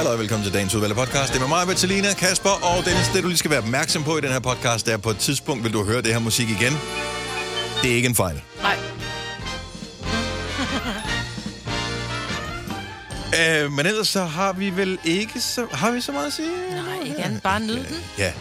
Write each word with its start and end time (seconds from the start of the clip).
Hallo 0.00 0.12
og 0.12 0.18
velkommen 0.18 0.44
til 0.44 0.54
dagens 0.54 0.74
udvalgte 0.74 0.96
podcast. 0.96 1.32
Det 1.32 1.36
er 1.36 1.40
med 1.40 1.48
mig, 1.48 1.68
Vitalina, 1.68 2.14
Kasper 2.14 2.50
og 2.50 2.84
Dennis. 2.84 3.08
Det, 3.14 3.22
du 3.22 3.28
lige 3.28 3.38
skal 3.38 3.50
være 3.50 3.60
opmærksom 3.60 4.04
på 4.04 4.18
i 4.18 4.20
den 4.20 4.30
her 4.32 4.40
podcast, 4.40 4.86
det 4.86 4.92
er, 4.92 4.98
på 4.98 5.10
et 5.10 5.16
tidspunkt 5.16 5.64
vil 5.64 5.72
du 5.72 5.84
høre 5.84 6.02
det 6.02 6.12
her 6.12 6.18
musik 6.18 6.48
igen. 6.48 6.72
Det 7.82 7.90
er 7.90 7.94
ikke 7.94 8.08
en 8.08 8.14
fejl. 8.14 8.42
Nej. 8.62 8.78
Øh, 13.40 13.72
men 13.72 13.86
ellers 13.86 14.08
så 14.08 14.24
har 14.24 14.52
vi 14.52 14.70
vel 14.70 14.98
ikke 15.04 15.40
så... 15.40 15.66
Har 15.72 15.90
vi 15.90 16.00
så 16.00 16.12
meget 16.12 16.26
at 16.26 16.32
sige? 16.32 16.50
Nej, 16.70 17.06
ikke 17.06 17.22
andet. 17.22 17.42
Bare 17.42 17.60
nyd 17.60 17.76
den. 17.76 18.04
Ja. 18.18 18.32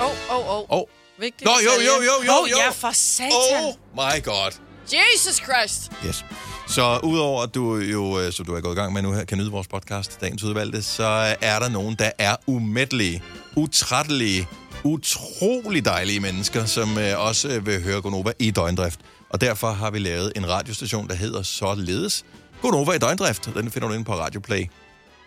Åh, 0.00 0.10
åh, 0.30 0.48
åh. 0.48 0.64
Oh. 0.68 0.84
Vigtigt. 1.18 1.44
Nå, 1.44 1.50
jo, 1.64 1.70
jo, 1.70 2.02
jo, 2.02 2.22
jo, 2.26 2.32
Åh, 2.42 2.50
jo. 2.50 2.56
ja, 2.56 2.70
for 2.70 2.90
satan. 2.92 3.30
Oh 3.64 3.74
my 3.94 4.24
god. 4.24 4.52
Jesus 4.92 5.36
Christ. 5.36 5.92
Yes. 6.06 6.24
Så 6.68 7.00
udover 7.02 7.42
at 7.42 7.54
du 7.54 7.76
jo, 7.76 8.20
øh, 8.20 8.32
som 8.32 8.46
du 8.46 8.54
er 8.54 8.60
gået 8.60 8.74
i 8.74 8.76
gang 8.76 8.92
med 8.92 9.02
nu 9.02 9.12
her, 9.12 9.24
kan 9.24 9.38
nyde 9.38 9.50
vores 9.50 9.68
podcast, 9.68 10.20
dagens 10.20 10.42
udvalgte, 10.42 10.82
så 10.82 11.36
er 11.40 11.58
der 11.58 11.68
nogen, 11.68 11.94
der 11.94 12.10
er 12.18 12.36
umættelige, 12.46 13.22
utrættelige, 13.56 14.48
utrolig 14.84 15.84
dejlige 15.84 16.20
mennesker, 16.20 16.64
som 16.64 16.98
øh, 16.98 17.20
også 17.26 17.48
øh, 17.48 17.66
vil 17.66 17.82
høre 17.82 18.00
Gonova 18.00 18.32
i 18.38 18.50
døgndrift. 18.50 19.00
Og 19.30 19.40
derfor 19.40 19.70
har 19.70 19.90
vi 19.90 19.98
lavet 19.98 20.32
en 20.36 20.48
radiostation, 20.48 21.08
der 21.08 21.14
hedder 21.14 21.42
Således 21.42 22.24
Gonova 22.62 22.92
i 22.92 22.98
døgndrift. 22.98 23.50
Den 23.54 23.70
finder 23.70 23.88
du 23.88 23.94
inde 23.94 24.04
på 24.04 24.14
Radio 24.14 24.40
Play 24.40 24.66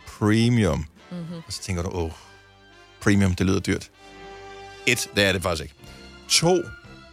Premium. 0.07 0.85
Mm-hmm. 1.11 1.35
Og 1.47 1.53
så 1.53 1.61
tænker 1.61 1.83
du, 1.83 1.89
åh, 1.89 2.11
Premium, 3.01 3.35
det 3.35 3.45
lyder 3.45 3.59
dyrt. 3.59 3.89
Et, 4.85 5.09
det 5.15 5.23
er 5.23 5.31
det 5.31 5.43
faktisk 5.43 5.63
ikke. 5.63 5.75
To, 6.29 6.57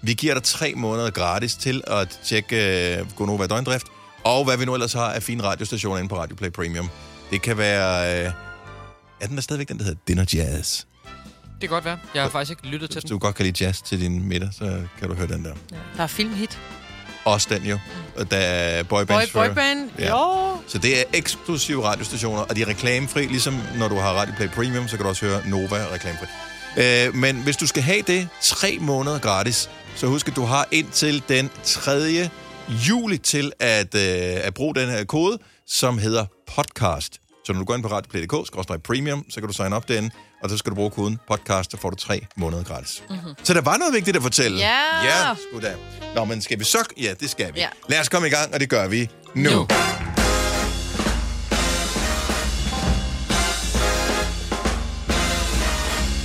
vi 0.02 0.14
giver 0.14 0.34
dig 0.34 0.42
tre 0.42 0.74
måneder 0.76 1.10
gratis 1.10 1.54
til 1.54 1.82
at 1.86 2.20
tjekke 2.24 2.98
uh, 3.00 3.16
Gonova 3.16 3.44
i 3.44 3.46
døgndrift, 3.46 3.86
og 4.24 4.44
hvad 4.44 4.56
vi 4.56 4.64
nu 4.64 4.74
ellers 4.74 4.92
har 4.92 5.12
af 5.12 5.22
fine 5.22 5.42
radiostationer 5.42 5.96
inde 5.98 6.08
på 6.08 6.18
Radio 6.18 6.36
Play 6.36 6.50
Premium. 6.50 6.88
Det 7.30 7.42
kan 7.42 7.58
være... 7.58 8.26
Uh, 8.26 8.32
er 9.20 9.26
den 9.26 9.36
der 9.36 9.42
stadigvæk 9.42 9.68
den, 9.68 9.78
der 9.78 9.84
hedder 9.84 9.98
Dinner 10.08 10.24
Jazz? 10.34 10.84
Det 11.60 11.68
kan 11.68 11.68
godt 11.68 11.84
være. 11.84 11.98
Jeg 12.14 12.22
har 12.22 12.30
faktisk 12.30 12.50
ikke 12.50 12.66
lyttet 12.66 12.90
til 12.90 12.94
Hvis 12.94 13.04
den. 13.04 13.10
du 13.10 13.18
godt 13.18 13.34
kan 13.34 13.46
lide 13.46 13.64
jazz 13.64 13.80
til 13.82 14.00
din 14.00 14.28
middag, 14.28 14.48
så 14.52 14.80
kan 14.98 15.08
du 15.08 15.14
høre 15.14 15.26
den 15.26 15.44
der. 15.44 15.54
Der 15.96 16.02
er 16.02 16.06
filmhit. 16.06 16.58
Også 17.24 17.48
den 17.50 17.62
jo. 17.62 17.78
Og 18.16 18.30
Der 18.30 18.36
er 18.36 18.82
Boy, 18.82 18.98
boybands 18.98 19.30
boyband. 19.30 19.90
Ja. 19.98 20.08
Jo. 20.08 20.56
Så 20.66 20.78
det 20.78 20.98
er 21.00 21.02
eksklusive 21.12 21.84
radiostationer, 21.84 22.40
og 22.42 22.56
de 22.56 22.62
er 22.62 22.68
reklamefri, 22.68 23.26
ligesom 23.26 23.60
når 23.78 23.88
du 23.88 23.94
har 23.96 24.12
Radio 24.12 24.34
Play 24.36 24.48
Premium, 24.48 24.88
så 24.88 24.96
kan 24.96 25.04
du 25.04 25.08
også 25.08 25.26
høre 25.26 25.48
Nova 25.48 25.86
reklamefri. 25.92 26.26
Øh, 26.76 27.14
men 27.14 27.36
hvis 27.42 27.56
du 27.56 27.66
skal 27.66 27.82
have 27.82 28.02
det 28.02 28.28
tre 28.42 28.78
måneder 28.80 29.18
gratis, 29.18 29.70
så 29.96 30.06
husk, 30.06 30.28
at 30.28 30.36
du 30.36 30.44
har 30.44 30.68
indtil 30.70 31.22
den 31.28 31.50
3. 31.64 32.28
juli 32.70 33.18
til 33.18 33.52
at, 33.60 33.94
øh, 33.94 34.46
at 34.46 34.54
bruge 34.54 34.74
den 34.74 34.88
her 34.88 35.04
kode, 35.04 35.38
som 35.66 35.98
hedder 35.98 36.26
podcast. 36.56 37.20
Så 37.44 37.52
når 37.52 37.58
du 37.60 37.64
går 37.64 37.74
ind 37.74 37.82
på 37.82 37.88
radioplay.dk, 37.88 38.82
premium, 38.82 39.24
så 39.30 39.40
kan 39.40 39.48
du 39.48 39.54
signe 39.54 39.76
op 39.76 39.88
derinde, 39.88 40.10
og 40.42 40.50
så 40.50 40.56
skal 40.56 40.70
du 40.70 40.74
bruge 40.74 40.90
koden 40.90 41.18
podcast, 41.28 41.70
så 41.70 41.76
får 41.76 41.90
du 41.90 41.96
tre 41.96 42.26
måneder 42.36 42.64
gratis. 42.64 43.02
Mm-hmm. 43.10 43.34
Så 43.44 43.54
der 43.54 43.60
var 43.60 43.76
noget 43.76 43.94
vigtigt 43.94 44.16
at 44.16 44.22
fortælle. 44.22 44.58
Ja. 44.58 45.04
Ja, 45.04 45.34
sgu 45.50 45.60
da. 45.60 45.74
Nå, 46.14 46.24
men 46.24 46.42
skal 46.42 46.58
vi 46.58 46.64
så? 46.64 46.78
Ja, 47.00 47.14
det 47.20 47.30
skal 47.30 47.54
vi. 47.54 47.60
Ja. 47.60 47.68
Lad 47.88 48.00
os 48.00 48.08
komme 48.08 48.28
i 48.28 48.30
gang, 48.30 48.54
og 48.54 48.60
det 48.60 48.68
gør 48.70 48.88
vi 48.88 49.08
nu. 49.34 49.50
nu. 49.50 49.66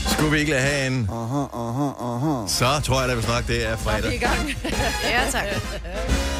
Skulle 0.07 0.31
vi 0.31 0.39
ikke 0.39 0.51
lade 0.51 0.61
have 0.61 0.87
en... 0.87 1.09
Uh-huh, 1.11 1.53
uh-huh, 1.53 1.97
uh-huh. 1.97 2.47
Så 2.47 2.81
tror 2.83 2.99
jeg 2.99 3.09
da, 3.09 3.15
vi 3.15 3.21
snart 3.21 3.47
det 3.47 3.55
er 3.55 3.59
Vi 3.59 3.65
er 3.65 3.73
i 3.73 3.77
fredag. 3.77 4.19
gang. 4.19 4.49
Ja, 5.11 5.29
tak. 5.31 6.32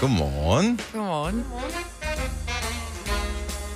Godmorgen. 0.00 0.80
Godmorgen. 0.92 1.44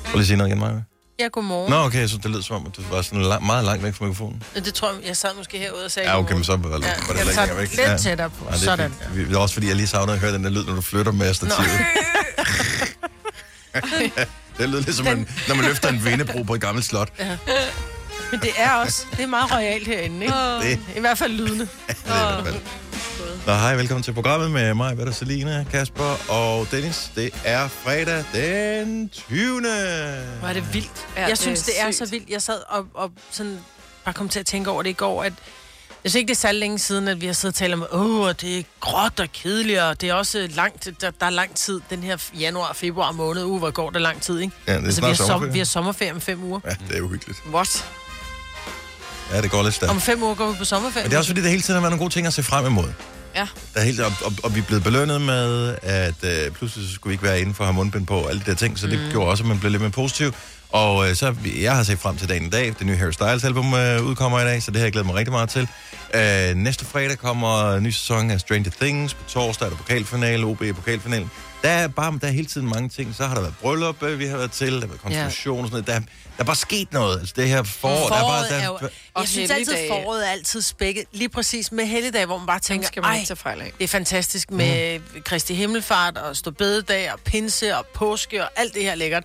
Prøv 0.05 0.13
lige 0.13 0.21
at 0.21 0.27
sige 0.27 0.37
noget 0.37 0.51
igen, 0.51 0.61
Maja. 0.61 0.73
Ja, 1.21 1.29
godmorgen. 1.33 1.71
Nå, 1.71 1.77
okay, 1.85 2.07
så 2.07 2.17
det 2.23 2.31
lød 2.31 2.43
som 2.43 2.57
om, 2.57 2.67
at 2.67 2.77
du 2.77 2.83
var 2.91 3.03
sådan 3.03 3.23
lang, 3.23 3.47
meget 3.47 3.65
langt 3.65 3.83
væk 3.85 3.95
fra 3.95 4.05
mikrofonen. 4.05 4.43
Det 4.55 4.75
tror 4.75 4.89
jeg, 4.93 4.99
jeg 5.07 5.17
sad 5.17 5.29
måske 5.37 5.59
herude 5.59 5.85
og 5.85 5.91
sagde 5.91 6.09
Ja, 6.11 6.19
okay, 6.19 6.35
men 6.35 6.45
så 6.45 6.57
var, 6.57 6.69
var 6.69 6.69
Ja, 6.87 6.95
det 7.13 7.19
jeg 7.19 7.27
længere 7.27 7.57
væk. 7.57 7.69
lidt 7.71 7.81
Ja. 7.89 7.97
tættere 7.97 8.31
på. 8.31 8.45
Ja, 8.45 8.51
det 8.51 8.61
er 8.61 8.65
Sådan. 8.65 8.91
fint. 9.01 9.17
Vi- 9.17 9.25
Det 9.25 9.35
er 9.35 9.39
også 9.39 9.55
fordi, 9.55 9.69
jeg 9.69 9.77
lige 9.77 9.87
savner 9.87 10.13
at 10.13 10.19
høre 10.19 10.33
den 10.33 10.45
der 10.45 10.51
lyd, 10.51 10.65
når 10.65 10.75
du 10.75 10.81
flytter 10.81 11.13
med 11.13 11.35
stativet. 11.35 11.71
det 14.59 14.69
lyder 14.69 14.81
lidt 14.83 14.97
som, 14.97 15.05
man, 15.05 15.29
når 15.49 15.55
man 15.55 15.65
løfter 15.65 15.89
en 15.89 16.05
vindebro 16.05 16.43
på 16.43 16.55
et 16.55 16.61
gammelt 16.61 16.87
slot. 16.87 17.13
Men 18.31 18.41
det 18.41 18.51
er 18.57 18.73
også, 18.75 19.07
det 19.11 19.21
er 19.21 19.27
meget 19.27 19.53
royalt 19.53 19.87
herinde, 19.87 20.23
ikke? 20.27 20.37
Det, 20.61 20.97
I 20.97 21.01
hvert 21.01 21.19
fald 21.19 21.33
lydende. 21.33 21.69
det 21.87 21.97
er 22.07 22.37
det 22.37 22.39
i 22.39 22.43
hvert 22.43 22.45
fald. 22.45 22.61
Nå, 23.47 23.53
hej, 23.53 23.77
velkommen 23.77 24.03
til 24.03 24.13
programmet 24.13 24.51
med 24.51 24.75
mig, 24.75 24.99
Vetter 24.99 25.13
Selina, 25.13 25.65
Kasper 25.71 26.31
og 26.33 26.67
Dennis. 26.71 27.11
Det 27.15 27.31
er 27.45 27.69
fredag 27.69 28.25
den 28.33 29.09
20. 29.09 29.61
Hvor 29.61 30.49
er 30.49 30.53
det 30.53 30.75
vildt. 30.75 31.07
Ja, 31.17 31.21
jeg 31.21 31.31
det 31.31 31.39
synes, 31.39 31.61
er 31.61 31.65
det 31.65 31.81
er 31.81 31.91
sygt. 31.91 31.99
så 31.99 32.11
vildt. 32.11 32.31
Jeg 32.31 32.43
sad 32.43 32.61
og, 32.69 32.87
og 32.95 33.11
sådan 33.31 33.59
bare 34.05 34.15
kom 34.15 34.29
til 34.29 34.41
at 34.41 34.47
tænke 34.47 34.71
over 34.71 34.83
det 34.83 34.91
i 34.91 34.93
går, 34.93 35.23
at 35.25 35.33
jeg 36.05 36.11
synes 36.11 36.15
ikke, 36.21 36.29
det 36.29 36.35
er 36.35 36.39
særlig 36.41 36.61
længe 36.61 36.79
siden, 36.79 37.09
at 37.09 37.21
vi 37.21 37.27
har 37.27 37.33
siddet 37.33 37.55
og 37.55 37.59
talt 37.59 37.75
om, 37.75 37.87
åh, 37.93 38.33
det 38.41 38.59
er 38.59 38.63
gråt 38.81 39.21
og 39.21 39.29
kedeligt, 39.33 39.81
og 39.81 40.01
det 40.01 40.09
er 40.09 40.15
også 40.15 40.49
langt, 40.55 40.89
der, 41.01 41.11
der 41.11 41.27
er 41.27 41.31
lang 41.31 41.55
tid, 41.55 41.81
den 41.91 42.03
her 42.03 42.17
januar, 42.41 42.73
februar 42.73 43.13
måned, 43.13 43.45
uh, 43.45 43.59
hvor 43.59 43.71
går 43.71 43.91
der 43.91 43.99
lang 43.99 44.23
tid, 44.23 44.41
ikke? 44.41 44.55
Ja, 44.67 44.73
det 44.73 44.81
er 44.81 44.85
altså, 44.85 45.01
vi 45.01 45.07
har, 45.07 45.15
snart 45.15 45.17
som, 45.17 45.27
sommerferie. 45.27 45.53
vi 45.53 45.59
har 45.59 45.65
sommerferie 45.65 46.13
om 46.13 46.21
fem 46.21 46.45
uger. 46.45 46.61
Ja, 46.65 46.71
det 46.89 46.97
er 46.99 47.01
uhyggeligt. 47.03 47.39
What? 47.53 47.85
Ja, 49.33 49.43
det 49.43 49.51
går 49.51 49.63
lidt 49.63 49.75
stærkt. 49.75 49.91
Om 49.91 50.01
fem 50.01 50.23
uger 50.23 50.35
går 50.35 50.51
vi 50.51 50.59
på 50.59 50.65
sommerferie. 50.65 51.05
Men 51.05 51.11
det 51.11 51.15
er 51.15 51.19
også 51.19 51.31
fordi, 51.31 51.43
der 51.43 51.49
hele 51.49 51.63
tiden 51.63 51.75
har 51.75 51.81
været 51.81 51.93
nogle 51.93 52.05
gode 52.05 52.13
ting 52.13 52.27
at 52.27 52.33
se 52.33 52.43
frem 52.43 52.67
imod. 52.67 52.89
Ja. 53.35 53.47
Der 53.75 53.81
er 53.81 53.85
helt, 53.85 54.01
og, 54.01 54.13
og, 54.25 54.33
og 54.43 54.55
vi 54.55 54.61
er 54.61 54.65
blevet 54.65 54.83
belønnet 54.85 55.21
med, 55.21 55.77
at 55.83 56.25
øh, 56.25 56.51
pludselig 56.51 56.89
så 56.89 56.95
skulle 56.95 57.11
vi 57.11 57.15
ikke 57.15 57.25
være 57.25 57.41
inden 57.41 57.55
for 57.55 57.65
at 57.65 57.69
have 57.69 57.75
mundbind 57.75 58.07
på 58.07 58.15
og 58.15 58.31
alle 58.31 58.43
de 58.47 58.51
der 58.51 58.57
ting, 58.57 58.79
så 58.79 58.87
det 58.87 59.01
mm. 59.01 59.11
gjorde 59.11 59.31
også, 59.31 59.43
at 59.43 59.49
man 59.49 59.59
blev 59.59 59.71
lidt 59.71 59.83
mere 59.83 59.91
positiv. 59.91 60.35
Og 60.73 61.09
øh, 61.09 61.15
så 61.15 61.35
jeg 61.61 61.77
har 61.77 61.83
set 61.83 61.99
frem 61.99 62.17
til 62.17 62.29
dagen 62.29 62.47
i 62.47 62.51
dag. 62.51 62.75
Det 62.79 62.87
nye 62.87 62.97
Harry 62.97 63.11
Styles 63.11 63.45
album 63.45 63.75
øh, 63.75 64.03
udkommer 64.07 64.41
i 64.41 64.45
dag, 64.45 64.63
så 64.63 64.71
det 64.71 64.77
har 64.77 64.85
jeg 64.85 64.93
glædet 64.93 65.07
mig 65.07 65.15
rigtig 65.15 65.33
meget 65.33 65.49
til. 65.49 65.69
Øh, 66.15 66.55
næste 66.57 66.85
fredag 66.85 67.19
kommer 67.19 67.73
en 67.73 67.83
ny 67.83 67.91
sæson 67.91 68.31
af 68.31 68.41
Stranger 68.41 68.71
Things. 68.81 69.15
På 69.15 69.23
torsdag 69.29 69.67
er 69.67 69.71
der 69.71 69.77
pokalfinale, 69.77 70.45
OB 70.47 70.63
i 70.63 70.73
pokalfinalen. 70.73 71.31
Der 71.63 71.69
er, 71.69 71.89
bare, 71.89 72.19
der 72.21 72.27
er 72.27 72.31
hele 72.33 72.47
tiden 72.47 72.69
mange 72.69 72.89
ting. 72.89 73.15
Så 73.15 73.27
har 73.27 73.35
der 73.35 73.41
været 73.41 73.55
bryllup, 73.61 74.03
øh, 74.03 74.19
vi 74.19 74.27
har 74.27 74.37
været 74.37 74.51
til. 74.53 74.73
Der 74.75 74.81
har 74.81 74.87
været 74.87 75.01
konfirmation 75.01 75.61
og 75.61 75.67
sådan 75.67 75.71
noget. 75.73 75.87
Der, 75.87 75.95
er- 75.95 75.99
der 76.01 76.07
er 76.39 76.45
bare 76.45 76.57
sket 76.57 76.93
noget. 76.93 77.19
Altså 77.21 77.35
det 77.37 77.49
her 77.49 77.63
forår, 77.63 77.95
der 77.95 78.05
er 78.05 78.09
bare... 78.09 78.21
Foråret 78.21 78.51
Der, 78.51 78.57
er 78.57 78.65
jo, 78.67 78.73
Og 79.15 79.23
jeg 79.23 79.29
synes 79.29 79.51
altid, 79.51 79.75
foråret 79.89 80.27
er 80.27 80.31
altid 80.31 80.63
spækket. 80.63 81.05
Lige 81.13 81.29
præcis 81.29 81.73
med 81.73 81.87
helligdag, 81.87 82.27
hvor 82.27 82.39
man 82.39 82.47
bare 82.47 82.59
tænker, 82.61 82.87
skal 82.87 83.03
man 83.03 83.15
ikke 83.17 83.27
tage 83.27 83.37
fejl 83.37 83.61
af. 83.61 83.73
det 83.79 83.85
er 83.85 83.89
fantastisk 83.89 84.51
med 84.51 84.99
mm. 84.99 85.23
Kristi 85.25 85.55
Himmelfart 85.55 86.19
og 86.19 86.37
Stå 86.37 86.51
Bededag 86.51 87.13
og 87.13 87.21
Pinse 87.21 87.77
og 87.77 87.87
Påske 87.95 88.45
og 88.45 88.51
alt 88.57 88.75
det 88.75 88.83
her 88.83 88.95
lækkert. 88.95 89.25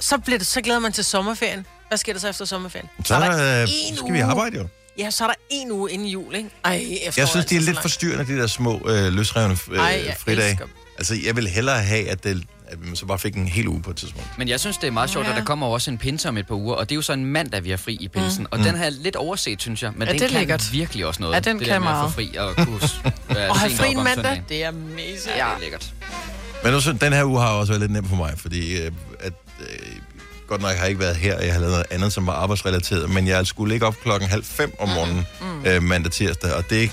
Så, 0.00 0.18
bliver 0.18 0.38
det, 0.38 0.46
så 0.46 0.60
glæder 0.60 0.80
man 0.80 0.92
til 0.92 1.04
sommerferien. 1.04 1.66
Hvad 1.88 1.98
sker 1.98 2.12
der 2.12 2.20
så 2.20 2.28
efter 2.28 2.44
sommerferien? 2.44 2.88
så 3.04 3.14
er 3.14 3.18
der, 3.30 3.62
øh, 3.62 3.68
én 3.68 3.96
skal 3.96 4.12
vi 4.12 4.20
arbejde 4.20 4.56
jo. 4.58 4.66
Ja, 4.98 5.10
så 5.10 5.24
er 5.24 5.28
der 5.28 5.34
en 5.50 5.70
uge 5.70 5.92
inden 5.92 6.08
jul, 6.08 6.34
ikke? 6.34 6.50
Ej, 6.64 6.98
Jeg 7.16 7.28
synes, 7.28 7.46
de 7.46 7.56
er 7.56 7.60
lidt 7.60 7.80
forstyrrende, 7.82 8.26
de 8.34 8.40
der 8.40 8.46
små 8.46 8.88
øh, 8.88 9.12
løsrevne 9.12 9.58
øh, 9.70 9.78
Ej, 9.78 10.02
jeg 10.06 10.16
fridage. 10.18 10.50
elsker. 10.50 10.66
Altså, 10.98 11.14
jeg 11.26 11.36
vil 11.36 11.48
hellere 11.48 11.78
have, 11.82 12.08
at, 12.10 12.24
det, 12.24 12.42
at 12.66 12.78
man 12.86 12.96
så 12.96 13.06
bare 13.06 13.18
fik 13.18 13.34
en 13.36 13.48
hel 13.48 13.68
uge 13.68 13.82
på 13.82 13.90
et 13.90 13.96
tidspunkt. 13.96 14.28
Men 14.38 14.48
jeg 14.48 14.60
synes, 14.60 14.76
det 14.78 14.86
er 14.86 14.90
meget 14.90 15.10
sjovt, 15.10 15.26
Ja. 15.26 15.30
at 15.32 15.36
der 15.38 15.44
kommer 15.44 15.66
også 15.66 15.90
en 15.90 15.98
pinse 15.98 16.28
om 16.28 16.36
et 16.38 16.46
par 16.46 16.54
uger, 16.54 16.74
og 16.74 16.88
det 16.88 16.94
er 16.94 16.96
jo 16.96 17.02
så 17.02 17.12
en 17.12 17.24
mandag, 17.24 17.64
vi 17.64 17.70
har 17.70 17.76
fri 17.76 17.94
i 18.00 18.08
pinsen. 18.08 18.42
Mm. 18.42 18.48
Og 18.50 18.58
den 18.58 18.74
har 18.76 18.84
jeg 18.84 18.92
lidt 18.92 19.16
overset, 19.16 19.60
synes 19.62 19.82
jeg. 19.82 19.92
Men 19.96 20.02
Ja, 20.08 20.12
den 20.12 20.18
det 20.20 20.24
er 20.24 20.28
kan 20.28 20.38
lækkert. 20.38 20.72
virkelig 20.72 21.06
også 21.06 21.20
noget. 21.22 21.34
Ja, 21.34 21.40
den 21.40 21.58
det 21.58 21.66
kan 21.66 21.74
der 21.74 21.78
med 21.80 21.88
at 21.88 21.94
meget. 21.94 22.10
få 22.10 22.14
fri 22.14 22.36
og 22.36 22.56
kunne 22.56 22.80
være 23.28 23.50
Og 23.50 23.58
have 23.58 23.70
fri 23.70 23.88
en 23.90 23.96
mandag, 23.96 24.14
søndagen. 24.14 24.44
det 24.48 24.64
er 24.64 24.68
amazing. 24.68 25.26
Ja, 25.26 25.32
det 25.34 25.40
er 25.40 25.60
lækkert. 25.60 25.92
Men 26.64 26.74
også, 26.74 26.92
den 26.92 27.12
her 27.12 27.24
uge 27.24 27.40
har 27.40 27.48
også 27.48 27.72
været 27.72 27.80
lidt 27.80 27.92
nem 27.92 28.08
for 28.08 28.16
mig, 28.16 28.34
fordi 28.36 28.76
øh, 28.82 28.90
at, 29.20 29.32
øh, 29.60 29.66
godt 30.48 30.60
nok 30.60 30.70
har 30.70 30.78
jeg 30.80 30.88
ikke 30.88 31.00
været 31.00 31.16
her, 31.16 31.40
jeg 31.40 31.52
har 31.52 31.60
lavet 31.60 31.72
noget 31.72 31.86
andet, 31.90 32.12
som 32.12 32.26
var 32.26 32.32
arbejdsrelateret, 32.32 33.10
men 33.10 33.26
jeg 33.26 33.46
skulle 33.46 33.74
ligge 33.74 33.86
op 33.86 33.96
klokken 34.02 34.28
halv 34.28 34.44
fem 34.44 34.74
om 34.78 34.88
morgenen 34.88 35.26
mm. 35.40 35.64
øh, 35.66 35.82
mandag 35.82 36.12
tirsdag, 36.12 36.52
og 36.54 36.70
det, 36.70 36.90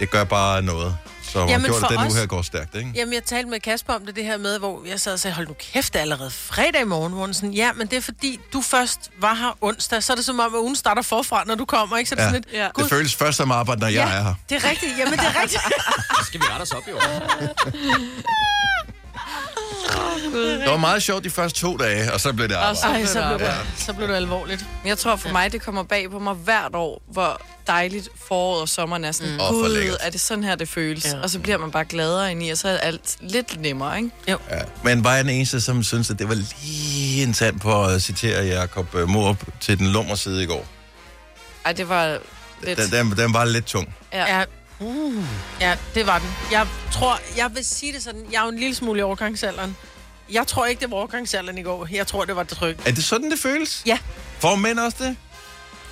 det 0.00 0.10
gør 0.10 0.24
bare 0.24 0.62
noget. 0.62 0.96
Så 1.32 1.38
Jamen, 1.38 1.50
Jamen, 1.50 1.64
gjort, 1.66 1.80
for 1.80 1.86
at 1.86 1.90
den 1.90 1.98
os- 1.98 2.12
uge 2.12 2.20
her 2.20 2.26
går 2.26 2.42
stærkt, 2.42 2.74
ikke? 2.74 2.92
Jamen, 2.94 3.14
jeg 3.14 3.24
talte 3.24 3.50
med 3.50 3.60
Kasper 3.60 3.92
om 3.94 4.06
det, 4.06 4.16
det 4.16 4.24
her 4.24 4.36
med, 4.36 4.58
hvor 4.58 4.82
jeg 4.88 5.00
sad 5.00 5.12
og 5.12 5.20
sagde, 5.20 5.34
hold 5.34 5.48
nu 5.48 5.54
kæft, 5.72 5.92
det 5.92 5.98
er 5.98 6.02
allerede 6.02 6.30
fredag 6.30 6.88
morgen. 6.88 7.12
Hvor 7.12 7.32
sådan, 7.32 7.50
ja, 7.52 7.72
men 7.72 7.86
det 7.86 7.96
er 7.96 8.00
fordi, 8.00 8.40
du 8.52 8.60
først 8.62 9.00
var 9.20 9.34
her 9.34 9.58
onsdag, 9.60 10.02
så 10.02 10.12
er 10.12 10.16
det 10.16 10.24
som 10.24 10.40
om, 10.40 10.54
at 10.54 10.58
ugen 10.58 10.76
starter 10.76 11.02
forfra, 11.02 11.44
når 11.46 11.54
du 11.54 11.64
kommer, 11.64 11.96
ikke? 11.96 12.08
Så 12.08 12.14
det 12.14 12.20
Ja. 12.22 12.26
sådan 12.28 12.42
lidt, 12.50 12.54
Ja. 12.54 12.68
Gud, 12.74 12.82
Det 12.84 12.90
føles 12.90 13.14
først 13.14 13.36
som 13.36 13.50
arbejde, 13.50 13.80
når 13.80 13.88
jeg 13.88 14.18
er 14.18 14.22
her. 14.22 14.34
det 14.48 14.64
er 14.64 14.70
rigtigt, 14.70 14.98
jamen 14.98 15.12
det 15.18 15.24
er 15.26 15.42
rigtigt. 15.42 15.62
Så 16.18 16.24
skal 16.26 16.40
vi 16.40 16.44
rette 16.50 16.62
os 16.62 16.72
op, 16.72 16.82
jo. 16.90 16.96
Det 20.32 20.70
var 20.70 20.76
meget 20.76 21.02
sjovt 21.02 21.24
de 21.24 21.30
første 21.30 21.60
to 21.60 21.76
dage, 21.76 22.12
og 22.12 22.20
så 22.20 22.32
blev 22.32 22.48
det 22.48 22.54
arbejde. 22.54 22.98
Ej, 23.00 23.06
så 23.06 23.24
blev, 23.28 23.48
det, 23.48 23.56
så 23.76 23.92
blev 23.92 24.08
det 24.08 24.14
alvorligt. 24.14 24.66
Men 24.82 24.88
jeg 24.88 24.98
tror 24.98 25.16
for 25.16 25.28
mig, 25.28 25.52
det 25.52 25.62
kommer 25.62 25.82
bag 25.82 26.10
på 26.10 26.18
mig 26.18 26.34
hvert 26.34 26.74
år, 26.74 27.02
hvor 27.06 27.40
dejligt 27.66 28.08
foråret 28.28 28.60
og 28.62 28.68
sommeren 28.68 29.04
er 29.04 29.12
sådan, 29.12 29.32
mm. 29.32 29.40
Åh, 29.40 29.48
for 29.48 29.54
gud, 29.54 29.68
lækkert. 29.74 29.96
er 30.00 30.10
det 30.10 30.20
sådan 30.20 30.44
her, 30.44 30.54
det 30.54 30.68
føles? 30.68 31.04
Ja. 31.04 31.20
Og 31.22 31.30
så 31.30 31.38
bliver 31.38 31.58
man 31.58 31.70
bare 31.70 31.84
gladere 31.84 32.30
ind 32.30 32.42
i, 32.42 32.50
og 32.50 32.58
så 32.58 32.68
er 32.68 32.76
alt 32.76 33.16
lidt 33.20 33.60
nemmere, 33.60 33.96
ikke? 33.96 34.10
Ja. 34.28 34.36
Men 34.84 35.04
var 35.04 35.14
jeg 35.14 35.24
den 35.24 35.32
eneste, 35.34 35.60
som 35.60 35.82
synes, 35.82 36.10
at 36.10 36.18
det 36.18 36.28
var 36.28 36.34
lige 36.34 37.22
en 37.22 37.32
tand 37.32 37.60
på 37.60 37.84
at 37.84 38.02
citere 38.02 38.44
Jacob 38.44 38.94
øh, 38.94 39.08
Morup 39.08 39.44
til 39.60 39.78
den 39.78 39.86
lummer 39.86 40.14
side 40.14 40.42
i 40.42 40.46
går? 40.46 40.66
Ej, 41.64 41.72
det 41.72 41.88
var 41.88 42.18
lidt... 42.62 42.78
Den, 42.78 42.90
den, 43.10 43.16
den 43.18 43.34
var 43.34 43.44
lidt 43.44 43.64
tung. 43.66 43.94
Ja. 44.12 44.38
Ja, 44.38 44.44
uh, 44.82 45.24
ja, 45.60 45.76
det 45.94 46.06
var 46.06 46.18
den. 46.18 46.28
Jeg 46.52 46.66
tror, 46.92 47.18
jeg 47.36 47.50
vil 47.54 47.64
sige 47.64 47.92
det 47.92 48.02
sådan, 48.02 48.26
jeg 48.32 48.38
er 48.38 48.42
jo 48.44 48.48
en 48.50 48.58
lille 48.58 48.74
smule 48.74 48.98
i 49.00 49.02
overgangsalderen. 49.02 49.76
Jeg 50.30 50.46
tror 50.46 50.66
ikke, 50.66 50.80
det 50.80 50.90
var 50.90 50.96
overgangsalderen 50.96 51.58
i 51.58 51.62
går. 51.62 51.88
Jeg 51.90 52.06
tror, 52.06 52.24
det 52.24 52.36
var 52.36 52.42
det 52.42 52.56
tryk. 52.58 52.86
Er 52.86 52.92
det 52.92 53.04
sådan, 53.04 53.30
det 53.30 53.38
føles? 53.38 53.82
Ja, 53.86 53.98
Får 54.38 54.54
mænd 54.54 54.78
også 54.78 54.96
det? 55.00 55.16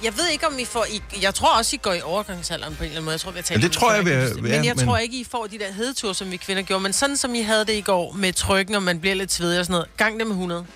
Jeg 0.05 0.17
ved 0.17 0.29
ikke, 0.29 0.47
om 0.47 0.59
I 0.59 0.65
får... 0.65 0.87
I, 0.91 1.03
jeg 1.23 1.35
tror 1.35 1.59
også, 1.59 1.77
I 1.77 1.79
går 1.83 1.93
i 1.93 2.01
overgangsalderen 2.03 2.77
på 2.77 2.83
en 2.83 2.85
eller 2.85 2.97
anden 2.97 3.05
måde. 3.05 3.13
Jeg 3.13 3.21
tror, 3.21 3.31
vi 3.31 3.39
har 3.39 3.43
talt 3.43 3.63
Ja, 3.63 3.67
det 3.67 3.73
tror 3.77 3.93
jeg, 3.93 4.05
vi 4.07 4.11
er- 4.11 4.35
Men 4.43 4.65
jeg 4.65 4.75
men- 4.77 4.87
tror 4.87 4.99
ikke, 4.99 5.21
I 5.21 5.25
får 5.31 5.47
de 5.47 5.59
der 5.59 5.73
hedeture, 5.73 6.15
som 6.15 6.31
vi 6.31 6.37
kvinder 6.37 6.63
gjorde. 6.63 6.83
Men 6.83 6.93
sådan, 6.93 7.17
som 7.17 7.35
I 7.35 7.41
havde 7.43 7.65
det 7.65 7.73
i 7.73 7.81
går 7.81 8.13
med 8.13 8.33
trykken, 8.33 8.75
og 8.75 8.83
man 8.83 9.01
bliver 9.01 9.15
lidt 9.17 9.33
svedig 9.33 9.59
og 9.59 9.65
sådan 9.65 9.73
noget. 9.73 9.97
Gang 9.97 10.19
det 10.19 10.27
med 10.27 10.35
100. 10.35 10.67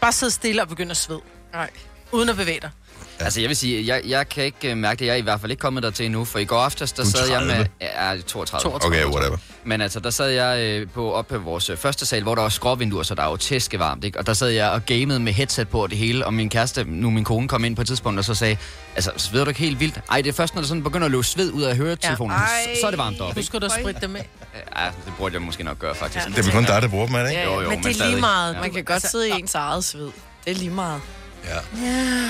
Bare 0.00 0.12
sidde 0.12 0.32
stille 0.32 0.62
og 0.62 0.68
begynde 0.68 0.90
at 0.90 0.96
svede. 0.96 1.20
Nej. 1.52 1.70
Uden 2.12 2.28
at 2.28 2.36
bevæge 2.36 2.60
dig. 2.60 2.70
Ja. 3.20 3.24
Altså, 3.24 3.40
jeg 3.40 3.48
vil 3.48 3.56
sige, 3.56 3.86
jeg, 3.86 4.02
jeg 4.06 4.28
kan 4.28 4.44
ikke 4.44 4.70
uh, 4.72 4.76
mærke 4.78 4.98
det. 4.98 5.06
Jeg 5.06 5.12
er 5.12 5.16
i 5.16 5.20
hvert 5.20 5.40
fald 5.40 5.50
ikke 5.50 5.60
kommet 5.60 5.82
der 5.82 5.90
til 5.90 6.06
endnu, 6.06 6.24
for 6.24 6.38
i 6.38 6.44
går 6.44 6.58
aftes, 6.58 6.92
der 6.92 7.02
er 7.02 7.06
sad 7.06 7.28
jeg 7.30 7.40
med... 7.40 7.48
30. 7.54 7.68
Ja, 7.80 8.16
32. 8.26 8.62
32. 8.62 8.86
Okay, 8.86 9.14
whatever. 9.14 9.36
Men 9.64 9.80
altså, 9.80 10.00
der 10.00 10.10
sad 10.10 10.28
jeg 10.28 10.58
øh, 10.60 10.88
på 10.94 11.12
op 11.12 11.28
på 11.28 11.38
vores 11.38 11.70
øh, 11.70 11.76
første 11.76 12.06
sal, 12.06 12.22
hvor 12.22 12.34
der 12.34 12.42
var 12.42 12.48
skråvinduer, 12.48 13.02
så 13.02 13.14
der 13.14 13.22
er 13.22 13.30
jo 13.30 13.36
tæskevarmt, 13.36 14.04
ikke? 14.04 14.18
Og 14.18 14.26
der 14.26 14.32
sad 14.32 14.48
jeg 14.48 14.70
og 14.70 14.86
gamede 14.86 15.20
med 15.20 15.32
headset 15.32 15.68
på 15.68 15.82
og 15.82 15.90
det 15.90 15.98
hele, 15.98 16.26
og 16.26 16.34
min 16.34 16.50
kæreste, 16.50 16.84
nu 16.84 17.10
min 17.10 17.24
kone, 17.24 17.48
kom 17.48 17.64
ind 17.64 17.76
på 17.76 17.82
et 17.82 17.88
tidspunkt 17.88 18.18
og 18.18 18.24
så 18.24 18.34
sagde, 18.34 18.56
altså, 18.94 19.10
sveder 19.16 19.44
du 19.44 19.48
ikke 19.50 19.60
helt 19.60 19.80
vildt? 19.80 20.00
Ej, 20.10 20.20
det 20.20 20.28
er 20.28 20.32
først, 20.32 20.54
når 20.54 20.62
der 20.62 20.68
sådan 20.68 20.82
begynder 20.82 21.04
at 21.04 21.10
løbe 21.10 21.24
sved 21.24 21.52
ud 21.52 21.62
af 21.62 21.76
høretelefonen, 21.76 22.36
Ja. 22.66 22.80
så, 22.80 22.86
er 22.86 22.90
det 22.90 22.98
varmt 22.98 23.20
op, 23.20 23.28
ikke? 23.28 23.40
Husk 23.40 23.52
du 23.52 23.58
at 23.66 23.72
spritte 23.80 24.00
dem 24.00 24.16
af. 24.16 24.28
Ja, 24.76 24.84
det 25.06 25.12
burde 25.18 25.34
jeg 25.34 25.42
måske 25.42 25.62
nok 25.64 25.78
gøre, 25.78 25.94
faktisk. 25.94 26.26
Ja. 26.26 26.32
Det 26.42 26.48
er 26.48 26.52
kun 26.52 26.64
dig, 26.64 26.82
der 26.82 26.88
bruger 26.88 27.06
dem, 27.06 27.14
det 27.14 27.30
ikke? 27.30 27.42
Ja, 27.42 27.54
Jo, 27.54 27.60
jo, 27.60 27.70
Men 27.70 27.82
det 27.82 28.00
er 28.00 28.06
lige 28.06 28.20
meget. 28.20 28.56
Man 28.60 28.72
kan 28.72 28.84
godt 28.84 29.10
sidde 29.10 29.28
i 29.28 29.32
ens 29.32 29.54
eget 29.54 29.84
sved. 29.84 30.10
Det 30.44 30.50
er 30.50 30.54
lige 30.54 30.70
meget. 30.70 31.00
Ja. 31.44 31.58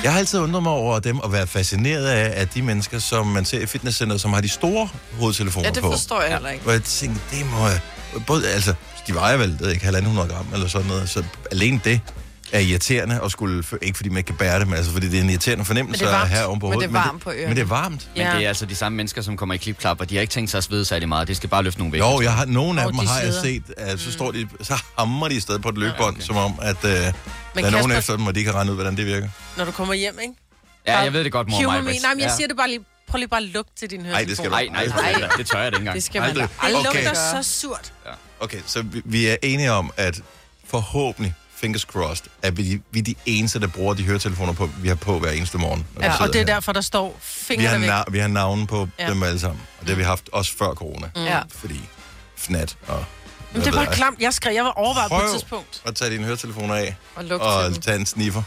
Jeg 0.03 0.13
har 0.13 0.19
altid 0.19 0.39
undret 0.41 0.63
mig 0.63 0.73
over 0.73 0.99
dem 0.99 1.19
og 1.19 1.33
været 1.33 1.49
fascineret 1.49 2.07
af, 2.07 2.41
at 2.41 2.55
de 2.55 2.63
mennesker, 2.63 2.99
som 2.99 3.27
man 3.27 3.45
ser 3.45 3.61
i 3.61 3.67
fitnesscenter, 3.67 4.17
som 4.17 4.33
har 4.33 4.41
de 4.41 4.49
store 4.49 4.89
hovedtelefoner 5.21 5.67
Ja, 5.69 5.73
det 5.75 5.83
på. 5.83 5.91
forstår 5.91 6.23
jeg 6.23 6.33
heller 6.33 6.49
ikke. 6.51 6.63
Hvor 6.65 6.73
jeg 6.73 6.83
tænkte, 6.83 7.21
det 7.31 7.47
må 7.51 7.67
jeg... 7.69 7.81
Både, 8.27 8.49
altså, 8.51 8.75
de 9.07 9.15
vejer 9.15 9.37
vel, 9.37 9.49
det 9.53 9.61
ved 9.61 9.67
jeg 9.67 9.75
ikke, 9.75 9.99
1.500 9.99 10.33
gram 10.35 10.47
eller 10.55 10.69
sådan 10.69 10.87
noget, 10.87 11.09
så 11.09 11.25
alene 11.53 11.81
det 11.85 12.01
er 12.53 12.59
irriterende 12.61 13.21
at 13.25 13.31
skulle... 13.33 13.65
Ikke 13.83 13.97
fordi 13.97 14.09
man 14.09 14.17
ikke 14.19 14.27
kan 14.27 14.37
bære 14.37 14.59
det, 14.61 14.69
men 14.69 14.77
altså 14.77 14.93
fordi 14.93 15.09
det 15.09 15.19
er 15.19 15.23
en 15.23 15.31
irriterende 15.31 15.65
fornemmelse 15.65 16.05
Men 16.05 16.09
det 16.09 16.15
er 16.15 16.19
varmt. 16.19 16.31
have 16.31 16.47
oven 16.47 16.61
på 16.61 16.67
Men 16.69 16.81
det 16.81 16.89
hovedet. 16.89 17.01
er 17.05 17.05
varmt 17.11 17.23
på 17.23 17.31
ørerne. 17.31 17.47
Men 17.47 17.57
det 17.57 17.63
er 17.63 17.67
varmt. 17.67 18.09
Men 18.17 18.23
Ja. 18.27 18.33
det 18.37 18.45
er 18.45 18.49
altså 18.49 18.67
de 18.67 18.75
samme 18.75 18.97
mennesker, 18.97 19.23
som 19.23 19.37
kommer 19.37 19.55
i 19.55 19.59
klipklap, 19.59 20.01
og 20.01 20.11
de 20.11 20.15
har 20.15 20.21
ikke 20.23 20.33
tænkt 20.33 20.51
sig 20.51 20.59
at 20.59 20.65
svede 20.65 20.85
særlig 20.85 21.09
meget. 21.09 21.29
De 21.29 21.35
skal 21.35 21.49
bare 21.49 21.63
løfte 21.63 21.79
nogle 21.81 21.93
vægte. 21.93 22.09
Jo, 22.09 22.21
jeg 22.21 22.33
har, 22.33 22.45
nogle 22.45 22.81
af 22.81 22.87
Og 22.87 22.93
dem 22.93 23.01
de 23.01 23.07
har 23.07 23.21
jeg 23.21 23.29
sveder. 23.33 23.43
set, 23.43 23.63
at 23.77 24.01
så, 24.01 24.13
står 24.13 24.31
de, 24.31 24.49
så 24.63 24.75
hammer 24.99 25.29
de 25.29 25.35
i 25.35 25.41
stedet 25.41 25.63
på 25.63 25.69
et 25.69 25.79
løbebånd, 25.79 26.17
okay. 26.17 26.25
som 26.27 26.37
om, 26.37 26.55
at 26.63 26.85
øh, 26.85 27.13
der 27.55 27.67
er 27.67 27.71
nogen 27.71 27.91
Kasper- 27.91 27.99
efter 27.99 28.17
dem, 28.17 28.27
og 28.27 28.35
de 28.35 28.45
kan 28.45 28.55
regne 28.55 28.71
ud, 28.71 28.77
hvordan 28.77 28.97
det 28.97 29.07
virker. 29.07 29.29
Når 29.57 29.65
du 29.65 29.71
kommer 29.73 29.95
hjem, 29.95 30.19
ikke? 30.23 30.35
Ja, 30.87 30.99
jeg 30.99 31.13
ved 31.13 31.25
det 31.25 31.33
godt, 31.33 31.49
mor 31.49 31.61
med. 31.81 32.01
Nej, 32.03 32.15
men 32.15 32.21
jeg 32.23 32.31
siger 32.37 32.49
det 32.49 32.57
bare 32.57 32.69
lige. 32.69 32.81
Prøv 33.09 33.19
lige 33.19 33.29
bare 33.29 33.41
at 33.43 33.47
lugte 33.49 33.73
til 33.77 33.91
din 33.91 34.07
Ej, 34.07 34.25
det 34.25 34.37
skal 34.37 34.51
høretelefon. 34.51 34.75
du 34.77 34.91
Nej, 34.91 35.13
nej, 35.13 35.21
nej, 35.21 35.31
det 35.37 35.47
tør 35.47 35.59
jeg 35.59 35.67
ikke 35.67 35.77
engang. 35.79 35.95
Det 35.95 36.03
skal 36.05 36.21
man 36.21 36.31
Aldrig. 36.31 36.49
da 36.63 36.67
Det 36.69 36.77
Okay. 36.87 37.05
lugter 37.05 37.15
så 37.43 37.43
surt. 37.61 37.93
Okay, 38.41 38.59
så 38.67 38.83
vi, 38.83 39.03
vi 39.05 39.27
er 39.27 39.37
enige 39.43 39.73
om, 39.73 39.91
at 39.97 40.21
forhåbentlig, 40.67 41.35
fingers 41.57 41.81
crossed, 41.83 42.27
at 42.43 42.57
vi, 42.57 42.81
vi 42.91 42.99
er 42.99 43.03
de 43.03 43.15
eneste, 43.27 43.61
der 43.61 43.67
bruger 43.67 43.95
de 43.95 44.05
høretelefoner, 44.05 44.53
på, 44.53 44.71
vi 44.83 44.89
har 44.89 44.95
på 44.95 45.19
hver 45.19 45.31
eneste 45.31 45.59
morgen. 45.59 45.87
vi 45.97 46.05
Ja, 46.05 46.23
og 46.23 46.29
det 46.29 46.35
er 46.35 46.39
her. 46.39 46.47
derfor, 46.47 46.73
der 46.73 46.81
står 46.81 47.09
vi 47.09 47.15
fingrene 47.21 47.69
har, 47.69 47.79
væk. 47.79 48.07
na- 48.09 48.11
vi 48.13 48.19
har 48.19 48.29
navne 48.29 48.67
på 48.67 48.89
Ja. 48.99 49.05
ja. 49.05 49.11
dem 49.11 49.23
alle 49.23 49.41
sammen, 49.41 49.61
og 49.81 49.87
det 49.87 49.89
har 49.89 49.97
vi 49.97 50.03
haft 50.05 50.29
også 50.33 50.53
før 50.59 50.75
corona. 50.75 51.11
Mm. 51.17 51.25
Ja. 51.25 51.41
Fordi 51.55 51.81
fnat 52.37 52.77
og... 52.87 53.05
Men 53.53 53.63
det 53.63 53.69
er 53.69 53.73
bare 53.85 53.95
klamt. 53.95 54.21
Jeg 54.21 54.35
skrev, 54.35 54.55
jeg 54.55 54.65
var 54.65 54.71
overvejet 54.71 55.11
på 55.11 55.17
et 55.17 55.21
Prøv 55.23 55.33
tidspunkt. 55.33 55.83
at 55.87 55.95
tage 55.97 56.11
dine 56.11 56.25
høretelefoner 56.25 56.75
af 56.75 56.97
Og 57.15 57.25
lugte 57.25 57.43
og 57.45 57.73
til 57.73 57.83
tage 57.83 57.97
en 57.99 58.07
sniffer. 58.07 58.43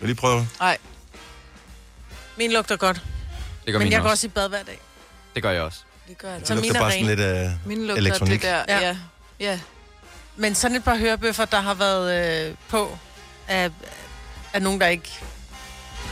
Vil 0.00 0.10
I 0.10 0.14
prøve? 0.14 0.48
Nej, 0.60 0.78
Min 2.36 2.52
lugter 2.52 2.76
godt. 2.76 2.96
Det 3.66 3.72
gør 3.72 3.78
Men 3.78 3.84
min 3.86 3.92
jeg 3.92 4.00
går 4.00 4.08
også. 4.08 4.12
også 4.12 4.26
i 4.26 4.30
badhver 4.30 4.62
dag. 4.62 4.78
Det 5.34 5.42
gør 5.42 5.50
jeg 5.50 5.62
også. 5.62 5.78
det 6.08 6.18
gør 6.18 6.28
jeg 6.32 6.40
Så. 6.44 6.54
Det 6.54 6.62
mine 6.62 6.66
lugter 6.72 6.80
er 6.80 6.84
bare 6.84 6.92
sådan 6.92 7.04
rene. 7.06 7.16
lidt 7.16 7.26
af... 7.26 7.52
Min 7.66 7.78
lugter 7.86 7.96
elektronik. 7.96 8.42
det 8.42 8.50
der. 8.50 8.64
Ja. 8.68 8.80
Ja. 8.80 8.96
ja. 9.40 9.60
Men 10.36 10.54
sådan 10.54 10.76
et 10.76 10.84
par 10.84 10.96
hørebøffer, 10.96 11.44
der 11.44 11.60
har 11.60 11.74
været 11.74 12.48
øh, 12.48 12.54
på 12.68 12.98
af, 13.48 13.70
af 14.52 14.62
nogen, 14.62 14.80
der 14.80 14.86
ikke 14.86 15.10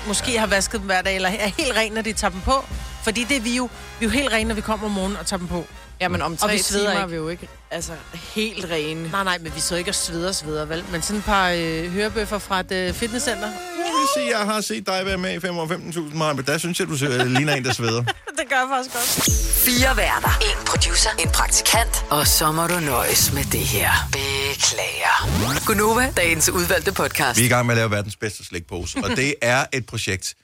måske 0.07 0.33
ja. 0.33 0.41
har 0.41 0.47
vasket 0.47 0.81
dem 0.81 0.87
hver 0.87 1.03
dag, 1.03 1.17
eller 1.17 1.29
er 1.29 1.47
helt 1.59 1.77
rene, 1.77 1.95
når 1.95 2.03
de 2.03 2.13
tager 2.13 2.31
dem 2.31 2.41
på. 2.41 2.65
Fordi 3.05 3.25
det 3.25 3.37
er 3.37 3.41
vi 3.41 3.57
jo. 3.57 3.65
Vi 3.99 4.07
er 4.07 4.09
jo 4.09 4.13
helt 4.13 4.33
rene, 4.33 4.49
når 4.49 4.55
vi 4.55 4.61
kommer 4.61 4.87
om 4.87 4.93
morgenen 4.93 5.17
og 5.17 5.27
tager 5.27 5.39
dem 5.39 5.49
på. 5.49 5.67
Ja, 6.01 6.09
men 6.09 6.23
om 6.23 6.37
tre 6.37 6.59
timer 6.59 6.81
er 6.91 6.93
ikke. 6.99 7.11
vi 7.11 7.17
jo 7.17 7.29
ikke 7.29 7.49
altså, 7.71 7.93
helt 8.35 8.65
rene. 8.71 9.11
Nej, 9.11 9.25
nej, 9.25 9.39
men 9.39 9.53
vi 9.55 9.61
sidder 9.61 9.79
ikke 9.79 9.91
og 9.91 9.95
sveder 9.95 10.29
og 10.29 10.35
sveder, 10.35 10.65
vel? 10.65 10.85
Men 10.93 11.03
sådan 11.03 11.17
et 11.19 11.25
par 11.25 11.49
øh, 11.51 11.93
hørebøffer 11.93 12.39
fra 12.39 12.61
et 12.61 12.73
øh, 12.73 12.95
fitnesscenter, 12.95 13.47
Jeg 13.49 13.93
vil 13.93 14.07
sige, 14.17 14.39
jeg 14.39 14.47
har 14.47 14.61
set 14.61 14.87
dig 14.87 15.07
være 15.07 15.19
med 15.19 15.33
i 15.35 15.37
5.15.000 15.47 16.15
Maja, 16.17 16.33
men 16.33 16.45
der 16.45 16.59
synes 16.59 16.81
jeg, 16.81 16.89
du 16.89 16.97
ser- 16.97 17.25
ligner 17.25 17.55
en, 17.55 17.65
der 17.65 17.73
sveder. 17.73 18.03
det 18.39 18.49
gør 18.49 18.57
jeg 18.57 18.67
faktisk 18.71 18.95
godt. 18.97 19.37
Fire 19.67 19.97
værter. 19.97 20.29
En 20.41 20.67
producer. 20.67 21.11
En 21.19 21.29
praktikant. 21.29 22.05
Og 22.11 22.27
så 22.27 22.53
må 22.53 22.67
du 22.67 22.81
nøjes 22.81 23.33
med 23.33 23.45
det 23.45 23.61
her. 23.61 23.91
Beklager. 24.13 25.65
Gunova, 25.67 26.13
dagens 26.17 26.49
udvalgte 26.49 26.93
podcast. 26.93 27.39
Vi 27.39 27.43
er 27.43 27.47
i 27.47 27.49
gang 27.49 27.67
med 27.67 27.75
at 27.75 27.79
lave 27.79 27.91
verdens 27.91 28.17
bedste 28.17 28.45
slikpose, 28.45 28.99
og 29.05 29.11
det 29.11 29.35
er 29.43 29.67
et 29.73 29.87
projekt. 29.87 30.35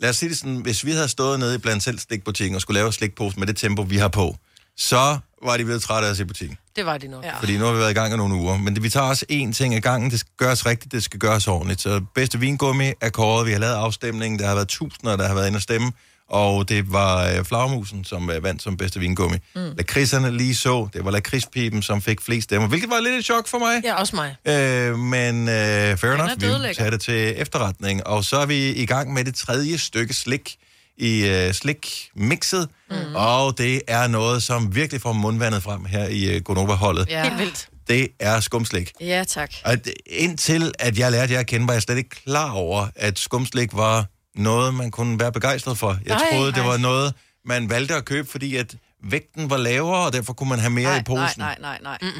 Lad 0.00 0.10
os 0.10 0.16
sige 0.16 0.28
det 0.30 0.38
sådan, 0.38 0.56
hvis 0.56 0.84
vi 0.84 0.90
havde 0.92 1.08
stået 1.08 1.38
nede 1.38 1.54
i 1.54 1.58
blandt 1.58 1.82
selv 1.82 1.98
slikbutikken 1.98 2.54
og 2.54 2.60
skulle 2.60 2.78
lave 2.80 2.92
slikpose 2.92 3.38
med 3.38 3.46
det 3.46 3.56
tempo, 3.56 3.82
vi 3.82 3.96
har 3.96 4.08
på, 4.08 4.36
så 4.76 5.18
var 5.44 5.56
de 5.56 5.64
blevet 5.64 5.82
trætte 5.82 6.06
af 6.06 6.10
at 6.10 6.16
se 6.16 6.24
butikken. 6.24 6.58
Det 6.76 6.86
var 6.86 6.98
det 6.98 7.10
nok. 7.10 7.24
Ja. 7.24 7.38
Fordi 7.38 7.58
nu 7.58 7.64
har 7.64 7.72
vi 7.72 7.78
været 7.78 7.90
i 7.90 7.94
gang 7.94 8.14
i 8.14 8.16
nogle 8.16 8.34
uger. 8.34 8.56
Men 8.56 8.74
det, 8.74 8.82
vi 8.82 8.88
tager 8.88 9.06
også 9.06 9.26
én 9.32 9.52
ting 9.52 9.74
ad 9.74 9.80
gangen. 9.80 10.10
Det 10.10 10.20
skal 10.20 10.32
gøres 10.36 10.66
rigtigt, 10.66 10.92
det 10.92 11.02
skal 11.02 11.20
gøres 11.20 11.48
ordentligt. 11.48 11.80
Så 11.80 12.00
bedste 12.14 12.40
vingummi 12.40 12.92
er 13.00 13.08
kåret. 13.08 13.46
Vi 13.46 13.52
har 13.52 13.58
lavet 13.58 13.74
afstemningen. 13.74 14.38
Der 14.38 14.46
har 14.46 14.54
været 14.54 14.68
tusinder, 14.68 15.16
der 15.16 15.28
har 15.28 15.34
været 15.34 15.46
inde 15.46 15.56
og 15.56 15.62
stemme. 15.62 15.92
Og 16.28 16.68
det 16.68 16.92
var 16.92 17.26
øh, 17.28 17.44
flagermusen, 17.44 18.04
som 18.04 18.30
øh, 18.30 18.42
vandt 18.42 18.62
som 18.62 18.76
bedste 18.76 19.00
vingummi. 19.00 19.36
Mm. 19.54 19.60
Lakridserne 19.76 20.36
lige 20.36 20.54
så. 20.54 20.88
Det 20.92 21.04
var 21.04 21.10
lakridspipen, 21.10 21.82
som 21.82 22.02
fik 22.02 22.20
flest 22.20 22.44
stemmer. 22.44 22.68
Hvilket 22.68 22.90
var 22.90 23.00
lidt 23.00 23.14
et 23.14 23.24
chok 23.24 23.48
for 23.48 23.58
mig. 23.58 23.80
Ja, 23.84 23.94
også 23.94 24.16
mig. 24.16 24.36
Øh, 24.44 24.98
men 24.98 25.48
øh, 25.48 25.96
fair 25.96 26.12
enough, 26.12 26.42
vi 26.42 26.74
tager 26.74 26.90
det 26.90 27.00
til 27.00 27.34
efterretning. 27.40 28.06
Og 28.06 28.24
så 28.24 28.36
er 28.36 28.46
vi 28.46 28.72
i 28.72 28.86
gang 28.86 29.12
med 29.12 29.24
det 29.24 29.34
tredje 29.34 29.78
stykke 29.78 30.14
slik 30.14 30.56
i 31.02 31.26
øh, 31.28 31.52
slikmixet. 31.52 32.68
Mm. 32.90 32.96
Og 33.14 33.58
det 33.58 33.82
er 33.88 34.06
noget, 34.06 34.42
som 34.42 34.74
virkelig 34.74 35.00
får 35.02 35.12
mundvandet 35.12 35.62
frem 35.62 35.84
her 35.84 36.08
i 36.08 36.36
øh, 36.36 36.42
Gonova-holdet. 36.42 37.06
Ja. 37.08 37.22
Helt 37.24 37.38
vildt. 37.38 37.68
Det 37.88 38.08
er 38.20 38.40
skumslik. 38.40 38.92
ja, 39.00 39.24
tak. 39.28 39.52
Og 39.64 39.84
det- 39.84 39.94
indtil 40.06 40.72
at 40.78 40.98
jeg 40.98 41.10
lærte 41.12 41.32
jer 41.32 41.40
at 41.40 41.46
kende, 41.46 41.66
var 41.66 41.72
jeg 41.72 41.82
slet 41.82 41.96
ikke 41.98 42.10
klar 42.10 42.50
over, 42.52 42.88
at 42.96 43.18
skumslik 43.18 43.70
var 43.72 44.06
noget, 44.36 44.74
man 44.74 44.90
kunne 44.90 45.20
være 45.20 45.32
begejstret 45.32 45.78
for. 45.78 45.98
Jeg 46.06 46.14
Ej, 46.16 46.30
troede, 46.32 46.52
det 46.52 46.64
var 46.64 46.76
noget, 46.76 47.14
man 47.44 47.70
valgte 47.70 47.94
at 47.94 48.04
købe, 48.04 48.28
fordi 48.30 48.56
at 48.56 48.74
vægten 49.10 49.50
var 49.50 49.56
lavere, 49.56 50.06
og 50.06 50.12
derfor 50.12 50.32
kunne 50.32 50.48
man 50.48 50.58
have 50.58 50.70
mere 50.70 50.90
Nej, 50.90 50.98
i 50.98 51.02
posen. 51.02 51.24
nej, 51.38 51.56
nej, 51.60 51.78
nej, 51.82 51.98
nej. 52.02 52.12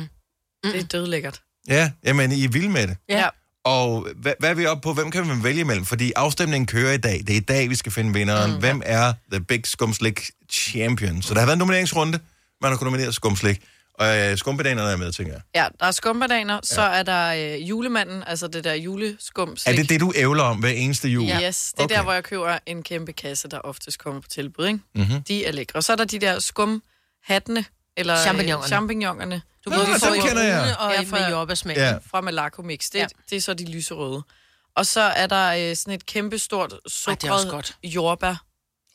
Det 0.72 0.80
er 0.80 0.84
dødlækkert. 0.84 1.40
Ja, 1.68 1.90
jamen, 2.04 2.32
I 2.32 2.44
er 2.44 2.48
vilde 2.48 2.68
med 2.68 2.86
det. 2.86 2.96
Ja. 3.08 3.28
Ja. 3.66 3.70
Og 3.70 4.08
hvad, 4.16 4.32
hvad 4.38 4.50
er 4.50 4.54
vi 4.54 4.66
oppe 4.66 4.82
på? 4.82 4.92
Hvem 4.92 5.10
kan 5.10 5.26
man 5.26 5.44
vælge 5.44 5.60
imellem? 5.60 5.84
Fordi 5.84 6.12
afstemningen 6.16 6.66
kører 6.66 6.92
i 6.92 6.98
dag. 6.98 7.18
Det 7.26 7.30
er 7.30 7.36
i 7.36 7.40
dag, 7.40 7.70
vi 7.70 7.74
skal 7.74 7.92
finde 7.92 8.12
vinderen. 8.12 8.52
Mm. 8.52 8.58
Hvem 8.58 8.82
er 8.84 9.12
The 9.32 9.40
Big 9.40 9.66
Skumslik 9.66 10.30
Champion? 10.50 11.22
Så 11.22 11.34
der 11.34 11.40
har 11.40 11.46
været 11.46 11.56
en 11.56 11.58
nomineringsrunde. 11.58 12.18
Man 12.60 12.70
har 12.70 12.78
kunnet 12.78 12.92
nominere 12.92 13.12
skumslik. 13.12 13.62
Og 13.94 14.18
øh, 14.18 14.38
skumpedanerne 14.38 14.90
er 14.90 14.96
med, 14.96 15.12
tænker 15.12 15.32
jeg. 15.32 15.42
Ja, 15.54 15.66
der 15.80 15.86
er 15.86 15.90
skumbananer, 15.90 16.60
så 16.62 16.80
er 16.80 17.02
der 17.02 17.54
øh, 17.54 17.68
julemanden, 17.68 18.24
altså 18.26 18.48
det 18.48 18.64
der 18.64 18.74
juleskum 18.74 19.56
Er 19.66 19.72
det 19.72 19.88
det, 19.88 20.00
du 20.00 20.12
ævler 20.16 20.42
om 20.42 20.58
hver 20.58 20.68
eneste 20.68 21.08
jul? 21.08 21.26
Ja. 21.26 21.48
Yes, 21.48 21.72
det 21.72 21.80
er 21.80 21.84
okay. 21.84 21.96
der, 21.96 22.02
hvor 22.02 22.12
jeg 22.12 22.24
køber 22.24 22.58
en 22.66 22.82
kæmpe 22.82 23.12
kasse, 23.12 23.48
der 23.48 23.58
oftest 23.58 23.98
kommer 23.98 24.20
på 24.20 24.28
tilbud, 24.28 24.66
ikke? 24.66 24.78
Mm-hmm. 24.94 25.22
De 25.22 25.44
er 25.46 25.52
lækre. 25.52 25.76
Og 25.76 25.84
så 25.84 25.92
er 25.92 25.96
der 25.96 26.04
de 26.04 26.18
der 26.18 26.38
skumhattene, 26.38 27.64
eller 27.96 28.14
øh, 28.14 28.20
Champignonerne. 28.22 28.68
champignonerne. 28.68 29.42
Du 29.64 29.70
Nå, 29.70 29.76
ved, 29.76 29.86
vi 29.86 29.92
får 30.00 30.14
i 30.14 30.18
kender 30.18 30.42
jeg. 30.42 30.76
og 30.78 30.92
Ja, 30.92 31.00
ja, 31.00 31.06
fra- 31.06 31.18
med 31.18 31.28
jordbærsmag. 31.30 31.76
Ja. 31.76 31.88
Ja. 31.88 31.96
fra 32.10 32.20
Malaco 32.20 32.62
Mix. 32.62 32.84
Det, 32.84 32.94
Ja. 32.94 33.00
ja. 33.00 33.06
det 33.30 33.36
er 33.36 33.40
så 33.40 33.54
de 33.54 33.70
lyserøde. 33.72 34.22
Og 34.76 34.86
så 34.86 35.00
er 35.00 35.26
der 35.26 35.70
øh, 35.70 35.76
sådan 35.76 35.94
et 35.94 36.06
kæmpe 36.06 36.38
stort 36.38 36.70
det 36.70 36.76
er 36.84 36.88
sukkeret 36.90 37.76
jordbær. 37.84 38.44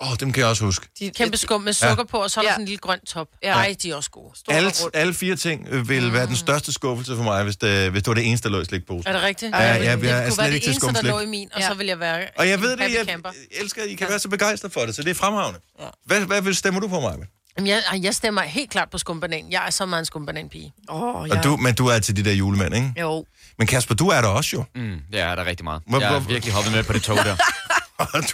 Åh, 0.01 0.11
oh, 0.11 0.17
dem 0.19 0.31
kan 0.31 0.41
jeg 0.41 0.49
også 0.49 0.65
huske. 0.65 0.87
De, 0.99 1.09
Kæmpe 1.09 1.37
skum 1.37 1.61
med 1.61 1.73
sukker 1.73 2.03
på, 2.03 2.17
og 2.17 2.31
så 2.31 2.39
er 2.39 2.41
der 2.41 2.49
Ja. 2.49 2.53
sådan 2.53 2.61
en 2.61 2.67
lille 2.67 2.79
grøn 2.79 2.99
top. 3.05 3.27
Ja. 3.43 3.53
Ej, 3.53 3.75
de 3.83 3.91
er 3.91 3.95
også 3.95 4.09
gode. 4.11 4.39
Stort 4.39 4.55
Alle, 4.55 4.71
alle 4.93 5.13
fire 5.13 5.35
ting 5.35 5.67
øh, 5.69 5.89
ville 5.89 6.13
være 6.13 6.25
den 6.27 6.35
største 6.35 6.73
skuffelse 6.73 7.15
for 7.15 7.23
mig, 7.23 7.43
hvis 7.43 7.57
det, 7.57 7.91
hvis 7.91 8.03
det 8.03 8.07
var 8.07 8.13
det 8.13 8.27
eneste, 8.27 8.49
der 8.49 8.55
lå 8.55 8.61
i 8.61 8.65
slikposen. 8.65 9.07
Er 9.07 9.13
det 9.13 9.21
rigtigt? 9.21 9.55
Ja, 9.55 9.73
det, 9.79 9.85
ja, 9.85 9.95
det, 9.95 10.03
jeg 10.03 10.17
er 10.17 10.23
kunne 10.23 10.31
slet 10.31 10.37
være 10.37 10.47
det 10.47 10.53
ikke 10.55 10.65
til 10.65 10.83
eneste, 10.83 10.93
der 10.93 11.01
lå 11.11 11.19
i 11.19 11.25
min, 11.25 11.49
og 11.53 11.59
Ja. 11.61 11.67
så 11.67 11.73
vil 11.73 11.87
jeg 11.87 11.99
være 11.99 12.27
Og 12.37 12.49
jeg 12.49 12.61
ved 12.61 12.71
det, 12.77 12.93
jeg 12.93 13.05
camper. 13.05 13.29
elsker, 13.51 13.83
at 13.83 13.89
I 13.89 13.95
kan 13.95 14.09
være 14.09 14.19
så 14.19 14.29
begejstret 14.29 14.71
for 14.73 14.81
det, 14.81 14.95
så 14.95 15.03
det 15.03 15.09
er 15.09 15.15
fremragende. 15.15 15.59
Hvad, 16.05 16.21
hvad 16.21 16.41
vil 16.41 16.55
stemmer 16.55 16.79
du 16.79 16.87
på 16.87 16.99
mig? 16.99 17.17
Jamen, 17.57 17.67
jeg, 17.67 17.81
jeg 18.03 18.15
stemmer 18.15 18.41
helt 18.41 18.69
klart 18.71 18.89
på 18.89 18.97
skumbanan. 18.97 19.51
Jeg 19.51 19.63
er 19.65 19.69
så 19.69 19.85
meget 19.85 20.01
en 20.01 20.05
skumbananpige. 20.05 20.73
Åh, 20.89 21.15
Og 21.15 21.27
ja. 21.27 21.41
du, 21.41 21.57
men 21.57 21.75
du 21.75 21.87
er 21.87 21.99
til 21.99 22.15
de 22.15 22.25
der 22.25 22.31
julemænd, 22.33 22.75
ikke? 22.75 22.93
Jo. 22.99 23.25
Men 23.57 23.67
Kasper, 23.67 23.95
du 23.95 24.07
er 24.07 24.21
der 24.21 24.27
også 24.27 24.49
jo. 24.53 24.63
Mm, 24.75 24.97
ja, 25.13 25.17
der 25.17 25.23
er 25.25 25.45
rigtig 25.45 25.63
meget. 25.63 25.81
Hvor- 25.87 25.99
Jeg 25.99 26.09
hvor- 26.09 26.19
virkelig 26.19 26.53
hoppet 26.53 26.73
med 26.73 26.83
på 26.83 26.93
det 26.93 27.03
tog 27.03 27.17
der. 27.17 27.35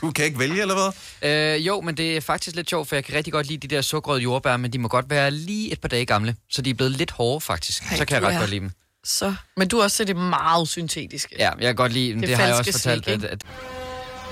Du 0.02 0.12
kan 0.12 0.26
ikke 0.26 0.40
vælge, 0.40 0.62
eller 0.62 0.92
hvad? 1.22 1.56
Øh, 1.56 1.68
jo, 1.68 1.82
men 1.82 1.98
det 1.98 2.18
er 2.18 2.22
faktisk 2.22 2.56
lidt 2.56 2.70
sjovt, 2.70 2.90
for 2.90 2.96
jeg 2.96 3.04
kan 3.06 3.16
rigtig 3.16 3.34
godt 3.34 3.48
lide 3.48 3.68
de 3.68 3.76
der 3.76 3.82
sukkerrøde 3.82 4.22
jordbær, 4.22 4.58
men 4.58 4.74
de 4.74 4.80
må 4.80 4.88
godt 4.88 5.10
være 5.10 5.32
lige 5.32 5.72
et 5.72 5.82
par 5.82 5.88
dage 5.88 6.06
gamle, 6.06 6.36
så 6.52 6.62
de 6.62 6.70
er 6.70 6.74
blevet 6.74 6.92
lidt 6.92 7.12
hårde 7.12 7.42
faktisk. 7.42 7.84
Ej, 7.92 7.98
så 7.98 8.06
kan 8.06 8.16
jeg 8.22 8.28
ret 8.28 8.36
er- 8.36 8.40
godt 8.40 8.50
lide 8.50 8.60
dem. 8.62 8.72
Så. 9.04 9.34
Men 9.58 9.68
du 9.68 9.76
har 9.78 9.84
også 9.84 10.06
det 10.06 10.16
meget 10.16 10.68
syntetiske. 10.68 11.36
Ja, 11.40 11.50
jeg 11.50 11.62
kan 11.66 11.76
godt 11.76 11.92
lide 11.94 12.12
dem. 12.12 12.20
Det, 12.20 12.28
Det 12.30 12.38
har 12.38 12.46
jeg 12.46 12.56
også 12.56 12.72
fortalt, 12.72 13.04
slik, 13.06 13.16
at, 13.16 13.24
at 13.24 13.42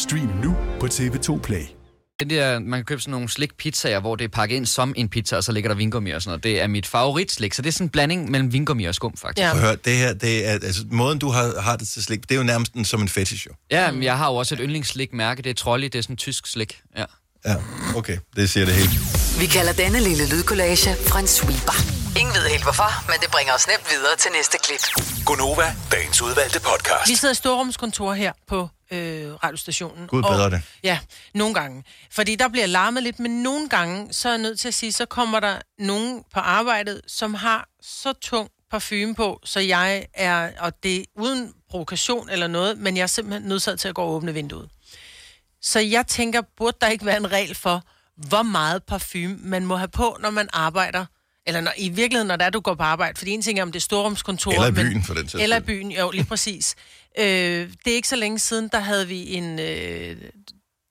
Stream 0.00 0.30
nu 0.42 0.56
på 0.80 0.86
TV2 0.86 1.40
Play. 1.40 1.62
Det 2.20 2.30
der, 2.30 2.58
man 2.58 2.78
kan 2.78 2.84
købe 2.84 3.00
sådan 3.00 3.10
nogle 3.10 3.28
slik 3.28 3.56
pizzaer, 3.56 4.00
hvor 4.00 4.16
det 4.16 4.24
er 4.24 4.28
pakket 4.28 4.56
ind 4.56 4.66
som 4.66 4.94
en 4.96 5.08
pizza, 5.08 5.36
og 5.36 5.44
så 5.44 5.52
ligger 5.52 5.70
der 5.70 5.76
vingummi 5.76 6.10
og 6.10 6.22
sådan 6.22 6.30
noget. 6.30 6.44
Det 6.44 6.60
er 6.60 6.66
mit 6.66 6.86
favoritslik, 6.86 7.54
så 7.54 7.62
det 7.62 7.68
er 7.68 7.72
sådan 7.72 7.84
en 7.84 7.90
blanding 7.90 8.30
mellem 8.30 8.52
vingummi 8.52 8.84
og 8.84 8.94
skum, 8.94 9.16
faktisk. 9.16 9.44
Ja. 9.44 9.56
Hør, 9.56 9.74
det 9.74 9.96
her, 9.96 10.12
det 10.14 10.46
er, 10.48 10.52
altså, 10.52 10.84
måden 10.90 11.18
du 11.18 11.30
har, 11.30 11.60
har 11.60 11.76
det 11.76 11.88
til 11.88 12.02
slik, 12.02 12.22
det 12.22 12.30
er 12.30 12.36
jo 12.36 12.42
nærmest 12.42 12.72
en, 12.72 12.84
som 12.84 13.02
en 13.02 13.08
fetish, 13.08 13.46
jo. 13.46 13.52
Ja, 13.70 13.90
men 13.92 14.02
jeg 14.02 14.18
har 14.18 14.30
jo 14.30 14.36
også 14.36 14.54
et 14.54 14.60
yndlingsslik-mærke. 14.62 15.42
Det 15.42 15.50
er 15.50 15.54
Trolli, 15.54 15.88
det 15.88 15.98
er 15.98 16.02
sådan 16.02 16.12
en 16.12 16.16
tysk 16.16 16.46
slik. 16.46 16.80
Ja. 16.96 17.04
Ja, 17.46 17.56
okay, 17.96 18.18
det 18.36 18.50
siger 18.50 18.66
det 18.66 18.74
hele. 18.74 18.90
Vi 19.40 19.46
kalder 19.46 19.72
denne 19.72 20.00
lille 20.00 20.28
lydkollage 20.28 20.90
en 21.20 21.26
sweeper. 21.26 21.99
Ingen 22.18 22.34
ved 22.34 22.48
helt 22.48 22.62
hvorfor, 22.62 23.10
men 23.10 23.20
det 23.20 23.30
bringer 23.30 23.54
os 23.54 23.66
nemt 23.66 23.90
videre 23.90 24.16
til 24.16 24.30
næste 24.32 24.58
klip. 24.58 24.80
Gonova, 25.26 25.76
dagens 25.92 26.22
udvalgte 26.22 26.60
podcast. 26.60 27.08
Vi 27.10 27.14
sidder 27.14 27.32
i 27.32 27.34
storrumskontor 27.34 28.12
her 28.12 28.32
på 28.46 28.68
øh, 28.90 29.34
radiostationen. 29.34 30.06
Gud 30.06 30.22
bedre 30.22 30.50
det. 30.50 30.62
Ja, 30.82 30.98
nogle 31.34 31.54
gange. 31.54 31.84
Fordi 32.10 32.34
der 32.36 32.48
bliver 32.48 32.66
larmet 32.66 33.02
lidt, 33.02 33.18
men 33.18 33.42
nogle 33.42 33.68
gange, 33.68 34.12
så 34.12 34.28
er 34.28 34.32
jeg 34.32 34.42
nødt 34.42 34.60
til 34.60 34.68
at 34.68 34.74
sige, 34.74 34.92
så 34.92 35.06
kommer 35.06 35.40
der 35.40 35.58
nogen 35.78 36.24
på 36.34 36.40
arbejdet, 36.40 37.00
som 37.06 37.34
har 37.34 37.68
så 37.82 38.12
tung 38.12 38.50
parfume 38.70 39.14
på, 39.14 39.40
så 39.44 39.60
jeg 39.60 40.06
er, 40.14 40.50
og 40.58 40.82
det 40.82 41.00
er 41.00 41.04
uden 41.16 41.52
provokation 41.70 42.28
eller 42.28 42.46
noget, 42.46 42.78
men 42.78 42.96
jeg 42.96 43.02
er 43.02 43.06
simpelthen 43.06 43.48
nødt 43.48 43.80
til 43.80 43.88
at 43.88 43.94
gå 43.94 44.02
og 44.02 44.10
åbne 44.10 44.34
vinduet. 44.34 44.68
Så 45.62 45.80
jeg 45.80 46.06
tænker, 46.06 46.42
burde 46.56 46.76
der 46.80 46.88
ikke 46.88 47.06
være 47.06 47.16
en 47.16 47.32
regel 47.32 47.54
for, 47.54 47.82
hvor 48.16 48.42
meget 48.42 48.82
parfume 48.82 49.36
man 49.38 49.66
må 49.66 49.76
have 49.76 49.88
på, 49.88 50.16
når 50.20 50.30
man 50.30 50.48
arbejder 50.52 51.06
eller 51.46 51.60
når, 51.60 51.72
i 51.76 51.88
virkeligheden, 51.88 52.28
når 52.28 52.36
det 52.36 52.46
er, 52.46 52.50
du 52.50 52.60
går 52.60 52.74
på 52.74 52.82
arbejde. 52.82 53.18
Fordi 53.18 53.30
en 53.30 53.42
ting 53.42 53.58
er, 53.58 53.62
om 53.62 53.72
det 53.72 53.78
er 53.78 53.80
storrumskontor. 53.80 54.52
Eller 54.52 54.66
i 54.66 54.72
byen, 54.72 55.04
for 55.04 55.14
den 55.14 55.28
sags 55.28 55.42
Eller 55.42 55.56
i 55.56 55.60
byen, 55.60 55.92
jo, 55.92 56.10
lige 56.10 56.24
præcis. 56.24 56.76
øh, 57.18 57.24
det 57.24 57.90
er 57.90 57.94
ikke 57.94 58.08
så 58.08 58.16
længe 58.16 58.38
siden, 58.38 58.68
der 58.72 58.80
havde 58.80 59.08
vi 59.08 59.34
en... 59.34 59.58
Øh, 59.58 60.16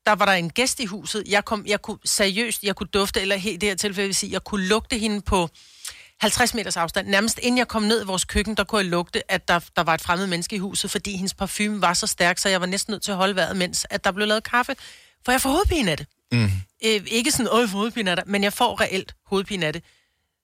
der 0.05 0.15
var 0.15 0.25
der 0.25 0.33
en 0.33 0.49
gæst 0.49 0.79
i 0.79 0.85
huset. 0.85 1.23
Jeg, 1.27 1.45
kom, 1.45 1.65
jeg 1.67 1.81
kunne 1.81 1.97
seriøst, 2.05 2.63
jeg 2.63 2.75
kunne 2.75 2.89
dufte, 2.93 3.21
eller 3.21 3.35
helt 3.35 3.55
i 3.55 3.57
det 3.57 3.69
her 3.69 3.75
tilfælde 3.75 4.07
vil 4.07 4.15
sige, 4.15 4.31
jeg 4.31 4.43
kunne 4.43 4.67
lugte 4.67 4.97
hende 4.97 5.21
på 5.21 5.49
50 6.21 6.53
meters 6.53 6.77
afstand. 6.77 7.07
Nærmest 7.07 7.39
inden 7.39 7.57
jeg 7.57 7.67
kom 7.67 7.83
ned 7.83 8.01
i 8.03 8.05
vores 8.05 8.25
køkken, 8.25 8.55
der 8.55 8.63
kunne 8.63 8.81
jeg 8.81 8.89
lugte, 8.89 9.31
at 9.31 9.47
der, 9.47 9.59
der 9.75 9.83
var 9.83 9.93
et 9.93 10.01
fremmed 10.01 10.27
menneske 10.27 10.55
i 10.55 10.59
huset, 10.59 10.91
fordi 10.91 11.15
hendes 11.15 11.33
parfume 11.33 11.81
var 11.81 11.93
så 11.93 12.07
stærk, 12.07 12.37
så 12.37 12.49
jeg 12.49 12.61
var 12.61 12.67
næsten 12.67 12.91
nødt 12.91 13.03
til 13.03 13.11
at 13.11 13.17
holde 13.17 13.35
vejret, 13.35 13.57
mens 13.57 13.85
at 13.89 14.03
der 14.03 14.11
blev 14.11 14.27
lavet 14.27 14.43
kaffe. 14.43 14.75
For 15.25 15.31
jeg 15.31 15.41
får 15.41 15.49
hovedpine 15.49 15.91
af 15.91 15.97
det. 15.97 16.07
Mm. 16.31 16.51
Øh, 16.85 17.01
ikke 17.07 17.31
sådan, 17.31 17.47
åh, 17.51 17.59
jeg 17.59 17.69
får 17.69 17.77
hovedpine 17.77 18.11
af 18.11 18.17
det, 18.17 18.27
men 18.27 18.43
jeg 18.43 18.53
får 18.53 18.81
reelt 18.81 19.15
hovedpine 19.25 19.65
af 19.65 19.73
det. 19.73 19.83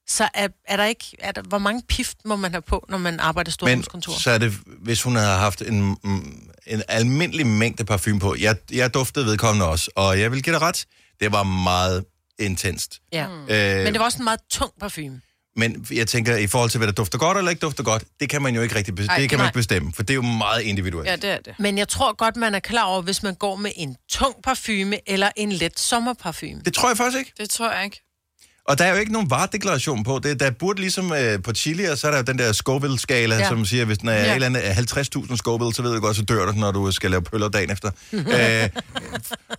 Så 0.07 0.29
er, 0.33 0.47
er 0.67 0.77
der 0.77 0.85
ikke, 0.85 1.05
er 1.19 1.31
der, 1.31 1.41
hvor 1.41 1.57
mange 1.57 1.81
pift 1.89 2.17
må 2.25 2.35
man 2.35 2.51
have 2.51 2.62
på, 2.62 2.85
når 2.89 2.97
man 2.97 3.19
arbejder 3.19 3.50
i 3.50 3.51
Men 3.51 3.53
storrumskontor? 3.83 4.13
så 4.19 4.31
er 4.31 4.38
det, 4.38 4.53
hvis 4.65 5.01
hun 5.03 5.15
havde 5.15 5.29
haft 5.38 5.62
en, 5.62 5.97
mm, 6.03 6.50
en 6.67 6.83
almindelig 6.88 7.47
mængde 7.47 7.85
parfume 7.85 8.19
på. 8.19 8.35
Jeg, 8.39 8.55
jeg 8.71 8.93
duftede 8.93 9.25
vedkommende 9.25 9.67
også, 9.67 9.91
og 9.95 10.19
jeg 10.19 10.31
vil 10.31 10.43
give 10.43 10.53
dig 10.53 10.62
ret. 10.62 10.85
Det 11.19 11.31
var 11.31 11.43
meget 11.43 12.05
intenst. 12.39 13.00
Ja. 13.13 13.24
Øh, 13.27 13.83
Men 13.83 13.93
det 13.93 14.00
var 14.00 14.05
også 14.05 14.17
en 14.17 14.24
meget 14.24 14.39
tung 14.51 14.71
parfume. 14.79 15.21
Men 15.57 15.88
jeg 15.91 16.07
tænker, 16.07 16.35
i 16.38 16.47
forhold 16.47 16.69
til, 16.69 16.77
hvad 16.77 16.88
der 16.88 16.93
dufter 16.93 17.17
godt 17.17 17.38
eller 17.38 17.50
ikke 17.51 17.59
dufter 17.59 17.83
godt, 17.83 18.03
det 18.19 18.29
kan 18.29 18.41
man 18.41 18.55
jo 18.55 18.62
ikke 18.62 18.75
rigtig 18.75 18.95
be- 18.95 19.05
Ej, 19.09 19.17
det 19.17 19.29
kan 19.29 19.38
man 19.39 19.47
ikke 19.47 19.55
bestemme, 19.55 19.93
for 19.93 20.03
det 20.03 20.09
er 20.09 20.15
jo 20.15 20.21
meget 20.21 20.62
individuelt. 20.62 21.09
Ja, 21.09 21.15
det 21.15 21.29
er 21.29 21.38
det. 21.38 21.55
Men 21.59 21.77
jeg 21.77 21.88
tror 21.88 22.15
godt, 22.15 22.35
man 22.35 22.55
er 22.55 22.59
klar 22.59 22.83
over, 22.83 23.01
hvis 23.01 23.24
man 23.24 23.35
går 23.35 23.55
med 23.55 23.71
en 23.75 23.95
tung 24.12 24.35
parfume 24.43 25.09
eller 25.09 25.29
en 25.35 25.51
let 25.51 25.79
sommerparfume. 25.79 26.62
Det 26.65 26.74
tror 26.74 26.89
jeg 26.89 26.97
faktisk 26.97 27.17
ikke. 27.19 27.31
Det 27.38 27.50
tror 27.50 27.71
jeg 27.74 27.85
ikke. 27.85 28.01
Og 28.67 28.77
der 28.77 28.86
er 28.86 28.93
jo 28.93 29.00
ikke 29.00 29.12
nogen 29.13 29.29
varedeklaration 29.29 30.03
på 30.03 30.19
det. 30.24 30.39
Der 30.39 30.51
burde 30.51 30.79
ligesom 30.81 31.13
øh, 31.13 31.41
på 31.43 31.51
chili, 31.53 31.86
og 31.86 31.98
så 31.98 32.07
er 32.07 32.12
der 32.12 32.17
jo 32.17 32.24
den 32.24 32.38
der 32.39 32.51
Scoville-skala, 32.51 33.36
Ja. 33.36 33.48
som 33.48 33.65
siger, 33.65 33.86
hvis 33.86 33.98
den 33.98 34.10
er 34.10 34.13
Ja. 34.13 34.24
ja. 34.25 34.34
eller 34.36 34.45
andet 34.45 34.60
50.000 34.62 35.36
Scoville, 35.36 35.74
så 35.75 35.81
ved 35.81 35.93
du 35.93 36.00
godt, 36.00 36.15
så 36.15 36.22
dør 36.24 36.45
du, 36.45 36.51
når 36.51 36.72
du 36.72 36.91
skal 36.91 37.12
lave 37.12 37.22
pøller 37.22 37.50
dagen 37.50 37.72
efter. 37.72 37.91
øh, 38.13 38.69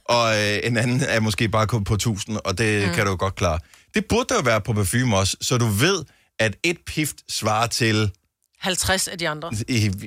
og 0.04 0.36
øh, 0.36 0.58
en 0.64 0.76
anden 0.76 1.00
er 1.08 1.20
måske 1.20 1.48
bare 1.48 1.66
kun 1.66 1.84
på 1.84 1.94
1000, 1.94 2.38
og 2.44 2.58
det 2.58 2.88
mm. 2.88 2.94
kan 2.94 3.04
du 3.04 3.10
jo 3.10 3.16
godt 3.20 3.34
klare. 3.34 3.58
Det 3.94 4.04
burde 4.08 4.26
der 4.28 4.34
jo 4.34 4.40
være 4.44 4.60
på 4.60 4.72
parfume 4.72 5.16
også, 5.16 5.36
så 5.40 5.58
du 5.58 5.66
ved, 5.66 6.04
at 6.38 6.56
et 6.62 6.76
pift 6.86 7.16
svarer 7.28 7.66
til... 7.66 8.10
50 8.66 9.08
af 9.08 9.18
de 9.18 9.28
andre. 9.28 9.50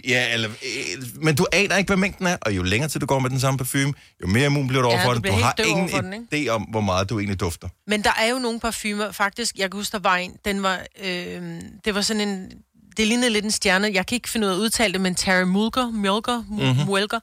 Ja, 0.07 0.33
eller, 0.33 0.49
øh, 0.49 1.03
men 1.23 1.35
du 1.35 1.45
aner 1.51 1.77
ikke, 1.77 1.87
hvad 1.87 1.97
mængden 1.97 2.27
er, 2.27 2.37
og 2.41 2.55
jo 2.55 2.63
længere 2.63 2.89
tid 2.89 2.99
du 2.99 3.05
går 3.05 3.19
med 3.19 3.29
den 3.29 3.39
samme 3.39 3.57
parfume, 3.57 3.93
jo 4.21 4.27
mere 4.27 4.45
immun 4.45 4.67
bliver 4.67 4.81
du 4.83 4.89
Ja, 4.89 5.05
for 5.05 5.09
du 5.09 5.13
det. 5.13 5.21
bliver 5.21 5.35
Du 5.35 5.41
har 5.43 5.53
ingen 5.65 5.79
overfor 5.79 6.01
den, 6.01 6.27
idé 6.33 6.47
om, 6.49 6.61
hvor 6.61 6.81
meget 6.81 7.09
du 7.09 7.19
egentlig 7.19 7.39
dufter. 7.39 7.67
Men 7.87 8.03
der 8.03 8.11
er 8.19 8.27
jo 8.29 8.39
nogle 8.39 8.59
parfumer, 8.59 9.11
faktisk, 9.11 9.55
jeg 9.57 9.71
kan 9.71 9.77
huske, 9.77 9.91
der 9.91 9.99
var 9.99 10.15
en, 10.15 10.35
den 10.45 10.63
var, 10.63 10.79
øh, 11.03 11.61
det 11.85 11.95
var 11.95 12.01
sådan 12.01 12.27
en, 12.29 12.51
det 12.97 13.07
lignede 13.07 13.29
lidt 13.29 13.45
en 13.45 13.51
stjerne, 13.51 13.89
jeg 13.93 14.05
kan 14.05 14.15
ikke 14.15 14.29
finde 14.29 14.47
ud 14.47 14.51
af 14.51 14.55
at 14.55 14.59
udtale 14.59 14.93
det, 14.93 15.01
men 15.01 15.15
Terry 15.15 15.43
Mulger, 15.43 15.91
Mulger, 15.91 16.43
Mhm. 16.49 16.65
mm-hmm. 16.67 16.85
Mulger, 16.85 17.19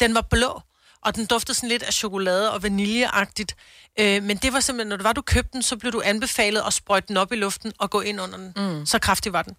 den 0.00 0.14
var 0.14 0.26
blå, 0.30 0.60
og 1.04 1.16
den 1.16 1.26
duftede 1.26 1.54
sådan 1.56 1.68
lidt 1.68 1.82
af 1.82 1.92
chokolade 1.92 2.52
og 2.52 2.62
vaniljeagtigt. 2.62 3.56
Øh, 4.00 4.22
men 4.22 4.36
det 4.36 4.52
var 4.52 4.60
simpelthen, 4.60 4.88
når 4.88 4.96
det 4.96 5.04
var, 5.04 5.12
du 5.12 5.20
købte 5.22 5.50
den, 5.52 5.62
så 5.62 5.76
blev 5.76 5.92
du 5.92 6.02
anbefalet 6.04 6.62
at 6.66 6.72
sprøjte 6.72 7.08
den 7.08 7.16
op 7.16 7.32
i 7.32 7.36
luften 7.36 7.72
og 7.78 7.90
gå 7.90 8.00
ind 8.00 8.20
under 8.20 8.36
den. 8.36 8.52
Mm. 8.78 8.86
Så 8.86 8.98
kraftig 8.98 9.32
var 9.32 9.42
den. 9.42 9.54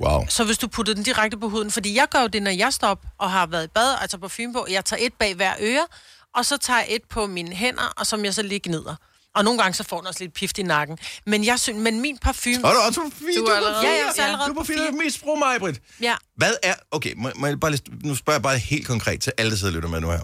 Wow. 0.00 0.26
Så 0.28 0.44
hvis 0.44 0.58
du 0.58 0.66
puttede 0.68 0.96
den 0.96 1.04
direkte 1.04 1.36
på 1.38 1.48
huden, 1.48 1.70
fordi 1.70 1.94
jeg 1.94 2.06
gør 2.10 2.20
jo 2.20 2.26
det, 2.26 2.42
når 2.42 2.50
jeg 2.50 2.72
står 2.72 2.88
op 2.88 3.04
og 3.18 3.30
har 3.30 3.46
været 3.46 3.64
i 3.64 3.68
bad, 3.74 3.96
altså 4.00 4.18
parfume 4.18 4.52
på, 4.52 4.66
jeg 4.70 4.84
tager 4.84 5.06
et 5.06 5.12
bag 5.18 5.34
hver 5.34 5.54
øre, 5.60 5.86
og 6.34 6.46
så 6.46 6.56
tager 6.56 6.78
jeg 6.78 6.86
et 6.90 7.02
på 7.10 7.26
mine 7.26 7.52
hænder, 7.56 7.92
og 7.96 8.06
som 8.06 8.24
jeg 8.24 8.34
så 8.34 8.42
lige 8.42 8.60
gnider. 8.64 8.94
Og 9.34 9.44
nogle 9.44 9.60
gange 9.62 9.74
så 9.74 9.84
får 9.84 9.98
den 9.98 10.06
også 10.06 10.20
lidt 10.24 10.34
pift 10.34 10.58
i 10.58 10.62
nakken. 10.62 10.98
Men 11.26 11.44
jeg 11.44 11.60
synes, 11.60 11.82
men 11.82 12.00
min 12.00 12.18
parfume... 12.18 12.54
Så 12.54 12.66
er 12.66 12.72
du 12.72 12.78
også 12.88 13.00
på 13.00 13.10
fire. 13.18 13.36
Du 13.40 13.44
er 13.44 13.56
allerede- 13.56 13.86
Ja, 13.86 13.92
jeg 13.92 14.12
er 14.18 14.22
allerede 14.24 14.48
Du 14.48 14.52
er 14.54 14.58
på 14.58 14.64
fire. 14.64 14.76
fire. 14.76 14.92
Mest 15.04 15.24
mig, 15.38 15.60
Britt. 15.60 15.80
Ja. 16.00 16.14
Hvad 16.36 16.52
er... 16.62 16.74
Okay, 16.90 17.12
må, 17.16 17.30
må 17.36 17.46
jeg 17.46 17.60
bare 17.60 17.70
lige, 17.70 17.82
nu 18.04 18.14
spørger 18.14 18.36
jeg 18.38 18.42
bare 18.42 18.58
helt 18.58 18.86
konkret 18.86 19.20
til 19.20 19.32
alle, 19.38 19.50
der 19.50 19.56
sidder 19.56 19.70
og 19.72 19.74
lytter 19.74 19.88
med 19.88 20.00
nu 20.00 20.10
her. 20.10 20.18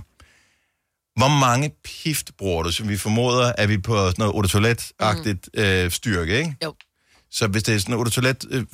Hvor 1.19 1.29
mange 1.29 1.71
pift 1.85 2.31
bruger 2.39 2.63
du, 2.63 2.73
som 2.73 2.89
vi 2.89 2.97
formoder, 2.97 3.53
er 3.59 3.67
vi 3.67 3.79
på 3.79 3.97
sådan 3.97 4.15
noget 4.19 4.33
eau 4.33 4.43
de 4.43 4.49
toilet-agtigt 4.49 5.49
mm. 5.55 5.61
øh, 5.63 5.91
styrke, 5.91 6.39
ikke? 6.39 6.57
Jo. 6.65 6.75
Så 7.31 7.47
hvis 7.47 7.63
det 7.63 7.75
er 7.75 7.79
sådan 7.79 7.95
eau 7.95 8.05
de 8.05 8.11
toilet, 8.11 8.45
øh, 8.51 8.65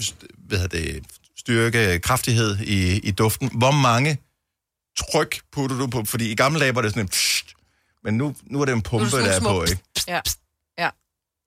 hvad 0.53 0.61
hedder 0.61 0.93
det, 0.93 1.05
styrke, 1.37 1.99
kraftighed 1.99 2.59
i, 2.59 2.99
i 2.99 3.11
duften, 3.11 3.51
hvor 3.59 3.71
mange 3.71 4.19
tryk 4.97 5.43
putter 5.53 5.79
du 5.79 5.87
på? 5.87 6.05
Fordi 6.05 6.33
i 6.33 6.35
gamle 6.35 6.61
dage 6.61 6.75
var 6.75 6.83
det 6.83 6.91
sådan 6.91 7.03
en... 7.03 7.09
Pssst, 7.09 7.55
men 8.05 8.15
nu, 8.15 8.35
nu 8.45 8.61
er 8.61 8.65
det 8.65 8.73
en 8.73 8.83
pumpe, 8.83 9.17
der 9.17 9.25
er 9.25 9.39
små 9.39 9.51
på, 9.51 9.65
ikke? 9.65 9.83
Ja. 10.09 10.21
ja. 10.79 10.91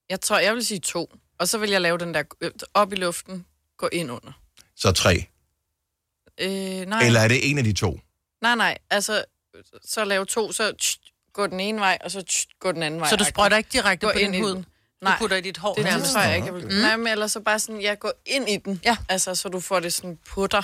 Jeg 0.09 0.21
tror, 0.21 0.39
jeg 0.39 0.53
vil 0.53 0.65
sige 0.65 0.79
to. 0.79 1.15
Og 1.39 1.47
så 1.47 1.57
vil 1.57 1.69
jeg 1.69 1.81
lave 1.81 1.97
den 1.97 2.13
der 2.13 2.23
øh, 2.41 2.51
op 2.73 2.93
i 2.93 2.95
luften, 2.95 3.45
gå 3.77 3.89
ind 3.91 4.11
under. 4.11 4.31
Så 4.75 4.91
tre. 4.91 5.25
Øh, 6.41 6.49
nej. 6.85 6.99
Eller 7.05 7.19
er 7.19 7.27
det 7.27 7.49
en 7.49 7.57
af 7.57 7.63
de 7.63 7.73
to? 7.73 7.99
nej, 8.41 8.55
nej. 8.55 8.77
Altså, 8.89 9.25
så 9.85 10.05
lave 10.05 10.25
to, 10.25 10.51
så 10.51 10.71
tsk, 10.71 10.99
gå 11.33 11.47
den 11.47 11.59
ene 11.59 11.79
vej, 11.79 11.97
og 12.03 12.11
så 12.11 12.21
tsk, 12.21 12.47
gå 12.59 12.71
den 12.71 12.83
anden 12.83 12.99
vej. 12.99 13.09
Så 13.09 13.15
du 13.15 13.23
sprøjter 13.23 13.57
ikke 13.57 13.69
direkte 13.73 14.07
Gå 14.07 14.13
på 14.13 14.19
ind 14.19 14.33
din 14.33 14.65
den. 14.99 15.07
Du 15.07 15.13
putter 15.19 15.37
i 15.37 15.41
dit 15.41 15.57
hår 15.57 15.73
det, 15.73 15.83
det 15.83 15.91
nærmest. 15.91 16.11
tror 16.13 16.21
jeg 16.21 16.35
ikke, 16.35 16.45
jeg 16.45 16.53
vil. 16.55 16.63
Mm. 16.65 16.71
Nej, 16.73 16.95
men 16.97 17.07
ellers 17.07 17.31
så 17.31 17.39
bare 17.39 17.59
sådan, 17.59 17.81
jeg 17.81 17.99
går 17.99 18.11
ind 18.25 18.49
i 18.49 18.57
den. 18.57 18.81
Ja. 18.85 18.97
Altså, 19.09 19.35
så 19.35 19.49
du 19.49 19.59
får 19.59 19.79
det 19.79 19.93
sådan 19.93 20.17
putter. 20.29 20.61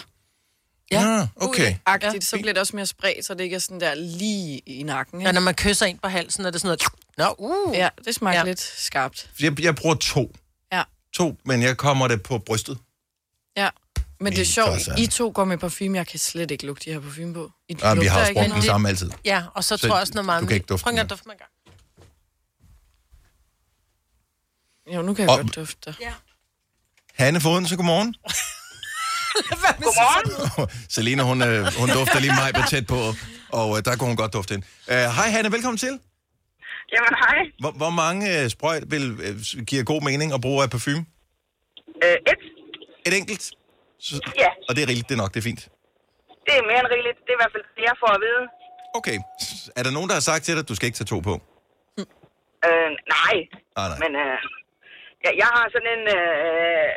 Ja, 0.92 1.28
okay. 1.36 1.76
Agtigt, 1.86 2.14
ja. 2.14 2.20
så 2.20 2.36
bliver 2.38 2.54
det 2.54 2.58
også 2.62 2.76
mere 2.76 2.86
spredt, 2.86 3.26
så 3.26 3.34
det 3.34 3.44
ikke 3.44 3.56
er 3.56 3.60
sådan 3.60 3.80
der 3.80 3.94
lige 3.96 4.60
i 4.66 4.84
nakken. 4.84 5.20
Ikke? 5.22 5.28
Ja, 5.28 5.32
når 5.32 5.42
man 5.42 5.54
kysser 5.54 5.86
ind 5.86 6.00
på 6.00 6.08
halsen, 6.08 6.46
er 6.46 6.52
det 6.52 6.62
sådan 6.62 6.78
noget... 7.18 7.36
Nå, 7.40 7.46
uh. 7.48 7.76
Ja, 7.76 7.90
det 8.06 8.16
smager 8.16 8.38
Ja. 8.38 8.44
lidt 8.44 8.60
skarpt. 8.60 9.30
Jeg, 9.40 9.62
jeg 9.62 9.76
bruger 9.76 9.96
to. 9.96 10.32
Ja. 10.74 10.84
to, 11.14 11.38
men 11.46 11.62
jeg 11.62 11.78
kommer 11.78 12.08
det 12.08 12.24
på 12.24 12.38
brystet. 12.38 12.78
Ja. 13.58 13.70
Men 14.20 14.34
det 14.34 14.42
er 14.42 14.46
sjovt, 14.46 14.80
I 14.98 15.08
to 15.08 15.32
går 15.36 15.46
med 15.46 15.58
parfume, 15.58 15.98
jeg 15.98 16.08
kan 16.08 16.20
slet 16.20 16.52
ikke 16.52 16.66
lugte 16.66 16.86
de 16.86 16.94
her 16.94 17.00
parfume 17.00 17.34
på. 17.34 17.52
I 17.70 17.76
Ja, 17.82 17.90
vi 17.94 17.96
lugter 17.96 18.12
har 18.12 18.28
ikke 18.28 18.42
brugt 18.42 18.54
den 18.54 18.62
samme 18.62 18.90
altid. 18.90 19.12
Ja, 19.26 19.44
og 19.54 19.64
så, 19.64 19.78
Så 19.78 19.88
tror 19.88 19.96
jeg 19.96 20.02
også 20.02 20.14
noget 20.14 20.26
meget... 20.26 20.42
du 20.42 20.48
kan 20.48 20.56
ikke 20.56 20.66
dufte 20.66 20.84
Prøv 20.84 20.92
den. 20.92 21.00
at 21.00 21.10
dufte 21.10 21.24
mig 21.28 21.34
en 21.34 21.38
gang. 21.38 21.52
Jo, 24.88 25.02
nu 25.02 25.14
kan 25.14 25.22
jeg 25.24 25.32
Og- 25.32 25.38
godt 25.38 25.56
dufte 25.56 25.78
dig. 25.86 25.96
Ja. 26.02 26.14
Hanne 27.14 27.42
Foden, 27.42 27.68
så 27.68 27.76
godmorgen. 27.76 28.16
Godmorgen. 29.84 30.70
Selina, 30.90 31.24
hun, 31.24 31.42
øh, 31.42 31.66
hun 31.80 31.90
dufter 31.98 32.20
lige 32.20 32.34
mig 32.42 32.50
på 32.56 32.62
tæt 32.70 32.86
på, 32.88 33.00
og 33.60 33.68
øh, 33.78 33.80
der 33.86 33.96
kunne 33.98 34.08
hun 34.08 34.18
godt 34.24 34.34
dufte 34.34 34.54
ind. 34.56 34.64
Øh, 34.92 34.96
Hej 35.18 35.28
Hanne, 35.36 35.52
velkommen 35.52 35.78
til. 35.78 35.94
Jamen, 36.96 37.14
hej. 37.24 37.38
Hvor, 37.60 37.72
hvor 37.72 37.90
mange 37.90 38.24
øh, 38.44 38.50
sprøjt 38.50 38.84
vil 38.94 39.06
øh, 39.26 39.64
giver 39.66 39.84
god 39.84 40.02
mening 40.10 40.34
at 40.34 40.42
bruge 40.42 40.64
af 40.64 40.70
parfume? 40.70 41.06
Øh, 42.04 42.18
et. 42.32 42.40
Et 43.08 43.14
enkelt? 43.18 43.44
Så, 44.00 44.14
Ja. 44.44 44.48
Og 44.70 44.76
det 44.76 44.82
er 44.84 44.88
rigeligt, 44.88 45.10
det 45.10 45.16
er 45.16 45.22
nok, 45.24 45.34
det 45.34 45.40
er 45.40 45.48
fint. 45.52 45.62
Det 46.46 46.54
er 46.60 46.64
mere 46.70 46.80
end 46.84 46.90
rigeligt. 46.96 47.18
Det 47.26 47.30
er 47.34 47.38
i 47.38 47.42
hvert 47.44 47.54
fald 47.56 47.64
det, 47.78 47.84
jeg 47.90 47.96
får 48.04 48.12
at 48.18 48.22
vide. 48.28 48.44
Okay. 49.00 49.18
Er 49.76 49.84
der 49.84 49.92
nogen, 49.98 50.08
der 50.10 50.16
har 50.20 50.26
sagt 50.32 50.44
til 50.46 50.54
dig, 50.56 50.62
at 50.64 50.70
du 50.70 50.76
skal 50.76 50.86
ikke 50.86 50.98
tage 50.98 51.12
to 51.14 51.20
på? 51.30 51.34
Øh, 52.68 52.90
nej. 53.16 53.36
Ah, 53.82 53.88
nej. 53.92 53.98
Men 54.04 54.12
øh, 54.24 54.38
ja, 55.25 55.30
jeg 55.42 55.50
har 55.58 55.66
sådan 55.75 55.92
en 55.98 56.06
øh, 56.20 56.90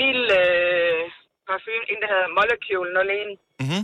mild 0.00 0.24
øh, 0.42 1.00
parfume, 1.48 1.84
en 1.92 1.98
der 2.02 2.08
hedder 2.12 2.28
Molecule 2.38 2.90
01. 3.00 3.38
Mhm. 3.64 3.82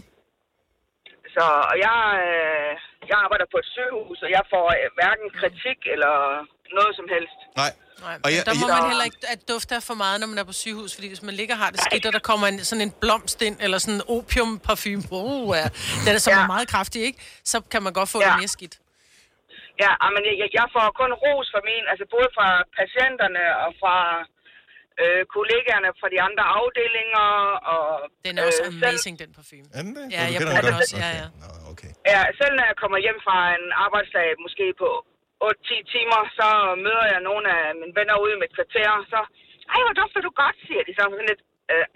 Så 1.34 1.44
og 1.70 1.76
jeg, 1.86 1.98
øh, 2.26 2.70
jeg 3.10 3.16
arbejder 3.24 3.46
på 3.52 3.58
et 3.62 3.68
sygehus, 3.76 4.18
og 4.26 4.30
jeg 4.36 4.42
får 4.52 4.66
øh, 4.78 4.86
hverken 4.98 5.28
kritik 5.40 5.78
eller 5.94 6.14
noget 6.78 6.92
som 6.98 7.06
helst. 7.14 7.38
Nej. 7.62 7.72
Nej, 8.06 8.16
Og 8.24 8.28
jeg- 8.34 8.44
der 8.46 8.54
må 8.60 8.66
jeg- 8.68 8.76
man 8.80 8.88
heller 8.92 9.06
ikke 9.10 9.20
at 9.34 9.40
dufte 9.52 9.72
af 9.78 9.82
for 9.90 9.94
meget, 10.04 10.16
når 10.20 10.26
man 10.32 10.38
er 10.38 10.44
på 10.52 10.56
sygehus, 10.62 10.94
fordi 10.94 11.08
hvis 11.12 11.22
man 11.28 11.34
ligger 11.40 11.54
og 11.54 11.60
har 11.64 11.70
det 11.70 11.80
skidt, 11.86 12.06
og 12.06 12.12
der 12.12 12.18
kommer 12.30 12.46
en, 12.46 12.58
sådan 12.70 12.82
en 12.88 12.92
blomst 13.02 13.42
ind, 13.42 13.56
eller 13.64 13.78
sådan 13.78 13.94
en 14.00 14.02
opiumparfume 14.16 15.02
på, 15.12 15.16
uh, 15.16 15.56
ja, 15.56 15.66
den 16.06 16.14
er, 16.14 16.18
som 16.26 16.32
ja. 16.32 16.42
er 16.42 16.46
meget 16.46 16.68
kraftig, 16.68 17.00
ikke? 17.08 17.18
Så 17.44 17.56
kan 17.72 17.82
man 17.82 17.92
godt 17.92 18.08
få 18.08 18.18
ja. 18.22 18.28
det 18.28 18.34
mere 18.38 18.48
skidt. 18.48 18.74
Ja, 19.82 19.90
ah, 20.04 20.10
men 20.14 20.22
jeg, 20.28 20.34
jeg- 20.58 20.70
får 20.76 20.86
kun 21.00 21.10
ros 21.24 21.46
fra 21.52 21.60
min, 21.68 21.84
altså 21.92 22.04
både 22.14 22.28
fra 22.36 22.48
patienterne 22.80 23.42
og 23.64 23.70
fra 23.80 23.96
øh, 25.02 25.22
kollegaerne 25.36 25.88
fra 26.00 26.08
de 26.14 26.18
andre 26.28 26.44
afdelinger. 26.60 27.28
Og, 27.74 27.84
Den 28.26 28.34
er 28.38 28.42
også 28.48 28.62
øh, 28.66 28.72
amazing, 28.74 29.14
den 29.22 29.30
parfume. 29.38 29.66
Er 29.78 29.82
den 29.86 29.92
det? 29.98 30.04
Ja, 30.16 30.22
jeg 30.34 30.38
bruger 30.46 30.62
den 30.66 30.74
også, 30.80 30.94
ja, 31.04 31.10
ja. 31.20 31.26
Ja, 32.12 32.20
selv 32.40 32.52
når 32.58 32.64
jeg 32.70 32.76
kommer 32.82 32.98
hjem 33.06 33.18
fra 33.26 33.36
en 33.58 33.66
arbejdsdag, 33.84 34.26
måske 34.44 34.64
på 34.82 34.88
8-10 35.48 35.92
timer, 35.94 36.20
så 36.38 36.48
møder 36.86 37.06
jeg 37.14 37.20
nogle 37.28 37.44
af 37.58 37.64
mine 37.80 37.94
venner 37.98 38.16
ude 38.22 38.32
i 38.36 38.40
mit 38.42 38.52
kvarter, 38.56 38.88
så, 39.12 39.18
ej, 39.74 39.80
hvor 39.86 39.94
dufter 40.00 40.20
du 40.26 40.30
godt, 40.42 40.56
siger 40.66 40.82
de 40.88 40.92
så 40.98 41.02
sådan 41.12 41.26
lidt, 41.30 41.42
øh, 41.72 41.86